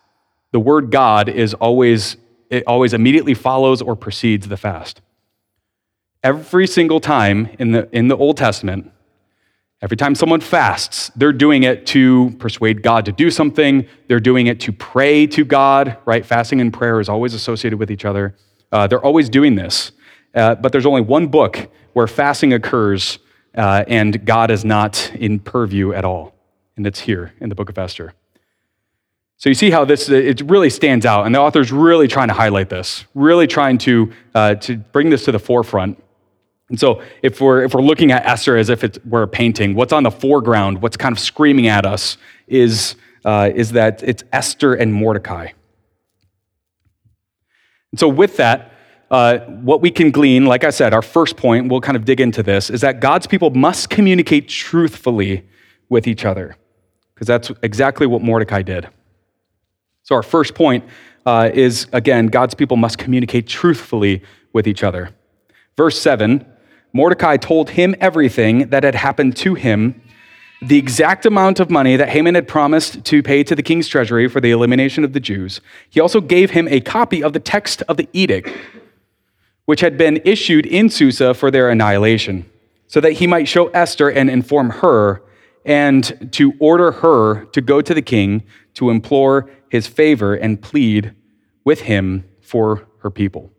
the 0.51 0.59
word 0.59 0.91
God 0.91 1.29
is 1.29 1.53
always, 1.53 2.17
it 2.49 2.65
always 2.67 2.93
immediately 2.93 3.33
follows 3.33 3.81
or 3.81 3.95
precedes 3.95 4.49
the 4.49 4.57
fast. 4.57 4.99
Every 6.23 6.67
single 6.67 6.99
time 6.99 7.49
in 7.57 7.71
the, 7.71 7.87
in 7.95 8.09
the 8.09 8.17
Old 8.17 8.35
Testament, 8.35 8.91
every 9.81 9.95
time 9.95 10.13
someone 10.13 10.41
fasts, 10.41 11.09
they're 11.15 11.31
doing 11.31 11.63
it 11.63 11.85
to 11.87 12.35
persuade 12.37 12.81
God 12.81 13.05
to 13.05 13.13
do 13.13 13.31
something. 13.31 13.87
They're 14.09 14.19
doing 14.19 14.47
it 14.47 14.59
to 14.61 14.73
pray 14.73 15.25
to 15.27 15.45
God, 15.45 15.97
right? 16.05 16.25
Fasting 16.25 16.59
and 16.59 16.73
prayer 16.73 16.99
is 16.99 17.07
always 17.07 17.33
associated 17.33 17.79
with 17.79 17.91
each 17.91 18.03
other. 18.03 18.35
Uh, 18.73 18.87
they're 18.87 19.05
always 19.05 19.29
doing 19.29 19.55
this. 19.55 19.93
Uh, 20.35 20.53
but 20.55 20.71
there's 20.71 20.85
only 20.85 21.01
one 21.01 21.27
book 21.27 21.69
where 21.93 22.07
fasting 22.07 22.53
occurs 22.53 23.19
uh, 23.55 23.85
and 23.87 24.25
God 24.25 24.51
is 24.51 24.65
not 24.65 25.11
in 25.15 25.39
purview 25.39 25.93
at 25.93 26.03
all. 26.03 26.35
And 26.75 26.85
it's 26.85 26.99
here 26.99 27.33
in 27.39 27.47
the 27.49 27.55
book 27.55 27.69
of 27.69 27.77
Esther. 27.77 28.13
So 29.37 29.49
you 29.49 29.55
see 29.55 29.69
how 29.69 29.85
this 29.85 30.09
it 30.09 30.41
really 30.41 30.69
stands 30.69 31.05
out, 31.05 31.25
and 31.25 31.35
the 31.35 31.39
author's 31.39 31.71
really 31.71 32.07
trying 32.07 32.29
to 32.29 32.33
highlight 32.33 32.69
this, 32.69 33.03
really 33.13 33.47
trying 33.47 33.77
to, 33.79 34.13
uh, 34.33 34.55
to 34.55 34.77
bring 34.77 35.09
this 35.09 35.25
to 35.25 35.31
the 35.31 35.39
forefront. 35.39 36.01
And 36.69 36.79
so 36.79 37.01
if 37.21 37.41
we're, 37.41 37.63
if 37.63 37.73
we're 37.73 37.81
looking 37.81 38.11
at 38.11 38.25
Esther 38.25 38.57
as 38.57 38.69
if 38.69 38.83
it 38.83 39.05
we're 39.05 39.23
a 39.23 39.27
painting, 39.27 39.75
what's 39.75 39.93
on 39.93 40.03
the 40.03 40.11
foreground, 40.11 40.81
what's 40.81 40.97
kind 40.97 41.13
of 41.13 41.19
screaming 41.19 41.67
at 41.67 41.85
us 41.85 42.17
is, 42.47 42.95
uh, 43.23 43.51
is 43.53 43.73
that 43.73 44.01
it's 44.03 44.23
Esther 44.31 44.73
and 44.73 44.93
Mordecai. 44.93 45.49
And 47.91 47.99
so 47.99 48.07
with 48.07 48.37
that, 48.37 48.71
uh, 49.11 49.39
what 49.39 49.81
we 49.81 49.91
can 49.91 50.11
glean, 50.11 50.45
like 50.45 50.63
I 50.63 50.71
said, 50.71 50.93
our 50.93 51.01
first 51.01 51.37
point, 51.37 51.69
we'll 51.69 51.81
kind 51.81 51.95
of 51.95 52.05
dig 52.05 52.19
into 52.19 52.41
this, 52.41 52.69
is 52.69 52.81
that 52.81 52.99
God's 52.99 53.27
people 53.27 53.51
must 53.51 53.89
communicate 53.89 54.49
truthfully 54.49 55.47
with 55.89 56.07
each 56.07 56.25
other, 56.25 56.55
because 57.13 57.27
that's 57.27 57.51
exactly 57.61 58.07
what 58.07 58.21
Mordecai 58.21 58.61
did. 58.61 58.87
So, 60.03 60.15
our 60.15 60.23
first 60.23 60.55
point 60.55 60.83
uh, 61.25 61.49
is 61.53 61.87
again, 61.93 62.27
God's 62.27 62.55
people 62.55 62.77
must 62.77 62.97
communicate 62.97 63.47
truthfully 63.47 64.23
with 64.53 64.67
each 64.67 64.83
other. 64.83 65.09
Verse 65.77 65.99
7 65.99 66.45
Mordecai 66.93 67.35
told 67.35 67.71
him 67.71 67.93
everything 67.99 68.69
that 68.69 68.83
had 68.85 68.95
happened 68.95 69.35
to 69.35 69.53
him, 69.53 70.01
the 70.61 70.77
exact 70.77 71.25
amount 71.25 71.59
of 71.59 71.69
money 71.69 71.97
that 71.97 72.07
Haman 72.07 72.35
had 72.35 72.47
promised 72.47 73.03
to 73.03 73.21
pay 73.21 73.43
to 73.43 73.53
the 73.53 73.61
king's 73.61 73.89
treasury 73.89 74.29
for 74.29 74.39
the 74.39 74.51
elimination 74.51 75.03
of 75.03 75.11
the 75.11 75.19
Jews. 75.19 75.59
He 75.89 75.99
also 75.99 76.21
gave 76.21 76.51
him 76.51 76.69
a 76.69 76.79
copy 76.79 77.21
of 77.21 77.33
the 77.33 77.39
text 77.41 77.83
of 77.89 77.97
the 77.97 78.07
edict 78.13 78.49
which 79.65 79.81
had 79.81 79.97
been 79.97 80.21
issued 80.23 80.65
in 80.65 80.89
Susa 80.89 81.33
for 81.33 81.51
their 81.51 81.69
annihilation, 81.69 82.49
so 82.87 83.01
that 83.01 83.13
he 83.13 83.27
might 83.27 83.47
show 83.47 83.67
Esther 83.69 84.09
and 84.09 84.29
inform 84.29 84.69
her, 84.69 85.21
and 85.65 86.29
to 86.31 86.53
order 86.59 86.91
her 86.91 87.45
to 87.45 87.61
go 87.61 87.81
to 87.81 87.93
the 87.93 88.01
king 88.01 88.43
to 88.75 88.89
implore 88.89 89.49
his 89.69 89.87
favor 89.87 90.35
and 90.35 90.61
plead 90.61 91.13
with 91.63 91.81
him 91.81 92.23
for 92.41 92.87
her 92.99 93.09
people. 93.09 93.51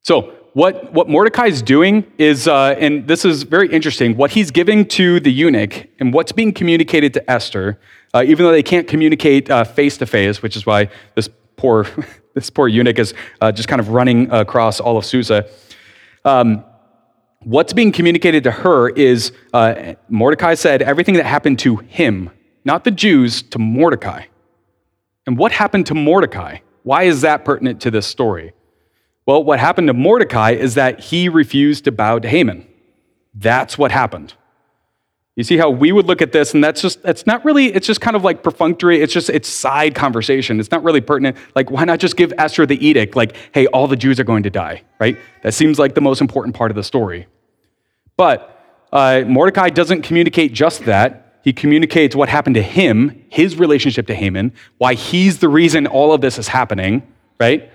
So, 0.00 0.34
what, 0.54 0.92
what 0.92 1.08
Mordecai 1.08 1.46
is 1.46 1.62
doing 1.62 2.10
is, 2.18 2.48
uh, 2.48 2.74
and 2.78 3.06
this 3.06 3.24
is 3.24 3.44
very 3.44 3.68
interesting, 3.68 4.16
what 4.16 4.32
he's 4.32 4.50
giving 4.50 4.86
to 4.86 5.20
the 5.20 5.30
eunuch 5.30 5.86
and 6.00 6.12
what's 6.12 6.32
being 6.32 6.52
communicated 6.52 7.14
to 7.14 7.30
Esther, 7.30 7.78
uh, 8.12 8.24
even 8.26 8.44
though 8.44 8.50
they 8.50 8.62
can't 8.62 8.88
communicate 8.88 9.48
face 9.68 9.98
to 9.98 10.06
face, 10.06 10.42
which 10.42 10.56
is 10.56 10.66
why 10.66 10.88
this 11.14 11.28
poor 11.58 11.86
this 12.34 12.50
poor 12.50 12.68
eunuch 12.68 12.98
is 12.98 13.12
uh, 13.40 13.52
just 13.52 13.68
kind 13.68 13.80
of 13.80 13.90
running 13.90 14.30
across 14.30 14.80
all 14.80 14.96
of 14.96 15.04
Susa. 15.04 15.48
Um, 16.24 16.64
what's 17.42 17.72
being 17.72 17.92
communicated 17.92 18.44
to 18.44 18.50
her 18.50 18.88
is 18.88 19.32
uh, 19.52 19.94
Mordecai 20.08 20.54
said 20.54 20.82
everything 20.82 21.14
that 21.14 21.26
happened 21.26 21.58
to 21.60 21.76
him, 21.76 22.30
not 22.64 22.84
the 22.84 22.90
Jews, 22.90 23.42
to 23.42 23.58
Mordecai. 23.58 24.24
And 25.26 25.36
what 25.36 25.52
happened 25.52 25.86
to 25.86 25.94
Mordecai? 25.94 26.58
Why 26.84 27.02
is 27.02 27.20
that 27.20 27.44
pertinent 27.44 27.80
to 27.82 27.90
this 27.90 28.06
story? 28.06 28.52
Well, 29.26 29.44
what 29.44 29.60
happened 29.60 29.88
to 29.88 29.94
Mordecai 29.94 30.52
is 30.52 30.74
that 30.74 31.00
he 31.00 31.28
refused 31.28 31.84
to 31.84 31.92
bow 31.92 32.18
to 32.18 32.28
Haman. 32.28 32.66
That's 33.34 33.76
what 33.76 33.92
happened. 33.92 34.32
You 35.38 35.44
see 35.44 35.56
how 35.56 35.70
we 35.70 35.92
would 35.92 36.06
look 36.06 36.20
at 36.20 36.32
this, 36.32 36.52
and 36.52 36.64
that's 36.64 36.82
just, 36.82 36.98
it's 37.04 37.24
not 37.24 37.44
really, 37.44 37.66
it's 37.66 37.86
just 37.86 38.00
kind 38.00 38.16
of 38.16 38.24
like 38.24 38.42
perfunctory. 38.42 39.00
It's 39.00 39.12
just, 39.12 39.30
it's 39.30 39.48
side 39.48 39.94
conversation. 39.94 40.58
It's 40.58 40.72
not 40.72 40.82
really 40.82 41.00
pertinent. 41.00 41.36
Like, 41.54 41.70
why 41.70 41.84
not 41.84 42.00
just 42.00 42.16
give 42.16 42.32
Esther 42.36 42.66
the 42.66 42.84
edict? 42.84 43.14
Like, 43.14 43.36
hey, 43.52 43.68
all 43.68 43.86
the 43.86 43.94
Jews 43.94 44.18
are 44.18 44.24
going 44.24 44.42
to 44.42 44.50
die, 44.50 44.82
right? 44.98 45.16
That 45.44 45.54
seems 45.54 45.78
like 45.78 45.94
the 45.94 46.00
most 46.00 46.20
important 46.20 46.56
part 46.56 46.72
of 46.72 46.74
the 46.74 46.82
story. 46.82 47.28
But 48.16 48.60
uh, 48.92 49.22
Mordecai 49.28 49.70
doesn't 49.70 50.02
communicate 50.02 50.54
just 50.54 50.86
that. 50.86 51.38
He 51.44 51.52
communicates 51.52 52.16
what 52.16 52.28
happened 52.28 52.56
to 52.56 52.62
him, 52.62 53.24
his 53.28 53.60
relationship 53.60 54.08
to 54.08 54.16
Haman, 54.16 54.52
why 54.78 54.94
he's 54.94 55.38
the 55.38 55.48
reason 55.48 55.86
all 55.86 56.12
of 56.12 56.20
this 56.20 56.36
is 56.36 56.48
happening, 56.48 57.06
right? 57.38 57.70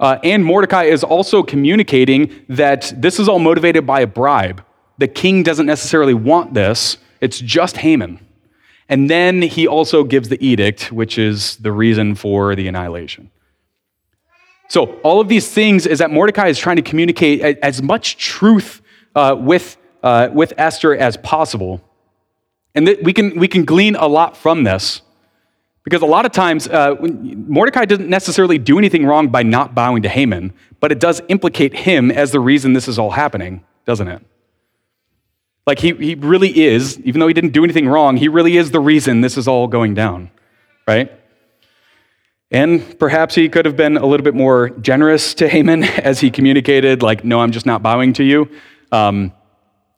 Uh, 0.00 0.18
and 0.24 0.44
Mordecai 0.44 0.86
is 0.86 1.04
also 1.04 1.44
communicating 1.44 2.44
that 2.48 2.92
this 2.96 3.20
is 3.20 3.28
all 3.28 3.38
motivated 3.38 3.86
by 3.86 4.00
a 4.00 4.06
bribe. 4.08 4.64
The 4.98 5.06
king 5.06 5.44
doesn't 5.44 5.66
necessarily 5.66 6.14
want 6.14 6.54
this, 6.54 6.98
it's 7.24 7.40
just 7.40 7.78
Haman. 7.78 8.20
And 8.88 9.08
then 9.08 9.40
he 9.40 9.66
also 9.66 10.04
gives 10.04 10.28
the 10.28 10.46
edict, 10.46 10.92
which 10.92 11.16
is 11.16 11.56
the 11.56 11.72
reason 11.72 12.14
for 12.14 12.54
the 12.54 12.68
annihilation. 12.68 13.30
So, 14.68 14.98
all 15.02 15.20
of 15.20 15.28
these 15.28 15.50
things 15.50 15.86
is 15.86 15.98
that 16.00 16.10
Mordecai 16.10 16.48
is 16.48 16.58
trying 16.58 16.76
to 16.76 16.82
communicate 16.82 17.40
as 17.62 17.82
much 17.82 18.18
truth 18.18 18.82
uh, 19.14 19.36
with, 19.38 19.78
uh, 20.02 20.28
with 20.32 20.52
Esther 20.58 20.94
as 20.94 21.16
possible. 21.18 21.82
And 22.74 22.86
th- 22.86 22.98
we, 23.02 23.12
can, 23.12 23.38
we 23.38 23.48
can 23.48 23.64
glean 23.64 23.96
a 23.96 24.06
lot 24.06 24.36
from 24.36 24.64
this 24.64 25.00
because 25.84 26.02
a 26.02 26.06
lot 26.06 26.26
of 26.26 26.32
times 26.32 26.68
uh, 26.68 26.94
Mordecai 27.00 27.84
doesn't 27.86 28.08
necessarily 28.08 28.58
do 28.58 28.78
anything 28.78 29.06
wrong 29.06 29.28
by 29.28 29.42
not 29.42 29.74
bowing 29.74 30.02
to 30.02 30.08
Haman, 30.08 30.52
but 30.80 30.92
it 30.92 30.98
does 30.98 31.22
implicate 31.28 31.74
him 31.74 32.10
as 32.10 32.32
the 32.32 32.40
reason 32.40 32.72
this 32.74 32.88
is 32.88 32.98
all 32.98 33.12
happening, 33.12 33.64
doesn't 33.86 34.08
it? 34.08 34.22
Like 35.66 35.78
he, 35.78 35.92
he 35.94 36.14
really 36.14 36.64
is, 36.64 36.98
even 37.00 37.20
though 37.20 37.28
he 37.28 37.34
didn't 37.34 37.52
do 37.52 37.64
anything 37.64 37.88
wrong, 37.88 38.16
he 38.16 38.28
really 38.28 38.56
is 38.56 38.70
the 38.70 38.80
reason 38.80 39.22
this 39.22 39.38
is 39.38 39.48
all 39.48 39.66
going 39.66 39.94
down, 39.94 40.30
right? 40.86 41.10
And 42.50 42.98
perhaps 42.98 43.34
he 43.34 43.48
could 43.48 43.64
have 43.64 43.76
been 43.76 43.96
a 43.96 44.06
little 44.06 44.24
bit 44.24 44.34
more 44.34 44.70
generous 44.70 45.34
to 45.34 45.48
Haman 45.48 45.82
as 45.84 46.20
he 46.20 46.30
communicated, 46.30 47.02
like, 47.02 47.24
no, 47.24 47.40
I'm 47.40 47.50
just 47.50 47.66
not 47.66 47.82
bowing 47.82 48.12
to 48.14 48.24
you. 48.24 48.48
Um, 48.92 49.32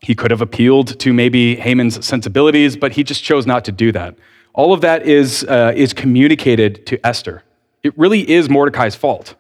he 0.00 0.14
could 0.14 0.30
have 0.30 0.40
appealed 0.40 0.98
to 1.00 1.12
maybe 1.12 1.56
Haman's 1.56 2.04
sensibilities, 2.04 2.76
but 2.76 2.92
he 2.92 3.02
just 3.02 3.24
chose 3.24 3.46
not 3.46 3.64
to 3.64 3.72
do 3.72 3.90
that. 3.92 4.16
All 4.54 4.72
of 4.72 4.80
that 4.82 5.06
is, 5.06 5.44
uh, 5.44 5.72
is 5.74 5.92
communicated 5.92 6.86
to 6.86 7.04
Esther. 7.04 7.42
It 7.82 7.96
really 7.98 8.28
is 8.28 8.48
Mordecai's 8.48 8.94
fault. 8.94 9.34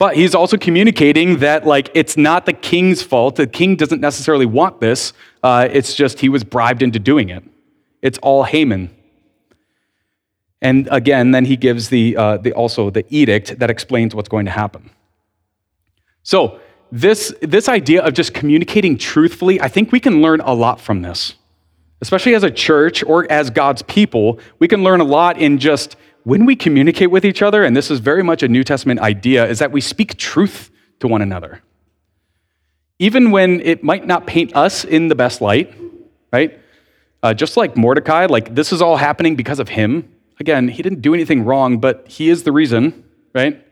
But 0.00 0.16
he's 0.16 0.34
also 0.34 0.56
communicating 0.56 1.40
that 1.40 1.66
like 1.66 1.90
it's 1.92 2.16
not 2.16 2.46
the 2.46 2.54
king's 2.54 3.02
fault. 3.02 3.36
The 3.36 3.46
king 3.46 3.76
doesn't 3.76 4.00
necessarily 4.00 4.46
want 4.46 4.80
this. 4.80 5.12
Uh, 5.42 5.68
it's 5.70 5.94
just 5.94 6.20
he 6.20 6.30
was 6.30 6.42
bribed 6.42 6.82
into 6.82 6.98
doing 6.98 7.28
it. 7.28 7.44
It's 8.00 8.16
all 8.22 8.44
Haman. 8.44 8.88
And 10.62 10.88
again, 10.90 11.32
then 11.32 11.44
he 11.44 11.54
gives 11.54 11.90
the, 11.90 12.16
uh, 12.16 12.38
the 12.38 12.54
also 12.54 12.88
the 12.88 13.04
edict 13.10 13.58
that 13.58 13.68
explains 13.68 14.14
what's 14.14 14.30
going 14.30 14.46
to 14.46 14.50
happen. 14.50 14.88
So 16.22 16.60
this, 16.90 17.34
this 17.42 17.68
idea 17.68 18.02
of 18.02 18.14
just 18.14 18.32
communicating 18.32 18.96
truthfully, 18.96 19.60
I 19.60 19.68
think 19.68 19.92
we 19.92 20.00
can 20.00 20.22
learn 20.22 20.40
a 20.40 20.54
lot 20.54 20.80
from 20.80 21.02
this. 21.02 21.34
Especially 22.00 22.34
as 22.34 22.42
a 22.42 22.50
church 22.50 23.04
or 23.04 23.30
as 23.30 23.50
God's 23.50 23.82
people, 23.82 24.40
we 24.58 24.66
can 24.66 24.82
learn 24.82 25.00
a 25.02 25.04
lot 25.04 25.36
in 25.36 25.58
just 25.58 25.96
when 26.24 26.44
we 26.46 26.56
communicate 26.56 27.10
with 27.10 27.24
each 27.24 27.42
other, 27.42 27.64
and 27.64 27.76
this 27.76 27.90
is 27.90 28.00
very 28.00 28.22
much 28.22 28.42
a 28.42 28.48
New 28.48 28.64
Testament 28.64 29.00
idea, 29.00 29.46
is 29.46 29.58
that 29.58 29.72
we 29.72 29.80
speak 29.80 30.16
truth 30.16 30.70
to 31.00 31.08
one 31.08 31.22
another. 31.22 31.62
Even 32.98 33.30
when 33.30 33.60
it 33.60 33.82
might 33.82 34.06
not 34.06 34.26
paint 34.26 34.54
us 34.54 34.84
in 34.84 35.08
the 35.08 35.14
best 35.14 35.40
light, 35.40 35.74
right? 36.32 36.58
Uh, 37.22 37.34
just 37.34 37.56
like 37.56 37.76
Mordecai, 37.76 38.26
like 38.26 38.54
this 38.54 38.72
is 38.72 38.82
all 38.82 38.96
happening 38.96 39.36
because 39.36 39.58
of 39.58 39.70
him. 39.70 40.10
Again, 40.38 40.68
he 40.68 40.82
didn't 40.82 41.00
do 41.00 41.14
anything 41.14 41.44
wrong, 41.44 41.78
but 41.78 42.06
he 42.08 42.28
is 42.28 42.42
the 42.42 42.52
reason, 42.52 43.04
right? 43.34 43.64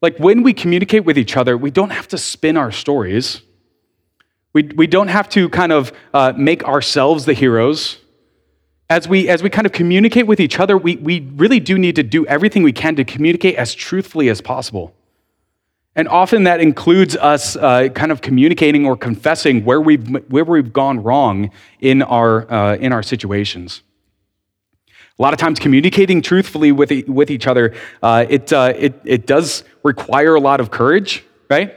Like 0.00 0.18
when 0.18 0.42
we 0.42 0.52
communicate 0.52 1.04
with 1.04 1.16
each 1.16 1.36
other, 1.36 1.56
we 1.56 1.70
don't 1.70 1.90
have 1.90 2.08
to 2.08 2.18
spin 2.18 2.56
our 2.56 2.72
stories. 2.72 3.42
We, 4.52 4.64
we 4.74 4.86
don't 4.86 5.08
have 5.08 5.28
to 5.30 5.48
kind 5.48 5.72
of 5.72 5.92
uh, 6.12 6.32
make 6.36 6.64
ourselves 6.64 7.24
the 7.24 7.34
heroes. 7.34 7.98
As 8.92 9.08
we, 9.08 9.26
as 9.30 9.42
we 9.42 9.48
kind 9.48 9.64
of 9.64 9.72
communicate 9.72 10.26
with 10.26 10.38
each 10.38 10.60
other, 10.60 10.76
we, 10.76 10.96
we 10.96 11.20
really 11.36 11.60
do 11.60 11.78
need 11.78 11.96
to 11.96 12.02
do 12.02 12.26
everything 12.26 12.62
we 12.62 12.74
can 12.74 12.94
to 12.96 13.04
communicate 13.04 13.54
as 13.56 13.74
truthfully 13.74 14.28
as 14.28 14.42
possible. 14.42 14.94
And 15.96 16.06
often 16.08 16.44
that 16.44 16.60
includes 16.60 17.16
us 17.16 17.56
uh, 17.56 17.88
kind 17.94 18.12
of 18.12 18.20
communicating 18.20 18.84
or 18.84 18.94
confessing 18.94 19.64
where 19.64 19.80
we've, 19.80 20.06
where 20.28 20.44
we've 20.44 20.74
gone 20.74 21.02
wrong 21.02 21.50
in 21.80 22.02
our, 22.02 22.52
uh, 22.52 22.76
in 22.76 22.92
our 22.92 23.02
situations. 23.02 23.82
A 25.18 25.22
lot 25.22 25.32
of 25.32 25.38
times, 25.38 25.58
communicating 25.58 26.20
truthfully 26.20 26.70
with, 26.70 26.92
with 27.08 27.30
each 27.30 27.46
other, 27.46 27.74
uh, 28.02 28.26
it, 28.28 28.52
uh, 28.52 28.74
it, 28.76 29.00
it 29.06 29.26
does 29.26 29.64
require 29.82 30.34
a 30.34 30.40
lot 30.40 30.60
of 30.60 30.70
courage, 30.70 31.24
right? 31.48 31.74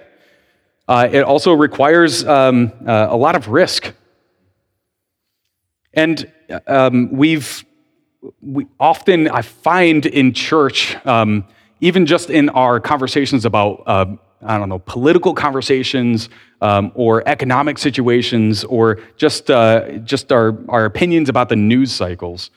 Uh, 0.85 1.07
it 1.09 1.21
also 1.21 1.53
requires 1.53 2.25
um, 2.25 2.73
uh, 2.85 3.07
a 3.09 3.15
lot 3.15 3.37
of 3.37 3.47
risk. 3.47 3.93
And 5.95 6.31
um, 6.67 7.11
we've 7.11 7.65
we 8.41 8.67
often, 8.79 9.27
I 9.29 9.41
find 9.41 10.05
in 10.05 10.33
church, 10.33 10.95
um, 11.05 11.45
even 11.79 12.05
just 12.05 12.29
in 12.29 12.49
our 12.49 12.79
conversations 12.79 13.45
about, 13.45 13.83
uh, 13.85 14.05
I 14.41 14.57
don't 14.57 14.69
know, 14.69 14.79
political 14.79 15.33
conversations 15.33 16.29
um, 16.61 16.91
or 16.95 17.27
economic 17.27 17.77
situations 17.77 18.63
or 18.63 18.99
just, 19.17 19.51
uh, 19.51 19.99
just 19.99 20.31
our, 20.31 20.57
our 20.69 20.85
opinions 20.85 21.29
about 21.29 21.49
the 21.49 21.55
news 21.55 21.91
cycles, 21.91 22.49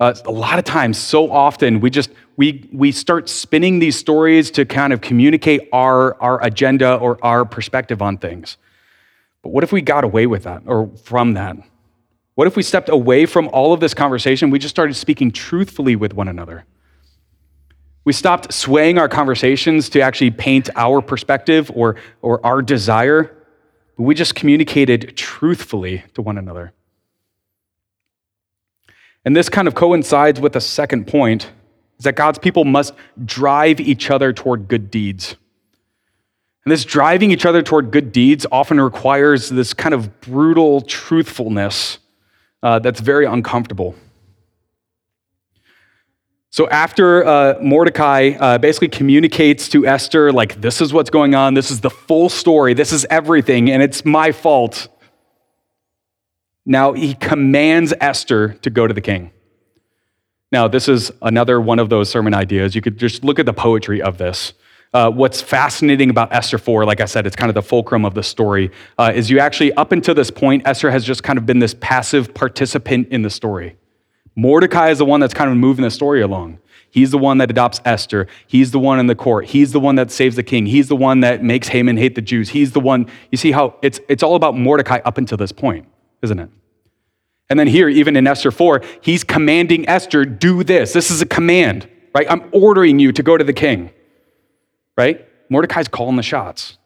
uh, 0.00 0.14
a 0.24 0.30
lot 0.30 0.58
of 0.58 0.64
times, 0.64 0.96
so 0.96 1.30
often, 1.30 1.78
we 1.80 1.90
just 1.90 2.10
we 2.38 2.66
we 2.72 2.90
start 2.90 3.28
spinning 3.28 3.80
these 3.80 3.98
stories 3.98 4.50
to 4.52 4.64
kind 4.64 4.94
of 4.94 5.02
communicate 5.02 5.68
our 5.74 6.18
our 6.22 6.42
agenda 6.42 6.94
or 6.96 7.18
our 7.22 7.44
perspective 7.44 8.00
on 8.00 8.16
things. 8.16 8.56
But 9.42 9.50
what 9.50 9.62
if 9.62 9.72
we 9.72 9.82
got 9.82 10.04
away 10.04 10.26
with 10.26 10.44
that 10.44 10.62
or 10.64 10.88
from 11.04 11.34
that? 11.34 11.58
What 12.34 12.46
if 12.46 12.56
we 12.56 12.62
stepped 12.62 12.88
away 12.88 13.26
from 13.26 13.48
all 13.48 13.72
of 13.72 13.80
this 13.80 13.94
conversation? 13.94 14.50
We 14.50 14.58
just 14.58 14.74
started 14.74 14.94
speaking 14.94 15.30
truthfully 15.30 15.96
with 15.96 16.14
one 16.14 16.28
another. 16.28 16.64
We 18.04 18.12
stopped 18.12 18.52
swaying 18.52 18.98
our 18.98 19.08
conversations 19.08 19.88
to 19.90 20.00
actually 20.00 20.30
paint 20.30 20.70
our 20.74 21.02
perspective 21.02 21.70
or, 21.74 21.96
or 22.22 22.44
our 22.44 22.62
desire, 22.62 23.36
but 23.96 24.04
we 24.04 24.14
just 24.14 24.34
communicated 24.34 25.16
truthfully 25.16 26.04
to 26.14 26.22
one 26.22 26.38
another. 26.38 26.72
And 29.24 29.36
this 29.36 29.48
kind 29.48 29.68
of 29.68 29.74
coincides 29.74 30.40
with 30.40 30.54
the 30.54 30.60
second 30.60 31.06
point 31.06 31.50
is 31.98 32.04
that 32.04 32.16
God's 32.16 32.38
people 32.38 32.64
must 32.64 32.94
drive 33.22 33.78
each 33.80 34.10
other 34.10 34.32
toward 34.32 34.66
good 34.66 34.90
deeds. 34.90 35.36
And 36.64 36.72
this 36.72 36.84
driving 36.84 37.30
each 37.30 37.46
other 37.46 37.62
toward 37.62 37.90
good 37.90 38.12
deeds 38.12 38.46
often 38.50 38.80
requires 38.80 39.50
this 39.50 39.74
kind 39.74 39.94
of 39.94 40.20
brutal 40.20 40.80
truthfulness 40.80 41.99
uh, 42.62 42.78
that's 42.78 43.00
very 43.00 43.26
uncomfortable. 43.26 43.94
So 46.52 46.68
after 46.68 47.24
uh, 47.24 47.58
Mordecai 47.62 48.32
uh, 48.38 48.58
basically 48.58 48.88
communicates 48.88 49.68
to 49.68 49.86
Esther, 49.86 50.32
like, 50.32 50.60
this 50.60 50.80
is 50.80 50.92
what's 50.92 51.10
going 51.10 51.34
on, 51.34 51.54
this 51.54 51.70
is 51.70 51.80
the 51.80 51.90
full 51.90 52.28
story, 52.28 52.74
this 52.74 52.92
is 52.92 53.06
everything, 53.08 53.70
and 53.70 53.82
it's 53.82 54.04
my 54.04 54.32
fault. 54.32 54.88
Now 56.66 56.92
he 56.92 57.14
commands 57.14 57.94
Esther 58.00 58.54
to 58.62 58.70
go 58.70 58.86
to 58.86 58.92
the 58.92 59.00
king. 59.00 59.30
Now, 60.52 60.66
this 60.66 60.88
is 60.88 61.12
another 61.22 61.60
one 61.60 61.78
of 61.78 61.90
those 61.90 62.10
sermon 62.10 62.34
ideas. 62.34 62.74
You 62.74 62.80
could 62.80 62.98
just 62.98 63.22
look 63.22 63.38
at 63.38 63.46
the 63.46 63.52
poetry 63.52 64.02
of 64.02 64.18
this. 64.18 64.52
Uh, 64.92 65.08
what's 65.08 65.40
fascinating 65.40 66.10
about 66.10 66.32
Esther 66.32 66.58
4, 66.58 66.84
like 66.84 67.00
I 67.00 67.04
said, 67.04 67.24
it's 67.24 67.36
kind 67.36 67.48
of 67.48 67.54
the 67.54 67.62
fulcrum 67.62 68.04
of 68.04 68.14
the 68.14 68.24
story, 68.24 68.72
uh, 68.98 69.12
is 69.14 69.30
you 69.30 69.38
actually, 69.38 69.72
up 69.74 69.92
until 69.92 70.14
this 70.16 70.32
point, 70.32 70.66
Esther 70.66 70.90
has 70.90 71.04
just 71.04 71.22
kind 71.22 71.38
of 71.38 71.46
been 71.46 71.60
this 71.60 71.74
passive 71.80 72.34
participant 72.34 73.08
in 73.08 73.22
the 73.22 73.30
story. 73.30 73.76
Mordecai 74.34 74.90
is 74.90 74.98
the 74.98 75.04
one 75.04 75.20
that's 75.20 75.34
kind 75.34 75.48
of 75.48 75.56
moving 75.56 75.84
the 75.84 75.90
story 75.90 76.22
along. 76.22 76.58
He's 76.90 77.12
the 77.12 77.18
one 77.18 77.38
that 77.38 77.50
adopts 77.50 77.80
Esther. 77.84 78.26
He's 78.48 78.72
the 78.72 78.80
one 78.80 78.98
in 78.98 79.06
the 79.06 79.14
court. 79.14 79.46
He's 79.46 79.70
the 79.70 79.78
one 79.78 79.94
that 79.94 80.10
saves 80.10 80.34
the 80.34 80.42
king. 80.42 80.66
He's 80.66 80.88
the 80.88 80.96
one 80.96 81.20
that 81.20 81.42
makes 81.42 81.68
Haman 81.68 81.96
hate 81.96 82.16
the 82.16 82.22
Jews. 82.22 82.48
He's 82.48 82.72
the 82.72 82.80
one, 82.80 83.06
you 83.30 83.38
see 83.38 83.52
how 83.52 83.76
it's, 83.82 84.00
it's 84.08 84.24
all 84.24 84.34
about 84.34 84.56
Mordecai 84.56 84.98
up 85.04 85.18
until 85.18 85.38
this 85.38 85.52
point, 85.52 85.86
isn't 86.22 86.38
it? 86.38 86.50
And 87.48 87.58
then 87.58 87.68
here, 87.68 87.88
even 87.88 88.16
in 88.16 88.26
Esther 88.26 88.50
4, 88.50 88.82
he's 89.02 89.22
commanding 89.22 89.88
Esther, 89.88 90.24
do 90.24 90.64
this. 90.64 90.92
This 90.92 91.12
is 91.12 91.22
a 91.22 91.26
command, 91.26 91.88
right? 92.12 92.26
I'm 92.28 92.48
ordering 92.52 92.98
you 92.98 93.12
to 93.12 93.22
go 93.22 93.36
to 93.36 93.44
the 93.44 93.52
king, 93.52 93.90
right? 94.96 95.26
Mordecai's 95.48 95.88
calling 95.88 96.16
the 96.16 96.22
shots. 96.22 96.78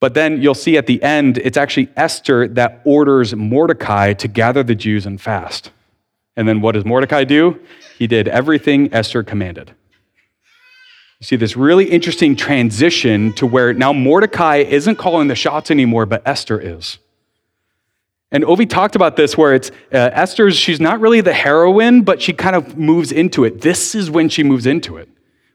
But 0.00 0.14
then 0.14 0.40
you'll 0.40 0.54
see 0.54 0.76
at 0.76 0.86
the 0.86 1.02
end, 1.02 1.38
it's 1.38 1.56
actually 1.56 1.88
Esther 1.96 2.46
that 2.48 2.80
orders 2.84 3.34
Mordecai 3.34 4.12
to 4.14 4.28
gather 4.28 4.62
the 4.62 4.74
Jews 4.74 5.06
and 5.06 5.20
fast. 5.20 5.72
And 6.36 6.46
then 6.46 6.60
what 6.60 6.72
does 6.72 6.84
Mordecai 6.84 7.24
do? 7.24 7.60
He 7.98 8.06
did 8.06 8.28
everything 8.28 8.94
Esther 8.94 9.24
commanded. 9.24 9.74
You 11.18 11.24
see 11.24 11.34
this 11.34 11.56
really 11.56 11.86
interesting 11.90 12.36
transition 12.36 13.32
to 13.34 13.46
where 13.46 13.72
now 13.72 13.92
Mordecai 13.92 14.58
isn't 14.58 14.96
calling 14.96 15.26
the 15.26 15.34
shots 15.34 15.68
anymore, 15.68 16.06
but 16.06 16.22
Esther 16.24 16.60
is. 16.60 16.98
And 18.30 18.44
Ovi 18.44 18.68
talked 18.68 18.94
about 18.94 19.16
this 19.16 19.36
where 19.36 19.54
it's 19.54 19.70
uh, 19.92 20.10
Esther's, 20.12 20.56
she's 20.56 20.80
not 20.80 21.00
really 21.00 21.20
the 21.20 21.32
heroine, 21.32 22.02
but 22.02 22.22
she 22.22 22.32
kind 22.32 22.54
of 22.54 22.76
moves 22.78 23.10
into 23.10 23.44
it. 23.44 23.62
This 23.62 23.96
is 23.96 24.10
when 24.10 24.28
she 24.28 24.44
moves 24.44 24.64
into 24.64 24.96
it. 24.96 25.08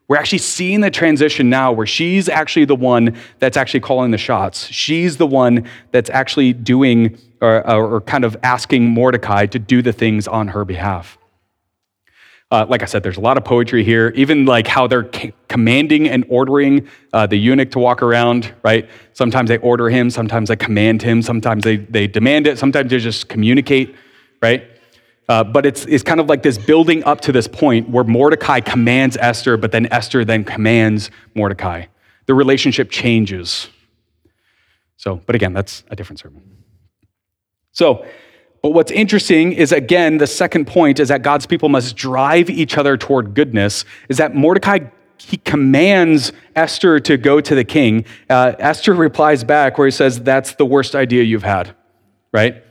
We're 0.07 0.17
actually 0.17 0.39
seeing 0.39 0.81
the 0.81 0.91
transition 0.91 1.49
now 1.49 1.71
where 1.71 1.87
she's 1.87 2.27
actually 2.27 2.65
the 2.65 2.75
one 2.75 3.15
that's 3.39 3.55
actually 3.55 3.79
calling 3.79 4.11
the 4.11 4.17
shots. 4.17 4.67
She's 4.67 5.17
the 5.17 5.27
one 5.27 5.67
that's 5.91 6.09
actually 6.09 6.53
doing 6.53 7.17
or, 7.41 7.65
or 7.67 8.01
kind 8.01 8.23
of 8.23 8.37
asking 8.43 8.89
Mordecai 8.89 9.45
to 9.47 9.59
do 9.59 9.81
the 9.81 9.93
things 9.93 10.27
on 10.27 10.49
her 10.49 10.65
behalf. 10.65 11.17
Uh, 12.51 12.67
like 12.69 12.83
I 12.83 12.85
said, 12.85 13.01
there's 13.01 13.17
a 13.17 13.21
lot 13.21 13.37
of 13.37 13.43
poetry 13.43 13.83
here, 13.83 14.09
even 14.15 14.45
like 14.45 14.67
how 14.67 14.85
they're 14.85 15.09
commanding 15.47 16.07
and 16.07 16.23
ordering 16.29 16.87
uh, 17.11 17.25
the 17.25 17.35
eunuch 17.35 17.71
to 17.71 17.79
walk 17.79 18.03
around, 18.03 18.53
right? 18.63 18.87
Sometimes 19.13 19.47
they 19.47 19.57
order 19.57 19.89
him, 19.89 20.11
sometimes 20.11 20.49
they 20.49 20.55
command 20.55 21.01
him, 21.01 21.23
sometimes 21.23 21.63
they, 21.63 21.77
they 21.77 22.05
demand 22.05 22.45
it, 22.45 22.59
sometimes 22.59 22.91
they 22.91 22.99
just 22.99 23.27
communicate, 23.27 23.95
right? 24.41 24.69
Uh, 25.29 25.43
but 25.43 25.65
it's, 25.65 25.85
it's 25.85 26.03
kind 26.03 26.19
of 26.19 26.27
like 26.27 26.43
this 26.43 26.57
building 26.57 27.03
up 27.05 27.21
to 27.21 27.31
this 27.31 27.47
point 27.47 27.89
where 27.89 28.03
Mordecai 28.03 28.59
commands 28.59 29.17
Esther, 29.17 29.55
but 29.57 29.71
then 29.71 29.87
Esther 29.91 30.25
then 30.25 30.43
commands 30.43 31.09
Mordecai. 31.33 31.85
The 32.25 32.33
relationship 32.33 32.89
changes. 32.89 33.69
So, 34.97 35.21
but 35.25 35.35
again, 35.35 35.53
that's 35.53 35.83
a 35.89 35.95
different 35.95 36.19
sermon. 36.19 36.43
So, 37.71 38.05
but 38.61 38.71
what's 38.71 38.91
interesting 38.91 39.51
is, 39.51 39.71
again, 39.71 40.17
the 40.17 40.27
second 40.27 40.67
point 40.67 40.99
is 40.99 41.09
that 41.09 41.21
God's 41.21 41.45
people 41.45 41.67
must 41.67 41.95
drive 41.95 42.49
each 42.49 42.77
other 42.77 42.95
toward 42.95 43.33
goodness, 43.33 43.83
is 44.09 44.17
that 44.17 44.35
Mordecai 44.35 44.79
he 45.17 45.37
commands 45.37 46.33
Esther 46.55 46.99
to 46.99 47.17
go 47.17 47.39
to 47.39 47.55
the 47.55 47.63
king. 47.63 48.05
Uh, 48.29 48.53
Esther 48.59 48.93
replies 48.93 49.43
back 49.43 49.77
where 49.77 49.87
he 49.87 49.91
says, 49.91 50.19
That's 50.21 50.55
the 50.55 50.65
worst 50.65 50.95
idea 50.95 51.23
you've 51.23 51.43
had, 51.43 51.75
right? 52.31 52.63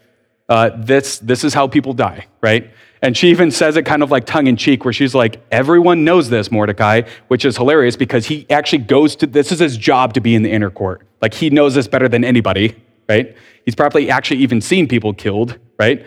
Uh, 0.53 0.71
this, 0.77 1.19
this 1.21 1.45
is 1.45 1.55
how 1.55 1.67
people 1.67 1.95
die, 1.95 2.27
right? 2.43 2.71
And 3.01 3.17
she 3.17 3.31
even 3.31 3.51
says 3.51 3.79
it 3.79 3.87
kind 3.87 4.03
of 4.03 4.11
like 4.11 4.27
tongue 4.27 4.49
in 4.49 4.59
cheek, 4.59 4.85
where 4.85 4.93
she's 4.93 5.15
like, 5.15 5.43
Everyone 5.51 6.05
knows 6.05 6.29
this, 6.29 6.53
Mordecai, 6.53 7.09
which 7.29 7.47
is 7.47 7.57
hilarious 7.57 7.97
because 7.97 8.27
he 8.27 8.45
actually 8.51 8.83
goes 8.83 9.17
to 9.17 9.27
this 9.27 9.51
is 9.51 9.61
his 9.61 9.79
job 9.79 10.13
to 10.13 10.21
be 10.21 10.35
in 10.35 10.43
the 10.43 10.53
inner 10.53 10.69
court. 10.69 11.07
Like 11.23 11.33
he 11.33 11.49
knows 11.49 11.75
this 11.75 11.89
better 11.89 12.07
than 12.07 12.23
anybody, 12.23 12.77
right? 13.09 13.35
He's 13.65 13.75
probably 13.75 14.11
actually 14.11 14.41
even 14.41 14.61
seen 14.61 14.89
people 14.89 15.15
killed, 15.15 15.59
right? 15.79 16.05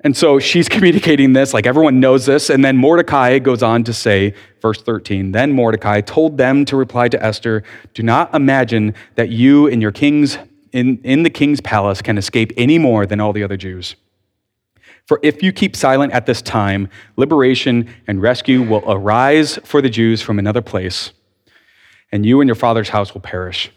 And 0.00 0.16
so 0.16 0.38
she's 0.38 0.66
communicating 0.76 1.34
this, 1.34 1.52
like 1.52 1.66
everyone 1.66 2.00
knows 2.00 2.24
this. 2.24 2.48
And 2.48 2.64
then 2.64 2.78
Mordecai 2.78 3.38
goes 3.38 3.62
on 3.62 3.84
to 3.84 3.92
say, 3.92 4.32
verse 4.62 4.80
13, 4.80 5.32
then 5.32 5.52
Mordecai 5.52 6.00
told 6.00 6.38
them 6.38 6.64
to 6.64 6.74
reply 6.74 7.08
to 7.10 7.22
Esther, 7.22 7.64
Do 7.92 8.02
not 8.02 8.34
imagine 8.34 8.94
that 9.16 9.28
you 9.28 9.66
and 9.66 9.82
your 9.82 9.92
kings 9.92 10.38
in, 10.74 10.98
in 11.04 11.22
the 11.22 11.30
king's 11.30 11.60
palace 11.60 12.02
can 12.02 12.18
escape 12.18 12.52
any 12.56 12.78
more 12.78 13.06
than 13.06 13.20
all 13.20 13.32
the 13.32 13.44
other 13.44 13.56
Jews. 13.56 13.94
For 15.06 15.20
if 15.22 15.40
you 15.40 15.52
keep 15.52 15.76
silent 15.76 16.12
at 16.12 16.26
this 16.26 16.42
time, 16.42 16.88
liberation 17.16 17.88
and 18.08 18.20
rescue 18.20 18.60
will 18.60 18.82
arise 18.90 19.56
for 19.62 19.80
the 19.80 19.88
Jews 19.88 20.20
from 20.20 20.38
another 20.38 20.62
place, 20.62 21.12
and 22.10 22.26
you 22.26 22.40
and 22.40 22.48
your 22.48 22.56
father's 22.56 22.88
house 22.88 23.14
will 23.14 23.20
perish. 23.20 23.70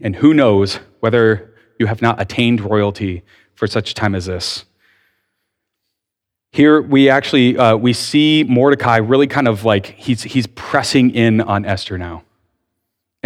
And 0.00 0.16
who 0.16 0.32
knows 0.32 0.80
whether 1.00 1.54
you 1.78 1.86
have 1.86 2.00
not 2.00 2.20
attained 2.20 2.60
royalty 2.60 3.22
for 3.54 3.66
such 3.66 3.90
a 3.90 3.94
time 3.94 4.14
as 4.14 4.26
this. 4.26 4.64
Here 6.52 6.80
we 6.80 7.10
actually 7.10 7.58
uh, 7.58 7.76
we 7.76 7.92
see 7.92 8.42
Mordecai 8.48 8.96
really 8.96 9.26
kind 9.26 9.48
of 9.48 9.64
like 9.64 9.86
he's 9.86 10.22
he's 10.22 10.46
pressing 10.46 11.10
in 11.10 11.42
on 11.42 11.66
Esther 11.66 11.98
now. 11.98 12.22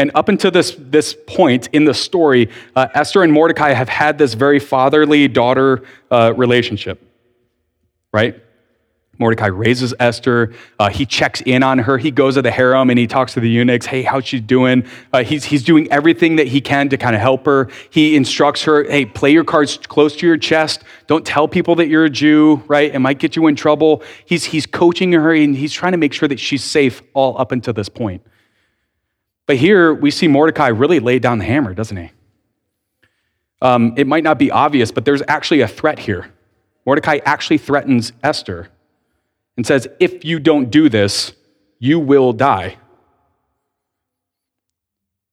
And 0.00 0.10
up 0.14 0.28
until 0.28 0.50
this, 0.50 0.74
this 0.78 1.14
point 1.26 1.68
in 1.72 1.84
the 1.84 1.94
story, 1.94 2.48
uh, 2.74 2.88
Esther 2.94 3.22
and 3.22 3.32
Mordecai 3.32 3.72
have 3.72 3.88
had 3.88 4.18
this 4.18 4.34
very 4.34 4.58
fatherly 4.58 5.28
daughter 5.28 5.84
uh, 6.10 6.32
relationship 6.36 7.06
right? 8.12 8.40
Mordecai 9.18 9.48
raises 9.48 9.92
Esther. 10.00 10.54
Uh, 10.78 10.88
he 10.88 11.04
checks 11.04 11.42
in 11.42 11.62
on 11.62 11.78
her. 11.78 11.98
He 11.98 12.10
goes 12.10 12.36
to 12.36 12.42
the 12.42 12.50
harem 12.50 12.88
and 12.88 12.98
he 12.98 13.06
talks 13.06 13.34
to 13.34 13.40
the 13.40 13.50
eunuchs. 13.50 13.84
Hey, 13.84 14.02
how's 14.02 14.26
she 14.26 14.40
doing? 14.40 14.86
Uh, 15.12 15.22
he's, 15.22 15.44
he's 15.44 15.62
doing 15.62 15.92
everything 15.92 16.36
that 16.36 16.48
he 16.48 16.62
can 16.62 16.88
to 16.88 16.96
kind 16.96 17.14
of 17.14 17.20
help 17.20 17.44
her. 17.44 17.68
He 17.90 18.16
instructs 18.16 18.64
her, 18.64 18.84
hey, 18.84 19.04
play 19.04 19.30
your 19.30 19.44
cards 19.44 19.76
close 19.76 20.16
to 20.16 20.26
your 20.26 20.38
chest. 20.38 20.84
Don't 21.06 21.26
tell 21.26 21.48
people 21.48 21.74
that 21.76 21.88
you're 21.88 22.06
a 22.06 22.10
Jew, 22.10 22.62
right? 22.66 22.94
It 22.94 23.00
might 23.00 23.18
get 23.18 23.36
you 23.36 23.46
in 23.46 23.56
trouble. 23.56 24.02
He's, 24.24 24.44
he's 24.44 24.64
coaching 24.64 25.12
her 25.12 25.34
and 25.34 25.54
he's 25.54 25.72
trying 25.72 25.92
to 25.92 25.98
make 25.98 26.14
sure 26.14 26.28
that 26.28 26.40
she's 26.40 26.64
safe 26.64 27.02
all 27.12 27.38
up 27.38 27.52
until 27.52 27.74
this 27.74 27.90
point. 27.90 28.22
But 29.50 29.56
here 29.56 29.92
we 29.92 30.12
see 30.12 30.28
Mordecai 30.28 30.68
really 30.68 31.00
lay 31.00 31.18
down 31.18 31.38
the 31.38 31.44
hammer, 31.44 31.74
doesn't 31.74 31.96
he? 31.96 32.12
Um, 33.60 33.94
it 33.96 34.06
might 34.06 34.22
not 34.22 34.38
be 34.38 34.52
obvious, 34.52 34.92
but 34.92 35.04
there's 35.04 35.24
actually 35.26 35.60
a 35.60 35.66
threat 35.66 35.98
here. 35.98 36.32
Mordecai 36.86 37.18
actually 37.24 37.58
threatens 37.58 38.12
Esther 38.22 38.68
and 39.56 39.66
says, 39.66 39.88
If 39.98 40.24
you 40.24 40.38
don't 40.38 40.70
do 40.70 40.88
this, 40.88 41.32
you 41.80 41.98
will 41.98 42.32
die. 42.32 42.76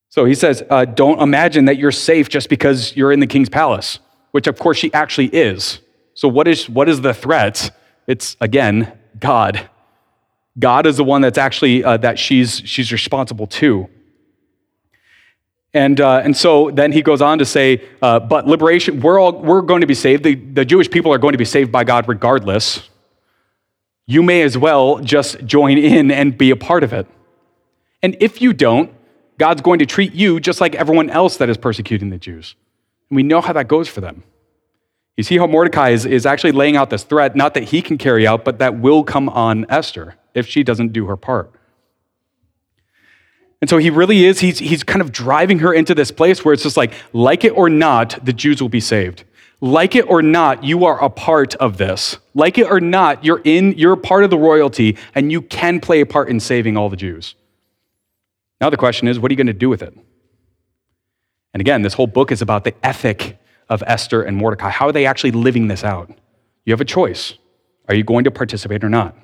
So 0.08 0.24
he 0.24 0.34
says, 0.34 0.64
uh, 0.68 0.84
Don't 0.84 1.22
imagine 1.22 1.66
that 1.66 1.78
you're 1.78 1.92
safe 1.92 2.28
just 2.28 2.48
because 2.48 2.96
you're 2.96 3.12
in 3.12 3.20
the 3.20 3.26
king's 3.28 3.48
palace, 3.48 4.00
which 4.32 4.48
of 4.48 4.58
course 4.58 4.78
she 4.78 4.92
actually 4.92 5.28
is. 5.28 5.78
So, 6.14 6.26
what 6.26 6.48
is, 6.48 6.68
what 6.68 6.88
is 6.88 7.02
the 7.02 7.14
threat? 7.14 7.70
It's, 8.08 8.36
again, 8.40 8.98
God. 9.20 9.70
God 10.58 10.86
is 10.86 10.96
the 10.96 11.04
one 11.04 11.20
that's 11.20 11.38
actually, 11.38 11.84
uh, 11.84 11.98
that 11.98 12.18
she's, 12.18 12.62
she's 12.64 12.90
responsible 12.90 13.46
to. 13.46 13.88
And, 15.78 16.00
uh, 16.00 16.22
and 16.24 16.36
so 16.36 16.72
then 16.72 16.90
he 16.90 17.02
goes 17.02 17.22
on 17.22 17.38
to 17.38 17.44
say, 17.44 17.84
uh, 18.02 18.18
but 18.18 18.48
liberation, 18.48 18.98
we're, 18.98 19.20
all, 19.20 19.40
we're 19.40 19.62
going 19.62 19.82
to 19.82 19.86
be 19.86 19.94
saved. 19.94 20.24
The, 20.24 20.34
the 20.34 20.64
Jewish 20.64 20.90
people 20.90 21.12
are 21.12 21.18
going 21.18 21.34
to 21.34 21.38
be 21.38 21.44
saved 21.44 21.70
by 21.70 21.84
God 21.84 22.08
regardless. 22.08 22.88
You 24.04 24.24
may 24.24 24.42
as 24.42 24.58
well 24.58 24.98
just 24.98 25.44
join 25.44 25.78
in 25.78 26.10
and 26.10 26.36
be 26.36 26.50
a 26.50 26.56
part 26.56 26.82
of 26.82 26.92
it. 26.92 27.06
And 28.02 28.16
if 28.18 28.42
you 28.42 28.52
don't, 28.52 28.92
God's 29.38 29.62
going 29.62 29.78
to 29.78 29.86
treat 29.86 30.14
you 30.14 30.40
just 30.40 30.60
like 30.60 30.74
everyone 30.74 31.10
else 31.10 31.36
that 31.36 31.48
is 31.48 31.56
persecuting 31.56 32.10
the 32.10 32.18
Jews. 32.18 32.56
And 33.08 33.14
we 33.14 33.22
know 33.22 33.40
how 33.40 33.52
that 33.52 33.68
goes 33.68 33.86
for 33.86 34.00
them. 34.00 34.24
You 35.16 35.22
see 35.22 35.38
how 35.38 35.46
Mordecai 35.46 35.90
is, 35.90 36.04
is 36.04 36.26
actually 36.26 36.52
laying 36.52 36.74
out 36.74 36.90
this 36.90 37.04
threat, 37.04 37.36
not 37.36 37.54
that 37.54 37.64
he 37.64 37.82
can 37.82 37.98
carry 37.98 38.26
out, 38.26 38.44
but 38.44 38.58
that 38.58 38.80
will 38.80 39.04
come 39.04 39.28
on 39.28 39.64
Esther 39.68 40.16
if 40.34 40.44
she 40.48 40.64
doesn't 40.64 40.92
do 40.92 41.06
her 41.06 41.16
part. 41.16 41.52
And 43.60 43.68
so 43.68 43.78
he 43.78 43.90
really 43.90 44.24
is, 44.24 44.40
he's, 44.40 44.58
he's 44.58 44.82
kind 44.82 45.00
of 45.00 45.10
driving 45.10 45.58
her 45.60 45.72
into 45.72 45.94
this 45.94 46.10
place 46.10 46.44
where 46.44 46.54
it's 46.54 46.62
just 46.62 46.76
like, 46.76 46.92
like 47.12 47.44
it 47.44 47.50
or 47.50 47.68
not, 47.68 48.24
the 48.24 48.32
Jews 48.32 48.62
will 48.62 48.68
be 48.68 48.80
saved. 48.80 49.24
Like 49.60 49.96
it 49.96 50.08
or 50.08 50.22
not, 50.22 50.62
you 50.62 50.84
are 50.84 51.02
a 51.02 51.10
part 51.10 51.56
of 51.56 51.76
this. 51.76 52.18
Like 52.34 52.58
it 52.58 52.70
or 52.70 52.80
not, 52.80 53.24
you're 53.24 53.42
in, 53.44 53.72
you're 53.72 53.96
part 53.96 54.22
of 54.22 54.30
the 54.30 54.38
royalty 54.38 54.96
and 55.14 55.32
you 55.32 55.42
can 55.42 55.80
play 55.80 56.00
a 56.00 56.06
part 56.06 56.28
in 56.28 56.38
saving 56.38 56.76
all 56.76 56.88
the 56.88 56.96
Jews. 56.96 57.34
Now 58.60 58.70
the 58.70 58.76
question 58.76 59.08
is, 59.08 59.18
what 59.18 59.30
are 59.30 59.32
you 59.32 59.36
going 59.36 59.48
to 59.48 59.52
do 59.52 59.68
with 59.68 59.82
it? 59.82 59.96
And 61.52 61.60
again, 61.60 61.82
this 61.82 61.94
whole 61.94 62.06
book 62.06 62.30
is 62.30 62.40
about 62.40 62.62
the 62.62 62.74
ethic 62.86 63.38
of 63.68 63.82
Esther 63.86 64.22
and 64.22 64.36
Mordecai. 64.36 64.70
How 64.70 64.88
are 64.88 64.92
they 64.92 65.06
actually 65.06 65.32
living 65.32 65.66
this 65.66 65.82
out? 65.82 66.10
You 66.64 66.72
have 66.72 66.80
a 66.80 66.84
choice. 66.84 67.34
Are 67.88 67.94
you 67.94 68.04
going 68.04 68.24
to 68.24 68.30
participate 68.30 68.84
or 68.84 68.88
not? 68.88 69.16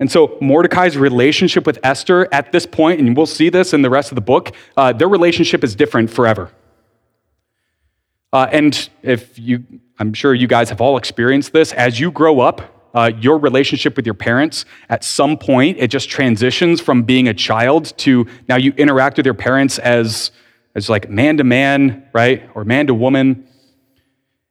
And 0.00 0.10
so 0.10 0.38
Mordecai's 0.40 0.96
relationship 0.96 1.66
with 1.66 1.78
Esther 1.84 2.26
at 2.32 2.52
this 2.52 2.64
point, 2.64 3.00
and 3.00 3.14
we'll 3.14 3.26
see 3.26 3.50
this 3.50 3.74
in 3.74 3.82
the 3.82 3.90
rest 3.90 4.10
of 4.10 4.14
the 4.14 4.22
book, 4.22 4.52
uh, 4.76 4.94
their 4.94 5.08
relationship 5.08 5.62
is 5.62 5.76
different 5.76 6.10
forever. 6.10 6.50
Uh, 8.32 8.46
and 8.50 8.88
if 9.02 9.38
you, 9.38 9.62
I'm 9.98 10.14
sure 10.14 10.32
you 10.34 10.46
guys 10.46 10.70
have 10.70 10.80
all 10.80 10.96
experienced 10.96 11.52
this, 11.52 11.72
as 11.74 12.00
you 12.00 12.10
grow 12.10 12.40
up, 12.40 12.62
uh, 12.94 13.10
your 13.20 13.38
relationship 13.38 13.94
with 13.96 14.06
your 14.06 14.14
parents, 14.14 14.64
at 14.88 15.04
some 15.04 15.36
point, 15.36 15.76
it 15.78 15.88
just 15.88 16.08
transitions 16.08 16.80
from 16.80 17.02
being 17.02 17.28
a 17.28 17.34
child 17.34 17.96
to 17.98 18.26
now 18.48 18.56
you 18.56 18.72
interact 18.78 19.18
with 19.18 19.26
your 19.26 19.34
parents 19.34 19.78
as, 19.78 20.32
as 20.74 20.88
like 20.88 21.10
man 21.10 21.36
to 21.36 21.44
man, 21.44 22.08
right? 22.12 22.48
Or 22.54 22.64
man 22.64 22.86
to 22.86 22.94
woman. 22.94 23.46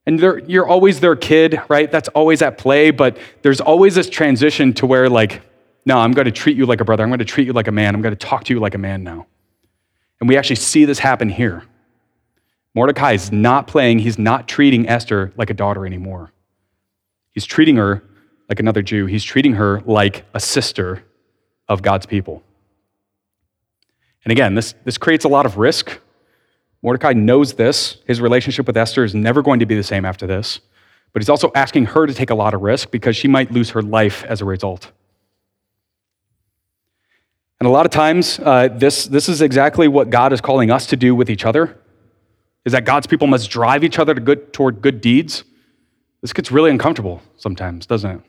And 0.10 0.50
you're 0.50 0.68
always 0.68 1.02
their 1.02 1.16
kid, 1.16 1.62
right? 1.70 1.92
That's 1.92 2.08
always 2.10 2.42
at 2.42 2.58
play, 2.58 2.90
but 2.90 3.20
there's 3.44 3.62
always 3.62 3.94
this 3.94 4.10
transition 4.10 4.74
to 4.74 4.88
where, 4.88 5.08
like, 5.08 5.44
no, 5.86 6.00
I'm 6.00 6.14
going 6.14 6.26
to 6.26 6.32
treat 6.32 6.58
you 6.58 6.66
like 6.66 6.82
a 6.82 6.84
brother. 6.84 7.04
I'm 7.04 7.10
going 7.10 7.20
to 7.20 7.26
treat 7.26 7.46
you 7.46 7.54
like 7.54 7.68
a 7.68 7.72
man. 7.72 7.94
I'm 7.94 8.02
going 8.02 8.16
to 8.16 8.28
talk 8.28 8.44
to 8.46 8.54
you 8.56 8.60
like 8.60 8.74
a 8.74 8.80
man 8.80 9.04
now. 9.04 9.28
And 10.20 10.28
we 10.28 10.36
actually 10.36 10.56
see 10.56 10.86
this 10.86 10.98
happen 10.98 11.30
here. 11.30 11.62
Mordecai 12.74 13.12
is 13.14 13.32
not 13.32 13.68
playing, 13.68 14.00
he's 14.00 14.18
not 14.18 14.48
treating 14.48 14.90
Esther 14.90 15.32
like 15.38 15.52
a 15.52 15.54
daughter 15.54 15.86
anymore. 15.86 16.34
He's 17.34 17.46
treating 17.46 17.76
her 17.76 18.04
like 18.50 18.60
another 18.60 18.82
Jew, 18.82 19.06
he's 19.06 19.24
treating 19.24 19.54
her 19.54 19.84
like 19.86 20.26
a 20.34 20.40
sister 20.40 21.04
of 21.68 21.84
God's 21.84 22.08
people. 22.08 22.42
And 24.26 24.32
again, 24.32 24.56
this, 24.56 24.74
this 24.86 24.98
creates 24.98 25.24
a 25.24 25.30
lot 25.30 25.46
of 25.46 25.58
risk 25.58 26.00
Mordecai 26.82 27.14
knows 27.14 27.54
this. 27.54 27.98
His 28.08 28.22
relationship 28.22 28.68
with 28.68 28.78
Esther 28.78 29.04
is 29.04 29.14
never 29.14 29.42
going 29.42 29.60
to 29.60 29.66
be 29.66 29.76
the 29.76 29.84
same 29.84 30.06
after 30.06 30.26
this. 30.26 30.60
But 31.12 31.22
he's 31.22 31.30
also 31.30 31.52
asking 31.56 31.88
her 31.88 32.06
to 32.06 32.14
take 32.14 32.30
a 32.30 32.36
lot 32.36 32.54
of 32.54 32.62
risk 32.62 32.92
because 32.92 33.16
she 33.16 33.28
might 33.28 33.52
lose 33.52 33.72
her 33.72 33.82
life 33.82 34.24
as 34.26 34.42
a 34.42 34.46
result. 34.46 34.92
And 37.60 37.68
a 37.68 37.72
lot 37.72 37.86
of 37.86 37.92
times, 37.92 38.40
uh, 38.40 38.70
this, 38.70 39.06
this 39.06 39.28
is 39.28 39.42
exactly 39.42 39.88
what 39.88 40.10
God 40.10 40.32
is 40.32 40.40
calling 40.40 40.72
us 40.72 40.86
to 40.88 40.96
do 40.96 41.14
with 41.14 41.30
each 41.30 41.46
other, 41.46 41.78
is 42.64 42.72
that 42.72 42.86
God's 42.86 43.08
people 43.08 43.28
must 43.28 43.50
drive 43.50 43.84
each 43.84 44.00
other 44.00 44.14
to 44.14 44.22
good, 44.22 44.54
toward 44.54 44.82
good 44.82 45.02
deeds. 45.02 45.44
This 46.22 46.32
gets 46.32 46.52
really 46.52 46.72
uncomfortable 46.72 47.22
sometimes, 47.36 47.86
doesn't 47.86 48.12
it? 48.12 48.22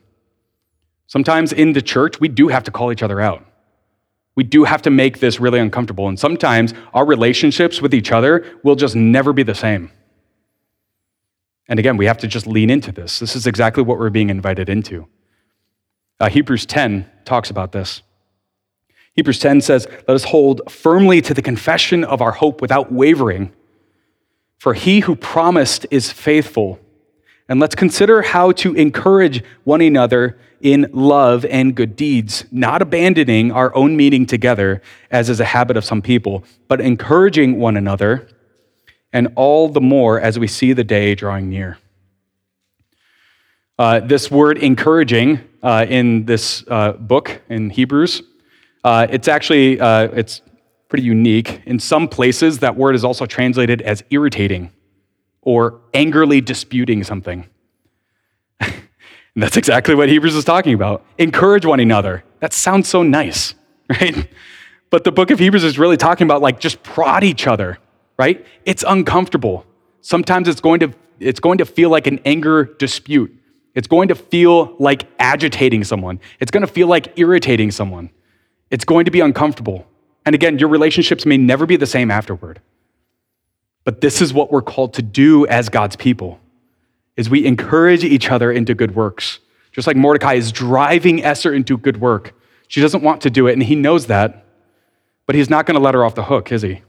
Sometimes 1.07 1.53
in 1.53 1.73
the 1.73 1.81
church, 1.81 2.19
we 2.19 2.27
do 2.27 2.49
have 2.49 2.63
to 2.63 2.71
call 2.71 2.91
each 2.91 3.03
other 3.03 3.21
out. 3.21 3.45
We 4.35 4.43
do 4.43 4.63
have 4.63 4.81
to 4.83 4.89
make 4.89 5.19
this 5.19 5.39
really 5.39 5.59
uncomfortable. 5.59 6.07
And 6.07 6.19
sometimes 6.19 6.73
our 6.93 7.05
relationships 7.05 7.81
with 7.81 7.93
each 7.93 8.11
other 8.11 8.45
will 8.63 8.75
just 8.75 8.95
never 8.95 9.33
be 9.33 9.43
the 9.43 9.55
same. 9.55 9.91
And 11.67 11.79
again, 11.79 11.97
we 11.97 12.05
have 12.05 12.17
to 12.19 12.27
just 12.27 12.47
lean 12.47 12.69
into 12.69 12.91
this. 12.91 13.19
This 13.19 13.35
is 13.35 13.47
exactly 13.47 13.83
what 13.83 13.97
we're 13.97 14.09
being 14.09 14.29
invited 14.29 14.69
into. 14.69 15.07
Uh, 16.19 16.29
Hebrews 16.29 16.65
10 16.65 17.09
talks 17.25 17.49
about 17.49 17.71
this. 17.71 18.01
Hebrews 19.13 19.39
10 19.39 19.61
says, 19.61 19.87
Let 20.07 20.09
us 20.09 20.25
hold 20.25 20.61
firmly 20.69 21.21
to 21.21 21.33
the 21.33 21.41
confession 21.41 22.03
of 22.03 22.21
our 22.21 22.31
hope 22.31 22.61
without 22.61 22.91
wavering, 22.91 23.51
for 24.57 24.73
he 24.73 25.01
who 25.01 25.15
promised 25.15 25.85
is 25.91 26.11
faithful. 26.11 26.79
And 27.51 27.59
let's 27.59 27.75
consider 27.75 28.21
how 28.21 28.53
to 28.53 28.73
encourage 28.75 29.43
one 29.65 29.81
another 29.81 30.39
in 30.61 30.89
love 30.93 31.43
and 31.43 31.75
good 31.75 31.97
deeds, 31.97 32.45
not 32.49 32.81
abandoning 32.81 33.51
our 33.51 33.75
own 33.75 33.97
meeting 33.97 34.25
together, 34.25 34.81
as 35.11 35.29
is 35.29 35.41
a 35.41 35.43
habit 35.43 35.75
of 35.75 35.83
some 35.83 36.01
people, 36.01 36.45
but 36.69 36.79
encouraging 36.79 37.59
one 37.59 37.75
another, 37.75 38.29
and 39.11 39.33
all 39.35 39.67
the 39.67 39.81
more 39.81 40.17
as 40.17 40.39
we 40.39 40.47
see 40.47 40.71
the 40.71 40.85
day 40.85 41.13
drawing 41.13 41.49
near. 41.49 41.77
Uh, 43.77 43.99
this 43.99 44.31
word 44.31 44.57
encouraging 44.57 45.41
uh, 45.61 45.85
in 45.89 46.25
this 46.25 46.63
uh, 46.69 46.93
book 46.93 47.41
in 47.49 47.69
Hebrews, 47.69 48.23
uh, 48.85 49.07
it's 49.09 49.27
actually 49.27 49.77
uh, 49.77 50.03
it's 50.13 50.41
pretty 50.87 51.03
unique. 51.03 51.63
In 51.65 51.79
some 51.79 52.07
places, 52.07 52.59
that 52.59 52.77
word 52.77 52.95
is 52.95 53.03
also 53.03 53.25
translated 53.25 53.81
as 53.81 54.05
irritating 54.09 54.71
or 55.41 55.79
angrily 55.93 56.41
disputing 56.41 57.03
something. 57.03 57.47
And 58.59 58.73
that's 59.35 59.57
exactly 59.57 59.95
what 59.95 60.09
Hebrews 60.09 60.35
is 60.35 60.43
talking 60.43 60.73
about. 60.73 61.03
Encourage 61.17 61.65
one 61.65 61.79
another. 61.79 62.23
That 62.39 62.53
sounds 62.53 62.87
so 62.87 63.03
nice, 63.03 63.55
right? 63.89 64.27
But 64.89 65.03
the 65.03 65.11
book 65.11 65.31
of 65.31 65.39
Hebrews 65.39 65.63
is 65.63 65.79
really 65.79 65.97
talking 65.97 66.25
about 66.25 66.41
like 66.41 66.59
just 66.59 66.83
prod 66.83 67.23
each 67.23 67.47
other, 67.47 67.79
right? 68.17 68.45
It's 68.65 68.83
uncomfortable. 68.87 69.65
Sometimes 70.01 70.47
it's 70.47 70.61
going 70.61 70.81
to, 70.81 70.93
it's 71.19 71.39
going 71.39 71.59
to 71.59 71.65
feel 71.65 71.89
like 71.89 72.07
an 72.07 72.19
anger 72.25 72.65
dispute. 72.65 73.35
It's 73.73 73.87
going 73.87 74.09
to 74.09 74.15
feel 74.15 74.75
like 74.79 75.07
agitating 75.17 75.85
someone. 75.85 76.19
It's 76.39 76.51
going 76.51 76.65
to 76.65 76.71
feel 76.71 76.87
like 76.87 77.17
irritating 77.17 77.71
someone. 77.71 78.09
It's 78.69 78.83
going 78.83 79.05
to 79.05 79.11
be 79.11 79.21
uncomfortable. 79.21 79.87
And 80.25 80.35
again, 80.35 80.59
your 80.59 80.69
relationships 80.69 81.25
may 81.25 81.37
never 81.37 81.65
be 81.65 81.77
the 81.77 81.85
same 81.85 82.11
afterward. 82.11 82.61
But 83.83 84.01
this 84.01 84.21
is 84.21 84.33
what 84.33 84.51
we're 84.51 84.61
called 84.61 84.93
to 84.95 85.01
do 85.01 85.45
as 85.47 85.69
God's 85.69 85.95
people. 85.95 86.39
Is 87.17 87.29
we 87.29 87.45
encourage 87.45 88.03
each 88.03 88.29
other 88.29 88.51
into 88.51 88.73
good 88.73 88.95
works. 88.95 89.39
Just 89.71 89.87
like 89.87 89.97
Mordecai 89.97 90.33
is 90.33 90.51
driving 90.51 91.23
Esther 91.23 91.53
into 91.53 91.77
good 91.77 91.99
work. 91.99 92.33
She 92.67 92.81
doesn't 92.81 93.03
want 93.03 93.21
to 93.21 93.29
do 93.29 93.47
it 93.47 93.53
and 93.53 93.63
he 93.63 93.75
knows 93.75 94.07
that. 94.07 94.45
But 95.25 95.35
he's 95.35 95.49
not 95.49 95.65
going 95.65 95.75
to 95.75 95.81
let 95.81 95.93
her 95.93 96.03
off 96.03 96.15
the 96.15 96.23
hook, 96.23 96.51
is 96.51 96.61
he? 96.61 96.81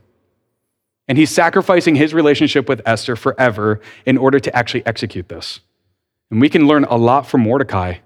And 1.08 1.18
he's 1.18 1.30
sacrificing 1.30 1.94
his 1.94 2.14
relationship 2.14 2.68
with 2.68 2.80
Esther 2.86 3.16
forever 3.16 3.80
in 4.06 4.16
order 4.16 4.38
to 4.40 4.56
actually 4.56 4.86
execute 4.86 5.28
this. 5.28 5.60
And 6.30 6.40
we 6.40 6.48
can 6.48 6.66
learn 6.66 6.84
a 6.84 6.96
lot 6.96 7.26
from 7.26 7.42
Mordecai. 7.42 7.96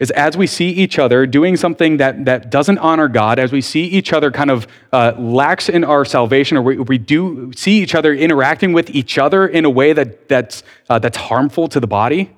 Is 0.00 0.12
as 0.12 0.36
we 0.36 0.46
see 0.46 0.68
each 0.68 0.98
other 0.98 1.26
doing 1.26 1.56
something 1.56 1.96
that, 1.96 2.24
that 2.24 2.50
doesn't 2.50 2.78
honor 2.78 3.08
God, 3.08 3.40
as 3.40 3.50
we 3.50 3.60
see 3.60 3.82
each 3.84 4.12
other 4.12 4.30
kind 4.30 4.50
of 4.50 4.68
uh, 4.92 5.12
lax 5.18 5.68
in 5.68 5.82
our 5.82 6.04
salvation, 6.04 6.56
or 6.56 6.62
we, 6.62 6.78
we, 6.78 6.98
do 6.98 7.50
see 7.56 7.82
each 7.82 7.96
other 7.96 8.14
interacting 8.14 8.72
with 8.72 8.90
each 8.90 9.18
other 9.18 9.46
in 9.46 9.64
a 9.64 9.70
way 9.70 9.92
that, 9.92 10.28
that's, 10.28 10.62
uh, 10.88 11.00
that's 11.00 11.16
harmful 11.16 11.66
to 11.66 11.80
the 11.80 11.88
body, 11.88 12.30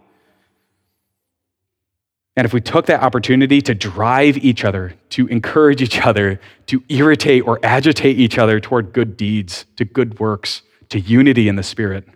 and 2.41 2.47
if 2.47 2.55
we 2.55 2.61
took 2.63 2.87
that 2.87 3.03
opportunity 3.03 3.61
to 3.61 3.75
drive 3.75 4.39
each 4.39 4.65
other, 4.65 4.95
to 5.11 5.27
encourage 5.27 5.83
each 5.83 6.01
other, 6.01 6.41
to 6.69 6.83
irritate 6.89 7.47
or 7.47 7.59
agitate 7.63 8.19
each 8.19 8.39
other 8.39 8.61
toward 8.61 8.95
good 8.95 9.15
deeds, 9.17 9.67
to 9.77 9.85
good 9.85 10.19
works, 10.19 10.63
to 10.89 11.01
unity 11.01 11.49
in 11.49 11.57
the 11.57 11.63
Spirit, 11.63 12.09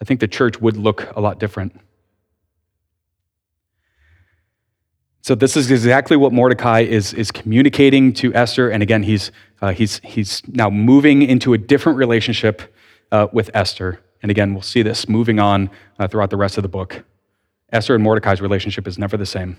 I 0.00 0.04
think 0.04 0.18
the 0.18 0.26
church 0.26 0.60
would 0.60 0.76
look 0.76 1.14
a 1.14 1.20
lot 1.20 1.38
different. 1.38 1.78
So, 5.28 5.34
this 5.34 5.58
is 5.58 5.70
exactly 5.70 6.16
what 6.16 6.32
Mordecai 6.32 6.80
is, 6.80 7.12
is 7.12 7.30
communicating 7.30 8.14
to 8.14 8.32
Esther. 8.32 8.70
And 8.70 8.82
again, 8.82 9.02
he's, 9.02 9.30
uh, 9.60 9.72
he's, 9.72 10.00
he's 10.02 10.40
now 10.48 10.70
moving 10.70 11.20
into 11.20 11.52
a 11.52 11.58
different 11.58 11.98
relationship 11.98 12.74
uh, 13.12 13.26
with 13.30 13.50
Esther. 13.52 14.00
And 14.22 14.30
again, 14.30 14.54
we'll 14.54 14.62
see 14.62 14.80
this 14.80 15.06
moving 15.06 15.38
on 15.38 15.68
uh, 15.98 16.08
throughout 16.08 16.30
the 16.30 16.38
rest 16.38 16.56
of 16.56 16.62
the 16.62 16.70
book. 16.70 17.04
Esther 17.70 17.94
and 17.94 18.02
Mordecai's 18.02 18.40
relationship 18.40 18.88
is 18.88 18.96
never 18.96 19.18
the 19.18 19.26
same. 19.26 19.58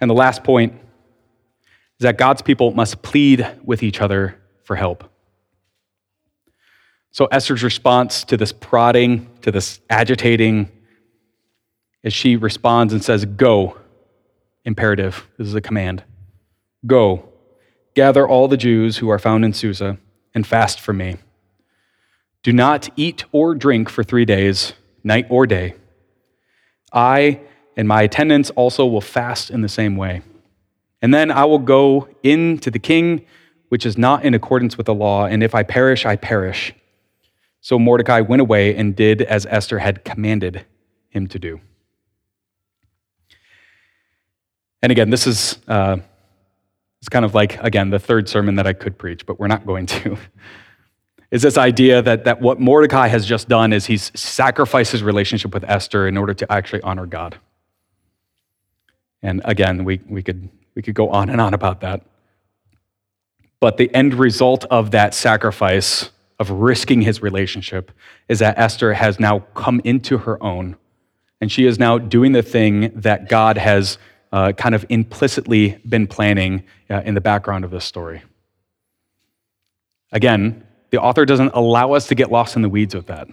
And 0.00 0.08
the 0.08 0.14
last 0.14 0.42
point 0.42 0.72
is 0.72 2.04
that 2.04 2.16
God's 2.16 2.40
people 2.40 2.70
must 2.70 3.02
plead 3.02 3.46
with 3.62 3.82
each 3.82 4.00
other 4.00 4.40
for 4.64 4.76
help. 4.76 5.04
So 7.10 7.26
Esther's 7.26 7.62
response 7.62 8.24
to 8.24 8.38
this 8.38 8.52
prodding, 8.52 9.28
to 9.42 9.52
this 9.52 9.80
agitating, 9.90 10.72
is 12.06 12.14
she 12.14 12.36
responds 12.36 12.92
and 12.92 13.02
says, 13.02 13.24
Go. 13.24 13.76
Imperative. 14.64 15.26
This 15.36 15.48
is 15.48 15.54
a 15.54 15.60
command. 15.60 16.04
Go. 16.86 17.28
Gather 17.94 18.26
all 18.26 18.46
the 18.46 18.56
Jews 18.56 18.98
who 18.98 19.08
are 19.08 19.18
found 19.18 19.44
in 19.44 19.52
Susa 19.52 19.98
and 20.32 20.46
fast 20.46 20.80
for 20.80 20.92
me. 20.92 21.16
Do 22.44 22.52
not 22.52 22.88
eat 22.94 23.24
or 23.32 23.56
drink 23.56 23.88
for 23.88 24.04
three 24.04 24.24
days, 24.24 24.74
night 25.02 25.26
or 25.28 25.46
day. 25.46 25.74
I 26.92 27.40
and 27.76 27.88
my 27.88 28.02
attendants 28.02 28.50
also 28.50 28.86
will 28.86 29.00
fast 29.00 29.50
in 29.50 29.62
the 29.62 29.68
same 29.68 29.96
way. 29.96 30.22
And 31.02 31.12
then 31.12 31.32
I 31.32 31.44
will 31.44 31.58
go 31.58 32.08
in 32.22 32.58
to 32.58 32.70
the 32.70 32.78
king, 32.78 33.26
which 33.68 33.84
is 33.84 33.98
not 33.98 34.24
in 34.24 34.32
accordance 34.32 34.76
with 34.76 34.86
the 34.86 34.94
law, 34.94 35.26
and 35.26 35.42
if 35.42 35.56
I 35.56 35.64
perish, 35.64 36.06
I 36.06 36.14
perish. 36.14 36.72
So 37.60 37.80
Mordecai 37.80 38.20
went 38.20 38.40
away 38.40 38.76
and 38.76 38.94
did 38.94 39.22
as 39.22 39.44
Esther 39.46 39.80
had 39.80 40.04
commanded 40.04 40.64
him 41.10 41.26
to 41.26 41.38
do. 41.38 41.60
And 44.82 44.92
again, 44.92 45.10
this 45.10 45.26
is 45.26 45.58
uh, 45.66 45.96
it's 47.06 47.08
kind 47.08 47.24
of 47.24 47.34
like, 47.34 47.62
again, 47.62 47.90
the 47.90 47.98
third 48.00 48.28
sermon 48.28 48.56
that 48.56 48.66
I 48.66 48.72
could 48.72 48.98
preach, 48.98 49.26
but 49.26 49.38
we're 49.38 49.46
not 49.46 49.66
going 49.66 49.86
to. 49.86 50.16
is 51.30 51.42
this 51.42 51.56
idea 51.56 52.02
that, 52.02 52.24
that 52.24 52.40
what 52.40 52.58
Mordecai 52.58 53.08
has 53.08 53.26
just 53.26 53.48
done 53.48 53.72
is 53.72 53.86
he's 53.86 54.10
sacrificed 54.18 54.92
his 54.92 55.04
relationship 55.04 55.54
with 55.54 55.62
Esther 55.64 56.08
in 56.08 56.16
order 56.16 56.34
to 56.34 56.50
actually 56.52 56.82
honor 56.82 57.06
God. 57.06 57.38
And 59.22 59.40
again, 59.44 59.84
we, 59.84 60.00
we, 60.08 60.22
could, 60.22 60.48
we 60.74 60.82
could 60.82 60.94
go 60.94 61.08
on 61.10 61.30
and 61.30 61.40
on 61.40 61.54
about 61.54 61.80
that. 61.82 62.02
But 63.60 63.76
the 63.76 63.92
end 63.94 64.14
result 64.14 64.64
of 64.64 64.90
that 64.90 65.14
sacrifice 65.14 66.10
of 66.38 66.50
risking 66.50 67.02
his 67.02 67.22
relationship 67.22 67.92
is 68.28 68.40
that 68.40 68.58
Esther 68.58 68.94
has 68.94 69.18
now 69.18 69.40
come 69.54 69.80
into 69.84 70.18
her 70.18 70.42
own, 70.42 70.76
and 71.40 71.50
she 71.50 71.66
is 71.66 71.78
now 71.78 71.98
doing 71.98 72.32
the 72.32 72.42
thing 72.42 72.90
that 72.94 73.28
God 73.28 73.56
has 73.58 73.98
uh, 74.32 74.52
kind 74.52 74.74
of 74.74 74.84
implicitly 74.88 75.80
been 75.88 76.06
planning 76.06 76.64
uh, 76.90 77.02
in 77.04 77.14
the 77.14 77.20
background 77.20 77.64
of 77.64 77.70
this 77.70 77.84
story. 77.84 78.22
Again, 80.12 80.66
the 80.90 81.00
author 81.00 81.24
doesn't 81.24 81.50
allow 81.54 81.92
us 81.92 82.08
to 82.08 82.14
get 82.14 82.30
lost 82.30 82.56
in 82.56 82.62
the 82.62 82.68
weeds 82.68 82.94
with 82.94 83.06
that. 83.06 83.28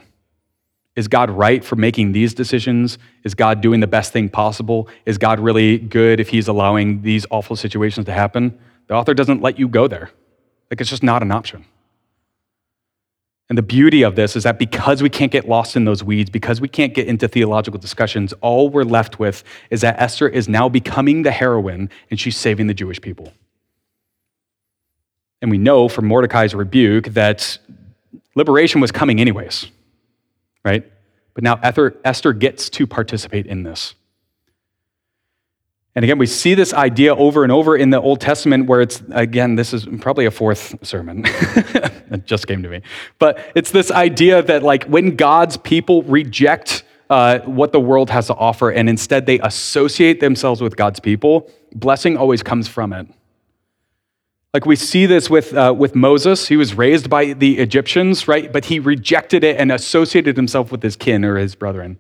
Is 0.96 1.08
God 1.08 1.30
right 1.32 1.64
for 1.64 1.76
making 1.76 2.12
these 2.12 2.34
decisions? 2.34 2.98
Is 3.24 3.34
God 3.34 3.62
doing 3.62 3.80
the 3.80 3.88
best 3.88 4.14
thing 4.14 4.30
possible? 4.30 4.88
Is 5.06 5.18
God 5.18 5.40
really 5.40 5.80
good 5.80 6.20
if 6.20 6.30
he's 6.30 6.48
allowing 6.48 7.02
these 7.02 7.26
awful 7.32 7.56
situations 7.56 8.06
to 8.06 8.14
happen? 8.14 8.58
The 8.88 8.94
author 8.94 9.14
doesn't 9.14 9.42
let 9.42 9.58
you 9.58 9.68
go 9.68 9.88
there. 9.88 10.12
Like, 10.70 10.82
it's 10.82 10.90
just 10.90 11.04
not 11.04 11.24
an 11.24 11.32
option. 11.32 11.66
And 13.50 13.58
the 13.58 13.64
beauty 13.64 14.04
of 14.04 14.16
this 14.16 14.36
is 14.36 14.44
that 14.44 14.58
because 14.58 15.04
we 15.04 15.10
can't 15.10 15.32
get 15.32 15.48
lost 15.48 15.76
in 15.76 15.86
those 15.86 16.04
weeds, 16.04 16.30
because 16.30 16.62
we 16.62 16.68
can't 16.68 16.94
get 16.94 17.08
into 17.08 17.28
theological 17.28 17.80
discussions, 17.80 18.34
all 18.42 18.70
we're 18.70 18.84
left 18.84 19.20
with 19.20 19.44
is 19.70 19.82
that 19.82 20.00
Esther 20.02 20.28
is 20.28 20.48
now 20.48 20.70
becoming 20.70 21.24
the 21.24 21.32
heroine 21.32 21.90
and 22.10 22.20
she's 22.20 22.38
saving 22.38 22.68
the 22.68 22.74
Jewish 22.74 23.02
people. 23.02 23.34
And 25.42 25.52
we 25.52 25.58
know 25.58 25.90
from 25.90 26.06
Mordecai's 26.06 26.56
rebuke 26.56 27.10
that 27.10 27.58
liberation 28.34 28.80
was 28.80 28.92
coming 28.92 29.20
anyways, 29.20 29.68
right? 30.64 30.90
But 31.34 31.44
now 31.44 31.60
Esther 31.62 32.34
gets 32.34 32.70
to 32.70 32.88
participate 32.88 33.46
in 33.46 33.64
this. 33.64 33.94
And 35.96 36.04
again, 36.04 36.18
we 36.18 36.26
see 36.26 36.56
this 36.56 36.74
idea 36.74 37.16
over 37.16 37.44
and 37.44 37.52
over 37.52 37.78
in 37.78 37.92
the 37.92 38.02
Old 38.02 38.20
Testament 38.20 38.66
where 38.66 38.82
it's, 38.82 39.04
again, 39.12 39.56
this 39.56 39.74
is 39.74 39.86
probably 40.02 40.26
a 40.26 40.32
fourth 40.32 40.76
sermon. 40.86 41.24
it 41.26 42.26
just 42.26 42.48
came 42.48 42.64
to 42.64 42.70
me. 42.70 42.82
But 43.20 43.40
it's 43.54 43.70
this 43.70 43.92
idea 43.92 44.42
that, 44.42 44.64
like, 44.64 44.86
when 44.86 45.16
God's 45.16 45.58
people 45.58 46.02
reject 46.04 46.84
uh, 47.12 47.40
what 47.42 47.72
the 47.72 47.80
world 47.80 48.10
has 48.10 48.28
to 48.28 48.34
offer 48.34 48.72
and 48.72 48.90
instead 48.90 49.28
they 49.28 49.40
associate 49.40 50.20
themselves 50.20 50.62
with 50.62 50.76
God's 50.76 51.00
people, 51.00 51.52
blessing 51.76 52.18
always 52.18 52.42
comes 52.42 52.68
from 52.68 52.92
it. 52.92 53.08
Like 54.54 54.66
we 54.66 54.76
see 54.76 55.06
this 55.06 55.30
with, 55.30 55.54
uh, 55.54 55.74
with 55.78 55.96
Moses. 55.96 56.48
He 56.48 56.58
was 56.58 56.76
raised 56.76 57.10
by 57.10 57.34
the 57.34 57.58
Egyptians, 57.60 58.28
right? 58.28 58.52
But 58.52 58.66
he 58.66 58.80
rejected 58.80 59.44
it 59.44 59.58
and 59.58 59.72
associated 59.72 60.38
himself 60.38 60.72
with 60.72 60.82
his 60.82 60.96
kin 60.96 61.26
or 61.26 61.38
his 61.38 61.56
brethren. 61.56 62.00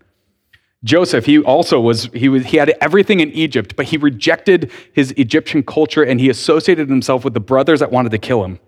Joseph, 0.84 1.26
he 1.26 1.40
also 1.40 1.80
was 1.80 2.10
he, 2.14 2.28
was, 2.28 2.46
he 2.46 2.58
had 2.58 2.70
everything 2.82 3.22
in 3.22 3.32
Egypt, 3.32 3.76
but 3.76 3.86
he 3.86 3.98
rejected 3.98 4.72
his 4.92 5.12
Egyptian 5.12 5.64
culture 5.64 6.04
and 6.04 6.20
he 6.20 6.30
associated 6.30 6.90
himself 6.90 7.24
with 7.24 7.34
the 7.34 7.40
brothers 7.40 7.80
that 7.80 7.92
wanted 7.92 8.12
to 8.12 8.18
kill 8.18 8.44
him, 8.44 8.60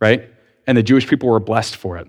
right? 0.00 0.28
And 0.66 0.78
the 0.78 0.82
Jewish 0.82 1.08
people 1.08 1.28
were 1.28 1.40
blessed 1.40 1.74
for 1.74 1.96
it. 1.96 2.06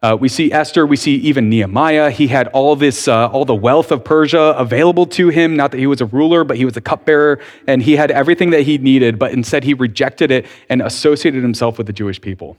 Uh, 0.00 0.16
we 0.18 0.28
see 0.28 0.52
Esther, 0.52 0.86
we 0.86 0.96
see 0.96 1.16
even 1.16 1.48
Nehemiah. 1.48 2.10
He 2.10 2.28
had 2.28 2.46
all 2.48 2.76
this, 2.76 3.08
uh, 3.08 3.28
all 3.28 3.44
the 3.44 3.54
wealth 3.54 3.90
of 3.90 4.04
Persia 4.04 4.54
available 4.56 5.06
to 5.06 5.28
him. 5.28 5.56
Not 5.56 5.72
that 5.72 5.78
he 5.78 5.88
was 5.88 6.00
a 6.00 6.06
ruler, 6.06 6.44
but 6.44 6.56
he 6.56 6.64
was 6.64 6.76
a 6.76 6.80
cupbearer, 6.80 7.40
and 7.66 7.82
he 7.82 7.96
had 7.96 8.12
everything 8.12 8.50
that 8.50 8.62
he 8.62 8.78
needed, 8.78 9.18
but 9.18 9.32
instead 9.32 9.64
he 9.64 9.74
rejected 9.74 10.30
it 10.30 10.46
and 10.68 10.82
associated 10.82 11.42
himself 11.42 11.78
with 11.78 11.88
the 11.88 11.92
Jewish 11.92 12.20
people. 12.20 12.56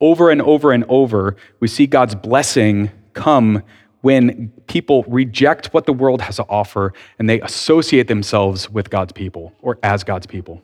Over 0.00 0.30
and 0.30 0.40
over 0.40 0.70
and 0.70 0.84
over, 0.88 1.36
we 1.58 1.66
see 1.66 1.88
God's 1.88 2.14
blessing 2.14 2.92
come 3.12 3.64
when 4.00 4.48
people 4.66 5.04
reject 5.08 5.74
what 5.74 5.86
the 5.86 5.92
world 5.92 6.22
has 6.22 6.36
to 6.36 6.44
offer 6.48 6.92
and 7.18 7.28
they 7.28 7.40
associate 7.40 8.06
themselves 8.08 8.70
with 8.70 8.90
God's 8.90 9.12
people 9.12 9.52
or 9.60 9.78
as 9.82 10.04
God's 10.04 10.26
people. 10.26 10.62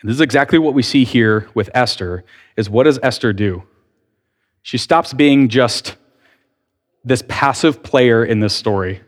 And 0.00 0.08
this 0.08 0.16
is 0.16 0.20
exactly 0.20 0.58
what 0.58 0.74
we 0.74 0.82
see 0.82 1.04
here 1.04 1.48
with 1.54 1.70
Esther 1.74 2.24
is 2.56 2.68
what 2.68 2.84
does 2.84 2.98
Esther 3.02 3.32
do? 3.32 3.62
She 4.62 4.78
stops 4.78 5.12
being 5.12 5.48
just 5.48 5.96
this 7.04 7.22
passive 7.28 7.82
player 7.82 8.24
in 8.24 8.40
this 8.40 8.54
story. 8.54 9.00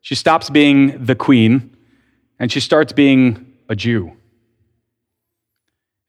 She 0.00 0.14
stops 0.14 0.50
being 0.50 1.04
the 1.04 1.14
queen 1.14 1.76
and 2.38 2.50
she 2.50 2.60
starts 2.60 2.92
being 2.92 3.54
a 3.68 3.76
Jew. 3.76 4.12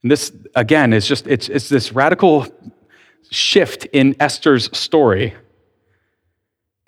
And 0.02 0.10
this 0.10 0.32
again 0.54 0.92
is 0.92 1.06
just 1.06 1.26
it's, 1.26 1.48
it's 1.48 1.68
this 1.68 1.92
radical 1.92 2.46
shift 3.30 3.84
in 3.86 4.14
Esther's 4.20 4.76
story 4.76 5.34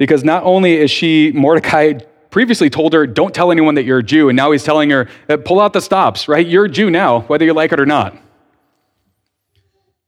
because 0.00 0.24
not 0.24 0.42
only 0.44 0.78
is 0.78 0.90
she, 0.90 1.30
Mordecai 1.32 1.98
previously 2.30 2.70
told 2.70 2.94
her, 2.94 3.06
don't 3.06 3.34
tell 3.34 3.52
anyone 3.52 3.74
that 3.74 3.84
you're 3.84 3.98
a 3.98 4.02
Jew, 4.02 4.30
and 4.30 4.36
now 4.36 4.50
he's 4.50 4.64
telling 4.64 4.88
her, 4.88 5.10
uh, 5.28 5.36
pull 5.36 5.60
out 5.60 5.74
the 5.74 5.82
stops, 5.82 6.26
right? 6.26 6.46
You're 6.46 6.64
a 6.64 6.70
Jew 6.70 6.90
now, 6.90 7.20
whether 7.22 7.44
you 7.44 7.52
like 7.52 7.70
it 7.70 7.78
or 7.78 7.84
not. 7.84 8.16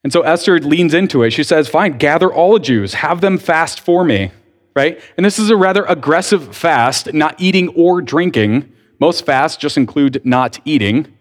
And 0.02 0.10
so 0.10 0.22
Esther 0.22 0.58
leans 0.60 0.94
into 0.94 1.22
it. 1.22 1.32
She 1.32 1.44
says, 1.44 1.68
Fine, 1.68 1.98
gather 1.98 2.32
all 2.32 2.54
the 2.54 2.58
Jews, 2.58 2.94
have 2.94 3.20
them 3.20 3.36
fast 3.36 3.80
for 3.80 4.02
me, 4.02 4.30
right? 4.74 4.98
And 5.18 5.26
this 5.26 5.38
is 5.38 5.50
a 5.50 5.56
rather 5.56 5.84
aggressive 5.84 6.56
fast, 6.56 7.12
not 7.12 7.38
eating 7.38 7.68
or 7.68 8.00
drinking. 8.00 8.72
Most 8.98 9.26
fasts 9.26 9.58
just 9.58 9.76
include 9.76 10.22
not 10.24 10.58
eating. 10.64 11.12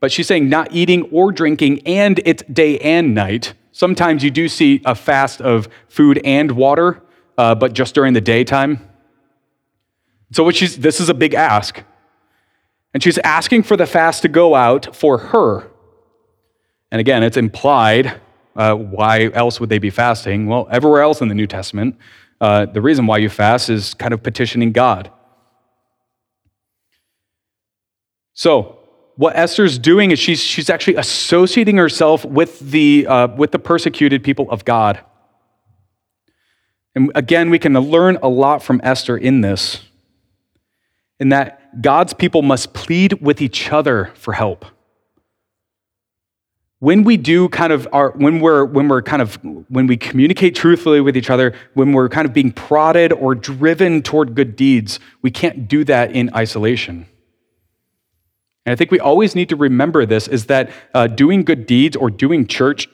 But 0.00 0.10
she's 0.10 0.26
saying 0.26 0.48
not 0.48 0.72
eating 0.72 1.02
or 1.12 1.30
drinking, 1.30 1.86
and 1.86 2.20
it's 2.24 2.42
day 2.52 2.80
and 2.80 3.14
night. 3.14 3.54
Sometimes 3.70 4.24
you 4.24 4.32
do 4.32 4.48
see 4.48 4.82
a 4.84 4.96
fast 4.96 5.40
of 5.40 5.68
food 5.88 6.20
and 6.24 6.50
water, 6.50 7.02
uh, 7.38 7.54
but 7.54 7.72
just 7.72 7.94
during 7.94 8.12
the 8.12 8.20
daytime. 8.20 8.88
So 10.32 10.44
what 10.44 10.56
she's, 10.56 10.76
this 10.76 11.00
is 11.00 11.08
a 11.08 11.14
big 11.14 11.34
ask. 11.34 11.82
And 12.94 13.02
she's 13.02 13.18
asking 13.18 13.64
for 13.64 13.76
the 13.76 13.86
fast 13.86 14.22
to 14.22 14.28
go 14.28 14.54
out 14.54 14.96
for 14.96 15.18
her. 15.18 15.70
And 16.90 17.00
again, 17.00 17.22
it's 17.22 17.36
implied 17.36 18.20
uh, 18.56 18.74
why 18.74 19.30
else 19.34 19.60
would 19.60 19.68
they 19.68 19.78
be 19.78 19.90
fasting? 19.90 20.46
Well, 20.46 20.66
everywhere 20.70 21.02
else 21.02 21.20
in 21.20 21.28
the 21.28 21.34
New 21.34 21.46
Testament, 21.46 21.96
uh, 22.40 22.66
the 22.66 22.80
reason 22.80 23.06
why 23.06 23.18
you 23.18 23.28
fast 23.28 23.68
is 23.68 23.94
kind 23.94 24.14
of 24.14 24.22
petitioning 24.22 24.72
God. 24.72 25.10
So, 28.32 28.78
what 29.16 29.36
Esther's 29.36 29.78
doing 29.78 30.10
is 30.10 30.18
she's, 30.18 30.40
she's 30.40 30.68
actually 30.68 30.96
associating 30.96 31.78
herself 31.78 32.24
with 32.24 32.58
the, 32.60 33.06
uh, 33.06 33.28
with 33.28 33.50
the 33.50 33.58
persecuted 33.58 34.22
people 34.22 34.50
of 34.50 34.64
God. 34.64 35.00
And 36.96 37.12
again, 37.14 37.50
we 37.50 37.58
can 37.58 37.74
learn 37.74 38.18
a 38.22 38.28
lot 38.28 38.62
from 38.62 38.80
Esther 38.82 39.18
in 39.18 39.42
this, 39.42 39.82
in 41.20 41.28
that 41.28 41.82
God's 41.82 42.14
people 42.14 42.40
must 42.40 42.72
plead 42.72 43.20
with 43.20 43.42
each 43.42 43.70
other 43.70 44.12
for 44.14 44.32
help. 44.32 44.64
When 46.78 47.04
we 47.04 47.18
do 47.18 47.50
kind 47.50 47.72
of 47.72 47.86
our 47.92 48.12
when 48.12 48.40
we're 48.40 48.64
when 48.64 48.88
we're 48.88 49.02
kind 49.02 49.20
of 49.20 49.38
when 49.68 49.86
we 49.86 49.96
communicate 49.96 50.54
truthfully 50.54 51.00
with 51.00 51.16
each 51.16 51.30
other 51.30 51.54
when 51.74 51.92
we're 51.92 52.08
kind 52.08 52.26
of 52.26 52.34
being 52.34 52.52
prodded 52.52 53.12
or 53.12 53.34
driven 53.34 54.02
toward 54.02 54.34
good 54.34 54.56
deeds 54.56 55.00
we 55.22 55.30
can't 55.30 55.68
do 55.68 55.84
that 55.84 56.12
in 56.12 56.30
isolation. 56.34 57.06
And 58.66 58.72
i 58.74 58.76
think 58.76 58.90
we 58.90 59.00
always 59.00 59.34
need 59.34 59.48
to 59.48 59.56
remember 59.56 60.04
this 60.04 60.28
is 60.28 60.46
that 60.46 60.70
uh, 60.94 61.06
doing 61.06 61.44
good 61.44 61.66
deeds 61.66 61.96
or 61.96 62.10
doing 62.10 62.46
church 62.46 62.88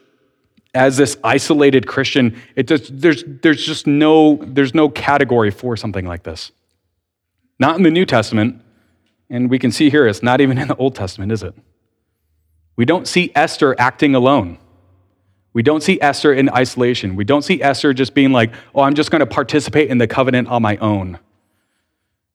as 0.75 0.97
this 0.97 1.17
isolated 1.23 1.87
christian 1.87 2.41
it 2.57 2.69
just, 2.69 3.01
there's, 3.01 3.25
there's 3.27 3.65
just 3.65 3.87
no 3.87 4.37
there's 4.43 4.75
no 4.75 4.89
category 4.89 5.51
for 5.51 5.77
something 5.77 6.07
like 6.07 6.23
this 6.23 6.53
not 7.59 7.77
in 7.77 7.83
the 7.83 7.91
new 7.91 8.07
testament 8.07 8.61
and 9.31 9.51
we 9.51 9.59
can 9.59 9.71
see 9.71 9.91
here 9.91 10.07
it's 10.07 10.23
not 10.23 10.41
even 10.41 10.59
in 10.59 10.69
the 10.69 10.77
old 10.77 10.95
testament 10.95 11.31
is 11.33 11.43
it 11.43 11.55
we 12.77 12.85
don't 12.85 13.07
see 13.07 13.31
Esther 13.35 13.75
acting 13.79 14.15
alone. 14.15 14.59
We 15.53 15.63
don't 15.63 15.83
see 15.83 16.01
Esther 16.01 16.33
in 16.33 16.49
isolation. 16.49 17.15
We 17.15 17.25
don't 17.25 17.43
see 17.43 17.63
Esther 17.63 17.93
just 17.93 18.15
being 18.15 18.33
like, 18.33 18.53
oh, 18.75 18.81
I'm 18.81 18.95
just 18.95 19.11
going 19.11 19.21
to 19.21 19.27
participate 19.27 19.91
in 19.91 19.99
the 19.99 20.07
covenant 20.07 20.49
on 20.49 20.63
my 20.63 20.79
own. 20.79 21.19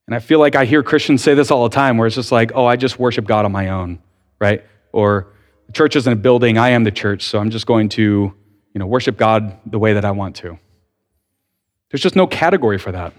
And 0.06 0.16
I 0.16 0.20
feel 0.20 0.40
like 0.40 0.56
I 0.56 0.66
hear 0.66 0.84
Christians 0.84 1.24
say 1.24 1.34
this 1.34 1.50
all 1.50 1.68
the 1.68 1.76
time 1.76 1.98
where 1.98 2.06
it's 2.06 2.16
just 2.16 2.32
like, 2.32 2.52
oh, 2.54 2.66
I 2.66 2.76
just 2.76 3.00
worship 3.00 3.26
God 3.26 3.44
on 3.44 3.52
my 3.52 3.70
own, 3.70 4.00
right? 4.40 4.64
Or 4.94 5.28
the 5.68 5.74
church 5.74 5.96
isn't 5.96 6.12
a 6.12 6.16
building, 6.16 6.58
I 6.58 6.70
am 6.70 6.84
the 6.84 6.92
church, 6.92 7.24
so 7.24 7.40
I'm 7.40 7.50
just 7.50 7.66
going 7.66 7.90
to, 7.90 8.02
you 8.74 8.80
know, 8.80 8.88
worship 8.88 9.18
God 9.18 9.58
the 9.66 9.80
way 9.80 9.94
that 9.94 10.06
I 10.06 10.12
want 10.12 10.36
to. 10.38 10.58
There's 11.92 12.02
just 12.02 12.16
no 12.16 12.28
category 12.28 12.78
for 12.78 12.92
that. 12.92 13.14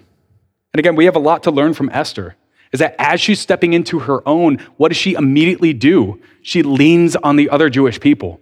And 0.72 0.78
again, 0.78 0.96
we 0.96 1.06
have 1.06 1.16
a 1.16 1.20
lot 1.20 1.44
to 1.44 1.50
learn 1.50 1.74
from 1.74 1.88
Esther 1.90 2.36
is 2.72 2.80
that 2.80 2.94
as 2.98 3.20
she's 3.20 3.40
stepping 3.40 3.72
into 3.72 4.00
her 4.00 4.26
own, 4.28 4.58
what 4.76 4.88
does 4.88 4.96
she 4.96 5.14
immediately 5.14 5.72
do? 5.72 6.20
She 6.42 6.62
leans 6.62 7.16
on 7.16 7.36
the 7.36 7.48
other 7.50 7.70
Jewish 7.70 7.98
people. 7.98 8.40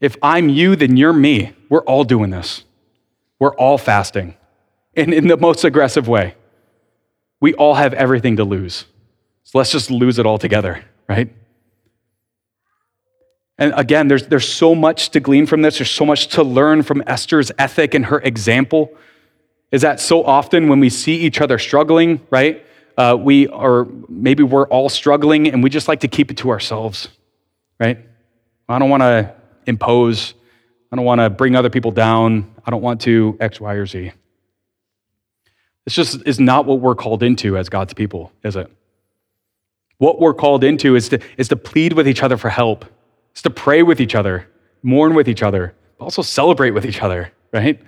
If 0.00 0.16
I'm 0.22 0.48
you, 0.48 0.76
then 0.76 0.96
you're 0.96 1.12
me. 1.12 1.52
We're 1.68 1.84
all 1.84 2.04
doing 2.04 2.30
this. 2.30 2.64
We're 3.38 3.54
all 3.54 3.78
fasting 3.78 4.34
and 4.94 5.12
in 5.12 5.28
the 5.28 5.36
most 5.36 5.64
aggressive 5.64 6.08
way. 6.08 6.34
We 7.40 7.54
all 7.54 7.74
have 7.74 7.92
everything 7.94 8.36
to 8.36 8.44
lose. 8.44 8.86
So 9.44 9.58
let's 9.58 9.70
just 9.70 9.90
lose 9.90 10.18
it 10.18 10.26
all 10.26 10.38
together, 10.38 10.84
right? 11.08 11.32
And 13.58 13.72
again, 13.76 14.08
there's, 14.08 14.26
there's 14.26 14.48
so 14.48 14.74
much 14.74 15.10
to 15.10 15.20
glean 15.20 15.46
from 15.46 15.62
this. 15.62 15.78
There's 15.78 15.90
so 15.90 16.04
much 16.04 16.28
to 16.28 16.42
learn 16.42 16.82
from 16.82 17.02
Esther's 17.06 17.50
ethic 17.58 17.94
and 17.94 18.06
her 18.06 18.20
example. 18.20 18.92
Is 19.72 19.82
that 19.82 19.98
so 19.98 20.24
often 20.24 20.68
when 20.68 20.80
we 20.80 20.90
see 20.90 21.16
each 21.16 21.40
other 21.40 21.58
struggling, 21.58 22.20
right? 22.30 22.66
uh, 22.96 23.16
we 23.18 23.46
are 23.48 23.86
maybe 24.08 24.42
we're 24.42 24.66
all 24.68 24.88
struggling 24.88 25.48
and 25.48 25.62
we 25.62 25.70
just 25.70 25.88
like 25.88 26.00
to 26.00 26.08
keep 26.08 26.30
it 26.30 26.38
to 26.38 26.50
ourselves, 26.50 27.08
right? 27.78 27.98
I 28.68 28.78
don't 28.78 28.90
want 28.90 29.02
to 29.02 29.34
impose. 29.66 30.34
I 30.90 30.96
don't 30.96 31.04
want 31.04 31.20
to 31.20 31.30
bring 31.30 31.56
other 31.56 31.70
people 31.70 31.90
down. 31.90 32.54
I 32.64 32.70
don't 32.70 32.82
want 32.82 33.02
to 33.02 33.36
X, 33.40 33.60
Y, 33.60 33.74
or 33.74 33.86
Z. 33.86 34.12
This 35.84 35.94
just 35.94 36.26
is 36.26 36.40
not 36.40 36.66
what 36.66 36.80
we're 36.80 36.94
called 36.94 37.22
into 37.22 37.56
as 37.56 37.68
God's 37.68 37.94
people, 37.94 38.32
is 38.42 38.56
it? 38.56 38.70
What 39.98 40.20
we're 40.20 40.34
called 40.34 40.64
into 40.64 40.96
is 40.96 41.08
to, 41.10 41.20
is 41.36 41.48
to 41.48 41.56
plead 41.56 41.92
with 41.92 42.08
each 42.08 42.22
other 42.22 42.36
for 42.36 42.48
help, 42.48 42.84
is 43.36 43.42
to 43.42 43.50
pray 43.50 43.82
with 43.82 44.00
each 44.00 44.14
other, 44.14 44.48
mourn 44.82 45.14
with 45.14 45.28
each 45.28 45.42
other, 45.42 45.74
but 45.98 46.06
also 46.06 46.22
celebrate 46.22 46.70
with 46.70 46.84
each 46.84 47.02
other, 47.02 47.32
right? 47.52 47.80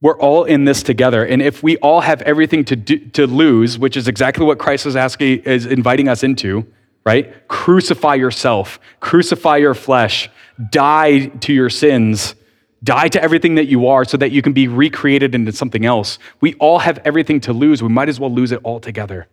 We're 0.00 0.18
all 0.18 0.44
in 0.44 0.64
this 0.64 0.82
together. 0.82 1.24
And 1.24 1.42
if 1.42 1.62
we 1.62 1.76
all 1.78 2.00
have 2.00 2.22
everything 2.22 2.64
to, 2.66 2.76
do, 2.76 2.98
to 3.10 3.26
lose, 3.26 3.78
which 3.78 3.96
is 3.96 4.08
exactly 4.08 4.44
what 4.44 4.58
Christ 4.58 4.86
is 4.86 4.96
asking, 4.96 5.40
is 5.40 5.66
inviting 5.66 6.08
us 6.08 6.22
into, 6.22 6.66
right? 7.04 7.46
Crucify 7.48 8.14
yourself, 8.14 8.80
crucify 9.00 9.58
your 9.58 9.74
flesh, 9.74 10.30
die 10.70 11.26
to 11.26 11.52
your 11.52 11.70
sins, 11.70 12.34
die 12.82 13.08
to 13.08 13.22
everything 13.22 13.56
that 13.56 13.66
you 13.66 13.86
are 13.86 14.04
so 14.04 14.16
that 14.16 14.32
you 14.32 14.42
can 14.42 14.52
be 14.52 14.66
recreated 14.66 15.34
into 15.34 15.52
something 15.52 15.84
else. 15.84 16.18
We 16.40 16.54
all 16.54 16.80
have 16.80 16.98
everything 17.04 17.40
to 17.42 17.52
lose. 17.52 17.82
We 17.82 17.88
might 17.88 18.08
as 18.08 18.18
well 18.18 18.32
lose 18.32 18.52
it 18.52 18.60
all 18.64 18.80
together. 18.80 19.28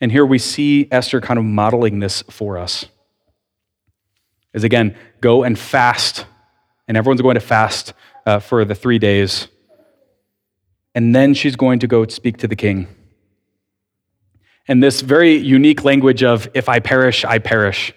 And 0.00 0.10
here 0.10 0.24
we 0.24 0.38
see 0.38 0.88
Esther 0.90 1.20
kind 1.20 1.38
of 1.38 1.44
modeling 1.44 1.98
this 1.98 2.22
for 2.30 2.58
us. 2.58 2.86
Is 4.52 4.64
again, 4.64 4.96
go 5.20 5.42
and 5.44 5.58
fast 5.58 6.24
and 6.90 6.96
everyone's 6.96 7.22
going 7.22 7.36
to 7.36 7.40
fast 7.40 7.92
uh, 8.26 8.40
for 8.40 8.64
the 8.64 8.74
three 8.74 8.98
days. 8.98 9.46
And 10.92 11.14
then 11.14 11.34
she's 11.34 11.54
going 11.54 11.78
to 11.78 11.86
go 11.86 12.04
speak 12.08 12.38
to 12.38 12.48
the 12.48 12.56
king. 12.56 12.88
And 14.66 14.82
this 14.82 15.00
very 15.00 15.36
unique 15.36 15.84
language 15.84 16.24
of, 16.24 16.48
if 16.52 16.68
I 16.68 16.80
perish, 16.80 17.24
I 17.24 17.38
perish. 17.38 17.92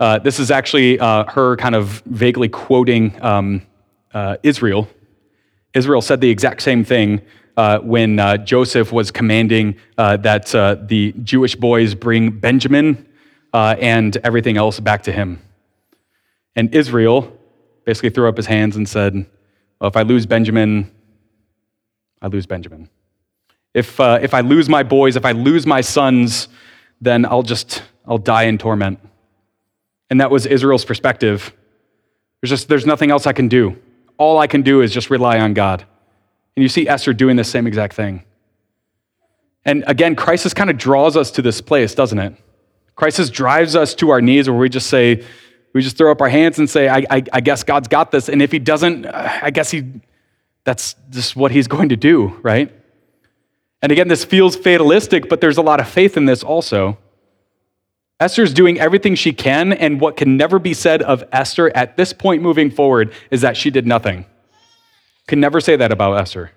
Uh, 0.00 0.20
this 0.20 0.38
is 0.38 0.50
actually 0.50 0.98
uh, 0.98 1.24
her 1.24 1.56
kind 1.56 1.74
of 1.74 2.02
vaguely 2.06 2.48
quoting 2.48 3.14
um, 3.22 3.60
uh, 4.14 4.38
Israel. 4.42 4.88
Israel 5.74 6.00
said 6.00 6.22
the 6.22 6.30
exact 6.30 6.62
same 6.62 6.84
thing 6.84 7.20
uh, 7.58 7.80
when 7.80 8.18
uh, 8.18 8.38
Joseph 8.38 8.92
was 8.92 9.10
commanding 9.10 9.76
that 9.96 10.46
the 10.88 11.12
Jewish 11.22 11.56
boys 11.56 11.94
bring 11.94 12.30
Benjamin 12.30 13.06
and 13.52 14.16
everything 14.18 14.56
else 14.56 14.80
back 14.80 15.02
to 15.02 15.12
him. 15.12 15.42
And 16.58 16.74
Israel 16.74 17.38
basically 17.84 18.10
threw 18.10 18.28
up 18.28 18.36
his 18.36 18.46
hands 18.46 18.76
and 18.76 18.88
said, 18.88 19.14
Well, 19.80 19.88
if 19.88 19.96
I 19.96 20.02
lose 20.02 20.26
Benjamin, 20.26 20.90
I 22.20 22.26
lose 22.26 22.46
Benjamin. 22.46 22.90
If, 23.74 24.00
uh, 24.00 24.18
if 24.20 24.34
I 24.34 24.40
lose 24.40 24.68
my 24.68 24.82
boys, 24.82 25.16
if 25.16 25.24
I 25.24 25.32
lose 25.32 25.66
my 25.66 25.80
sons, 25.80 26.48
then 27.00 27.24
I'll 27.24 27.42
just, 27.44 27.82
I'll 28.06 28.18
die 28.18 28.42
in 28.42 28.58
torment. 28.58 28.98
And 30.10 30.20
that 30.20 30.30
was 30.30 30.46
Israel's 30.46 30.84
perspective. 30.84 31.54
There's 32.40 32.50
just, 32.50 32.68
there's 32.68 32.86
nothing 32.86 33.10
else 33.10 33.26
I 33.26 33.32
can 33.32 33.48
do. 33.48 33.78
All 34.16 34.38
I 34.38 34.46
can 34.48 34.62
do 34.62 34.80
is 34.80 34.92
just 34.92 35.10
rely 35.10 35.38
on 35.38 35.54
God. 35.54 35.86
And 36.58 36.62
you 36.64 36.68
see 36.68 36.88
Esther 36.88 37.12
doing 37.12 37.36
the 37.36 37.44
same 37.44 37.68
exact 37.68 37.94
thing. 37.94 38.24
And 39.64 39.84
again, 39.86 40.16
crisis 40.16 40.52
kind 40.52 40.70
of 40.70 40.76
draws 40.76 41.16
us 41.16 41.30
to 41.30 41.40
this 41.40 41.60
place, 41.60 41.94
doesn't 41.94 42.18
it? 42.18 42.34
Crisis 42.96 43.30
drives 43.30 43.76
us 43.76 43.94
to 43.94 44.10
our 44.10 44.20
knees 44.20 44.50
where 44.50 44.58
we 44.58 44.68
just 44.68 44.88
say, 44.88 45.24
we 45.72 45.82
just 45.82 45.96
throw 45.96 46.10
up 46.10 46.20
our 46.20 46.28
hands 46.28 46.58
and 46.58 46.68
say, 46.68 46.88
I, 46.88 47.04
I, 47.08 47.22
I 47.32 47.40
guess 47.42 47.62
God's 47.62 47.86
got 47.86 48.10
this. 48.10 48.28
And 48.28 48.42
if 48.42 48.50
he 48.50 48.58
doesn't, 48.58 49.06
uh, 49.06 49.38
I 49.40 49.50
guess 49.50 49.70
he, 49.70 49.84
that's 50.64 50.96
just 51.10 51.36
what 51.36 51.52
he's 51.52 51.68
going 51.68 51.90
to 51.90 51.96
do, 51.96 52.36
right? 52.42 52.74
And 53.80 53.92
again, 53.92 54.08
this 54.08 54.24
feels 54.24 54.56
fatalistic, 54.56 55.28
but 55.28 55.40
there's 55.40 55.58
a 55.58 55.62
lot 55.62 55.78
of 55.78 55.88
faith 55.88 56.16
in 56.16 56.24
this 56.24 56.42
also. 56.42 56.98
Esther's 58.18 58.52
doing 58.52 58.80
everything 58.80 59.14
she 59.14 59.32
can, 59.32 59.72
and 59.72 60.00
what 60.00 60.16
can 60.16 60.36
never 60.36 60.58
be 60.58 60.74
said 60.74 61.02
of 61.02 61.22
Esther 61.30 61.70
at 61.76 61.96
this 61.96 62.12
point 62.12 62.42
moving 62.42 62.68
forward 62.68 63.12
is 63.30 63.42
that 63.42 63.56
she 63.56 63.70
did 63.70 63.86
nothing. 63.86 64.26
Can 65.28 65.40
never 65.40 65.60
say 65.60 65.76
that 65.76 65.92
about 65.92 66.14
Esther. 66.14 66.50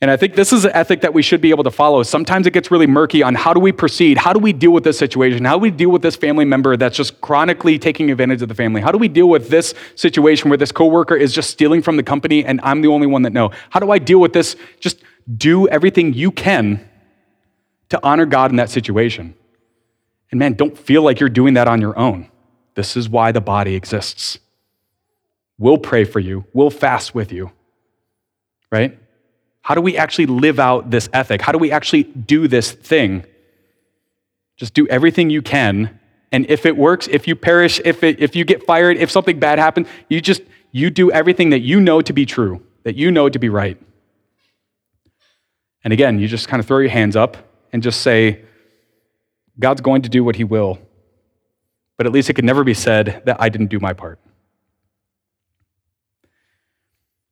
And 0.00 0.12
I 0.12 0.16
think 0.16 0.36
this 0.36 0.52
is 0.52 0.64
an 0.64 0.70
ethic 0.74 1.00
that 1.00 1.12
we 1.12 1.22
should 1.22 1.40
be 1.40 1.50
able 1.50 1.64
to 1.64 1.72
follow. 1.72 2.04
Sometimes 2.04 2.46
it 2.46 2.52
gets 2.52 2.70
really 2.70 2.86
murky 2.86 3.20
on 3.20 3.34
how 3.34 3.52
do 3.52 3.58
we 3.58 3.72
proceed? 3.72 4.16
How 4.16 4.32
do 4.32 4.38
we 4.38 4.52
deal 4.52 4.70
with 4.70 4.84
this 4.84 4.96
situation? 4.96 5.44
How 5.44 5.54
do 5.54 5.58
we 5.58 5.72
deal 5.72 5.90
with 5.90 6.02
this 6.02 6.14
family 6.14 6.44
member 6.44 6.76
that's 6.76 6.96
just 6.96 7.20
chronically 7.20 7.80
taking 7.80 8.12
advantage 8.12 8.42
of 8.42 8.48
the 8.48 8.54
family? 8.54 8.80
How 8.80 8.92
do 8.92 8.98
we 8.98 9.08
deal 9.08 9.28
with 9.28 9.48
this 9.48 9.74
situation 9.96 10.50
where 10.50 10.56
this 10.56 10.70
coworker 10.70 11.16
is 11.16 11.32
just 11.32 11.50
stealing 11.50 11.82
from 11.82 11.96
the 11.96 12.04
company 12.04 12.44
and 12.44 12.60
I'm 12.62 12.80
the 12.80 12.88
only 12.88 13.08
one 13.08 13.22
that 13.22 13.32
know? 13.32 13.50
How 13.70 13.80
do 13.80 13.90
I 13.90 13.98
deal 13.98 14.20
with 14.20 14.32
this? 14.32 14.54
Just 14.78 15.02
do 15.36 15.66
everything 15.68 16.12
you 16.12 16.30
can 16.30 16.88
to 17.88 17.98
honor 18.04 18.26
God 18.26 18.50
in 18.50 18.56
that 18.58 18.70
situation. 18.70 19.34
And 20.30 20.38
man, 20.38 20.52
don't 20.52 20.78
feel 20.78 21.02
like 21.02 21.18
you're 21.18 21.28
doing 21.28 21.54
that 21.54 21.66
on 21.66 21.80
your 21.80 21.98
own. 21.98 22.30
This 22.76 22.96
is 22.96 23.08
why 23.08 23.32
the 23.32 23.40
body 23.40 23.74
exists. 23.74 24.38
We'll 25.58 25.78
pray 25.78 26.04
for 26.04 26.20
you, 26.20 26.44
we'll 26.52 26.70
fast 26.70 27.14
with 27.14 27.32
you, 27.32 27.50
right? 28.70 28.98
How 29.62 29.74
do 29.74 29.80
we 29.80 29.96
actually 29.96 30.26
live 30.26 30.58
out 30.58 30.90
this 30.90 31.08
ethic? 31.12 31.42
How 31.42 31.52
do 31.52 31.58
we 31.58 31.72
actually 31.72 32.04
do 32.04 32.48
this 32.48 32.72
thing? 32.72 33.24
Just 34.56 34.72
do 34.72 34.86
everything 34.88 35.30
you 35.30 35.42
can. 35.42 35.98
And 36.32 36.48
if 36.48 36.64
it 36.64 36.76
works, 36.76 37.08
if 37.08 37.28
you 37.28 37.36
perish, 37.36 37.80
if, 37.84 38.02
it, 38.02 38.20
if 38.20 38.34
you 38.34 38.44
get 38.44 38.64
fired, 38.64 38.96
if 38.96 39.10
something 39.10 39.38
bad 39.38 39.58
happens, 39.58 39.88
you 40.08 40.20
just, 40.20 40.42
you 40.72 40.90
do 40.90 41.10
everything 41.10 41.50
that 41.50 41.60
you 41.60 41.80
know 41.80 42.00
to 42.00 42.12
be 42.12 42.24
true, 42.24 42.62
that 42.84 42.96
you 42.96 43.10
know 43.10 43.28
to 43.28 43.38
be 43.38 43.48
right. 43.48 43.78
And 45.84 45.92
again, 45.92 46.18
you 46.18 46.28
just 46.28 46.48
kind 46.48 46.60
of 46.60 46.66
throw 46.66 46.78
your 46.78 46.90
hands 46.90 47.16
up 47.16 47.36
and 47.72 47.82
just 47.82 48.00
say, 48.00 48.44
God's 49.58 49.80
going 49.80 50.02
to 50.02 50.08
do 50.08 50.22
what 50.22 50.36
he 50.36 50.44
will. 50.44 50.78
But 51.96 52.06
at 52.06 52.12
least 52.12 52.30
it 52.30 52.34
could 52.34 52.44
never 52.44 52.64
be 52.64 52.74
said 52.74 53.22
that 53.26 53.36
I 53.40 53.48
didn't 53.48 53.68
do 53.68 53.80
my 53.80 53.92
part. 53.92 54.18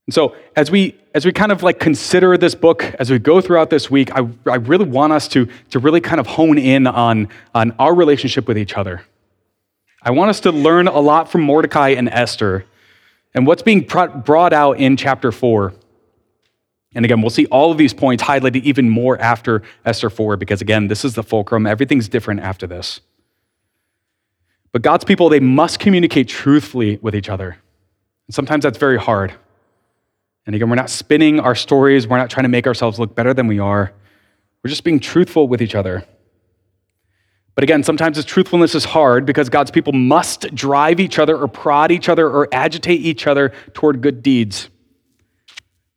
And 0.06 0.14
so 0.14 0.36
as 0.54 0.70
we 0.70 0.96
as 1.16 1.24
we 1.24 1.32
kind 1.32 1.50
of 1.50 1.62
like 1.62 1.80
consider 1.80 2.36
this 2.36 2.54
book, 2.54 2.84
as 2.98 3.10
we 3.10 3.18
go 3.18 3.40
throughout 3.40 3.70
this 3.70 3.90
week, 3.90 4.10
I, 4.12 4.28
I 4.44 4.56
really 4.56 4.84
want 4.84 5.14
us 5.14 5.28
to, 5.28 5.48
to 5.70 5.78
really 5.78 6.02
kind 6.02 6.20
of 6.20 6.26
hone 6.26 6.58
in 6.58 6.86
on, 6.86 7.30
on 7.54 7.74
our 7.78 7.94
relationship 7.94 8.46
with 8.46 8.58
each 8.58 8.74
other. 8.74 9.00
I 10.02 10.10
want 10.10 10.28
us 10.28 10.40
to 10.40 10.52
learn 10.52 10.88
a 10.88 11.00
lot 11.00 11.30
from 11.30 11.40
Mordecai 11.40 11.88
and 11.88 12.06
Esther 12.10 12.66
and 13.34 13.46
what's 13.46 13.62
being 13.62 13.80
brought 13.80 14.52
out 14.52 14.78
in 14.78 14.98
chapter 14.98 15.32
4. 15.32 15.72
And 16.94 17.06
again, 17.06 17.22
we'll 17.22 17.30
see 17.30 17.46
all 17.46 17.72
of 17.72 17.78
these 17.78 17.94
points 17.94 18.22
highlighted 18.22 18.64
even 18.64 18.90
more 18.90 19.18
after 19.18 19.62
Esther 19.86 20.10
4, 20.10 20.36
because 20.36 20.60
again, 20.60 20.88
this 20.88 21.02
is 21.02 21.14
the 21.14 21.22
fulcrum. 21.22 21.66
Everything's 21.66 22.10
different 22.10 22.40
after 22.40 22.66
this. 22.66 23.00
But 24.70 24.82
God's 24.82 25.04
people, 25.04 25.30
they 25.30 25.40
must 25.40 25.78
communicate 25.78 26.28
truthfully 26.28 26.98
with 26.98 27.14
each 27.14 27.30
other. 27.30 27.56
And 28.26 28.34
sometimes 28.34 28.64
that's 28.64 28.76
very 28.76 28.98
hard. 28.98 29.32
And 30.46 30.54
again, 30.54 30.70
we're 30.70 30.76
not 30.76 30.90
spinning 30.90 31.40
our 31.40 31.54
stories, 31.54 32.06
we're 32.06 32.18
not 32.18 32.30
trying 32.30 32.44
to 32.44 32.48
make 32.48 32.66
ourselves 32.66 32.98
look 32.98 33.14
better 33.14 33.34
than 33.34 33.48
we 33.48 33.58
are. 33.58 33.92
We're 34.62 34.70
just 34.70 34.84
being 34.84 35.00
truthful 35.00 35.48
with 35.48 35.60
each 35.60 35.74
other. 35.74 36.04
But 37.56 37.64
again, 37.64 37.82
sometimes 37.82 38.16
this 38.16 38.26
truthfulness 38.26 38.74
is 38.74 38.84
hard 38.84 39.24
because 39.24 39.48
God's 39.48 39.70
people 39.70 39.92
must 39.92 40.54
drive 40.54 41.00
each 41.00 41.18
other 41.18 41.36
or 41.36 41.48
prod 41.48 41.90
each 41.90 42.08
other 42.08 42.28
or 42.28 42.48
agitate 42.52 43.00
each 43.00 43.26
other 43.26 43.52
toward 43.72 44.02
good 44.02 44.22
deeds, 44.22 44.68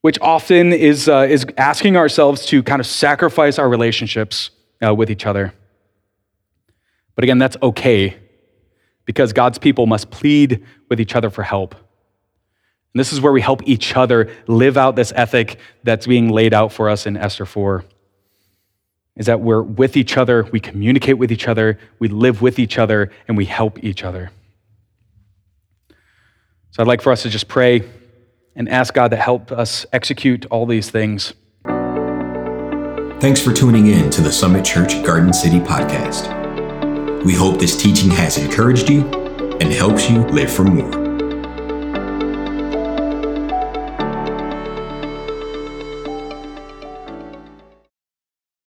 which 0.02 0.18
often 0.22 0.72
is, 0.72 1.10
uh, 1.10 1.28
is 1.30 1.46
asking 1.58 1.98
ourselves 1.98 2.46
to 2.48 2.64
kind 2.64 2.80
of 2.80 2.88
sacrifice 2.88 3.60
our 3.60 3.68
relationships 3.68 4.52
uh, 4.86 4.96
with 4.96 5.12
each 5.12 5.26
other. 5.26 5.54
But 7.16 7.26
again, 7.26 7.40
that's 7.40 7.58
okay 7.62 8.18
because 9.04 9.34
God's 9.34 9.58
people 9.58 9.86
must 9.86 10.10
plead 10.12 10.66
with 10.88 11.02
each 11.02 11.14
other 11.14 11.30
for 11.30 11.44
help. 11.44 11.76
And 12.94 13.00
this 13.00 13.14
is 13.14 13.22
where 13.22 13.32
we 13.32 13.42
help 13.42 13.62
each 13.66 13.96
other 13.96 14.32
live 14.48 14.78
out 14.78 14.96
this 14.96 15.14
ethic 15.16 15.60
that's 15.84 16.08
being 16.08 16.30
laid 16.30 16.54
out 16.54 16.74
for 16.74 16.90
us 16.90 17.06
in 17.06 17.18
Esther 17.18 17.46
4. 17.46 17.86
Is 19.16 19.28
that 19.28 19.42
we're 19.42 19.62
with 19.62 19.98
each 19.98 20.18
other, 20.18 20.44
we 20.52 20.60
communicate 20.60 21.18
with 21.18 21.32
each 21.32 21.48
other, 21.48 21.78
we 22.00 22.08
live 22.08 22.42
with 22.42 22.58
each 22.58 22.78
other, 22.78 23.12
and 23.28 23.38
we 23.38 23.46
help 23.46 23.84
each 23.84 24.04
other. 24.04 24.32
So 26.72 26.82
I'd 26.82 26.88
like 26.88 27.02
for 27.02 27.12
us 27.12 27.24
to 27.24 27.30
just 27.30 27.48
pray 27.48 27.84
and 28.56 28.70
ask 28.70 28.94
God 28.94 29.12
to 29.12 29.18
help 29.18 29.52
us 29.52 29.86
execute 29.94 30.46
all 30.48 30.66
these 30.66 30.90
things. 30.90 31.34
Thanks 33.20 33.42
for 33.42 33.52
tuning 33.54 33.88
in 33.88 34.10
to 34.12 34.22
the 34.22 34.32
Summit 34.32 34.64
Church 34.64 35.04
Garden 35.04 35.34
City 35.34 35.60
podcast. 35.60 36.34
We 37.26 37.34
hope 37.34 37.60
this 37.60 37.76
teaching 37.76 38.10
has 38.12 38.38
encouraged 38.38 38.90
you 38.90 39.02
and 39.60 39.74
helps 39.74 40.10
you 40.10 40.20
live 40.28 40.52
for 40.52 40.64
more. 40.64 40.99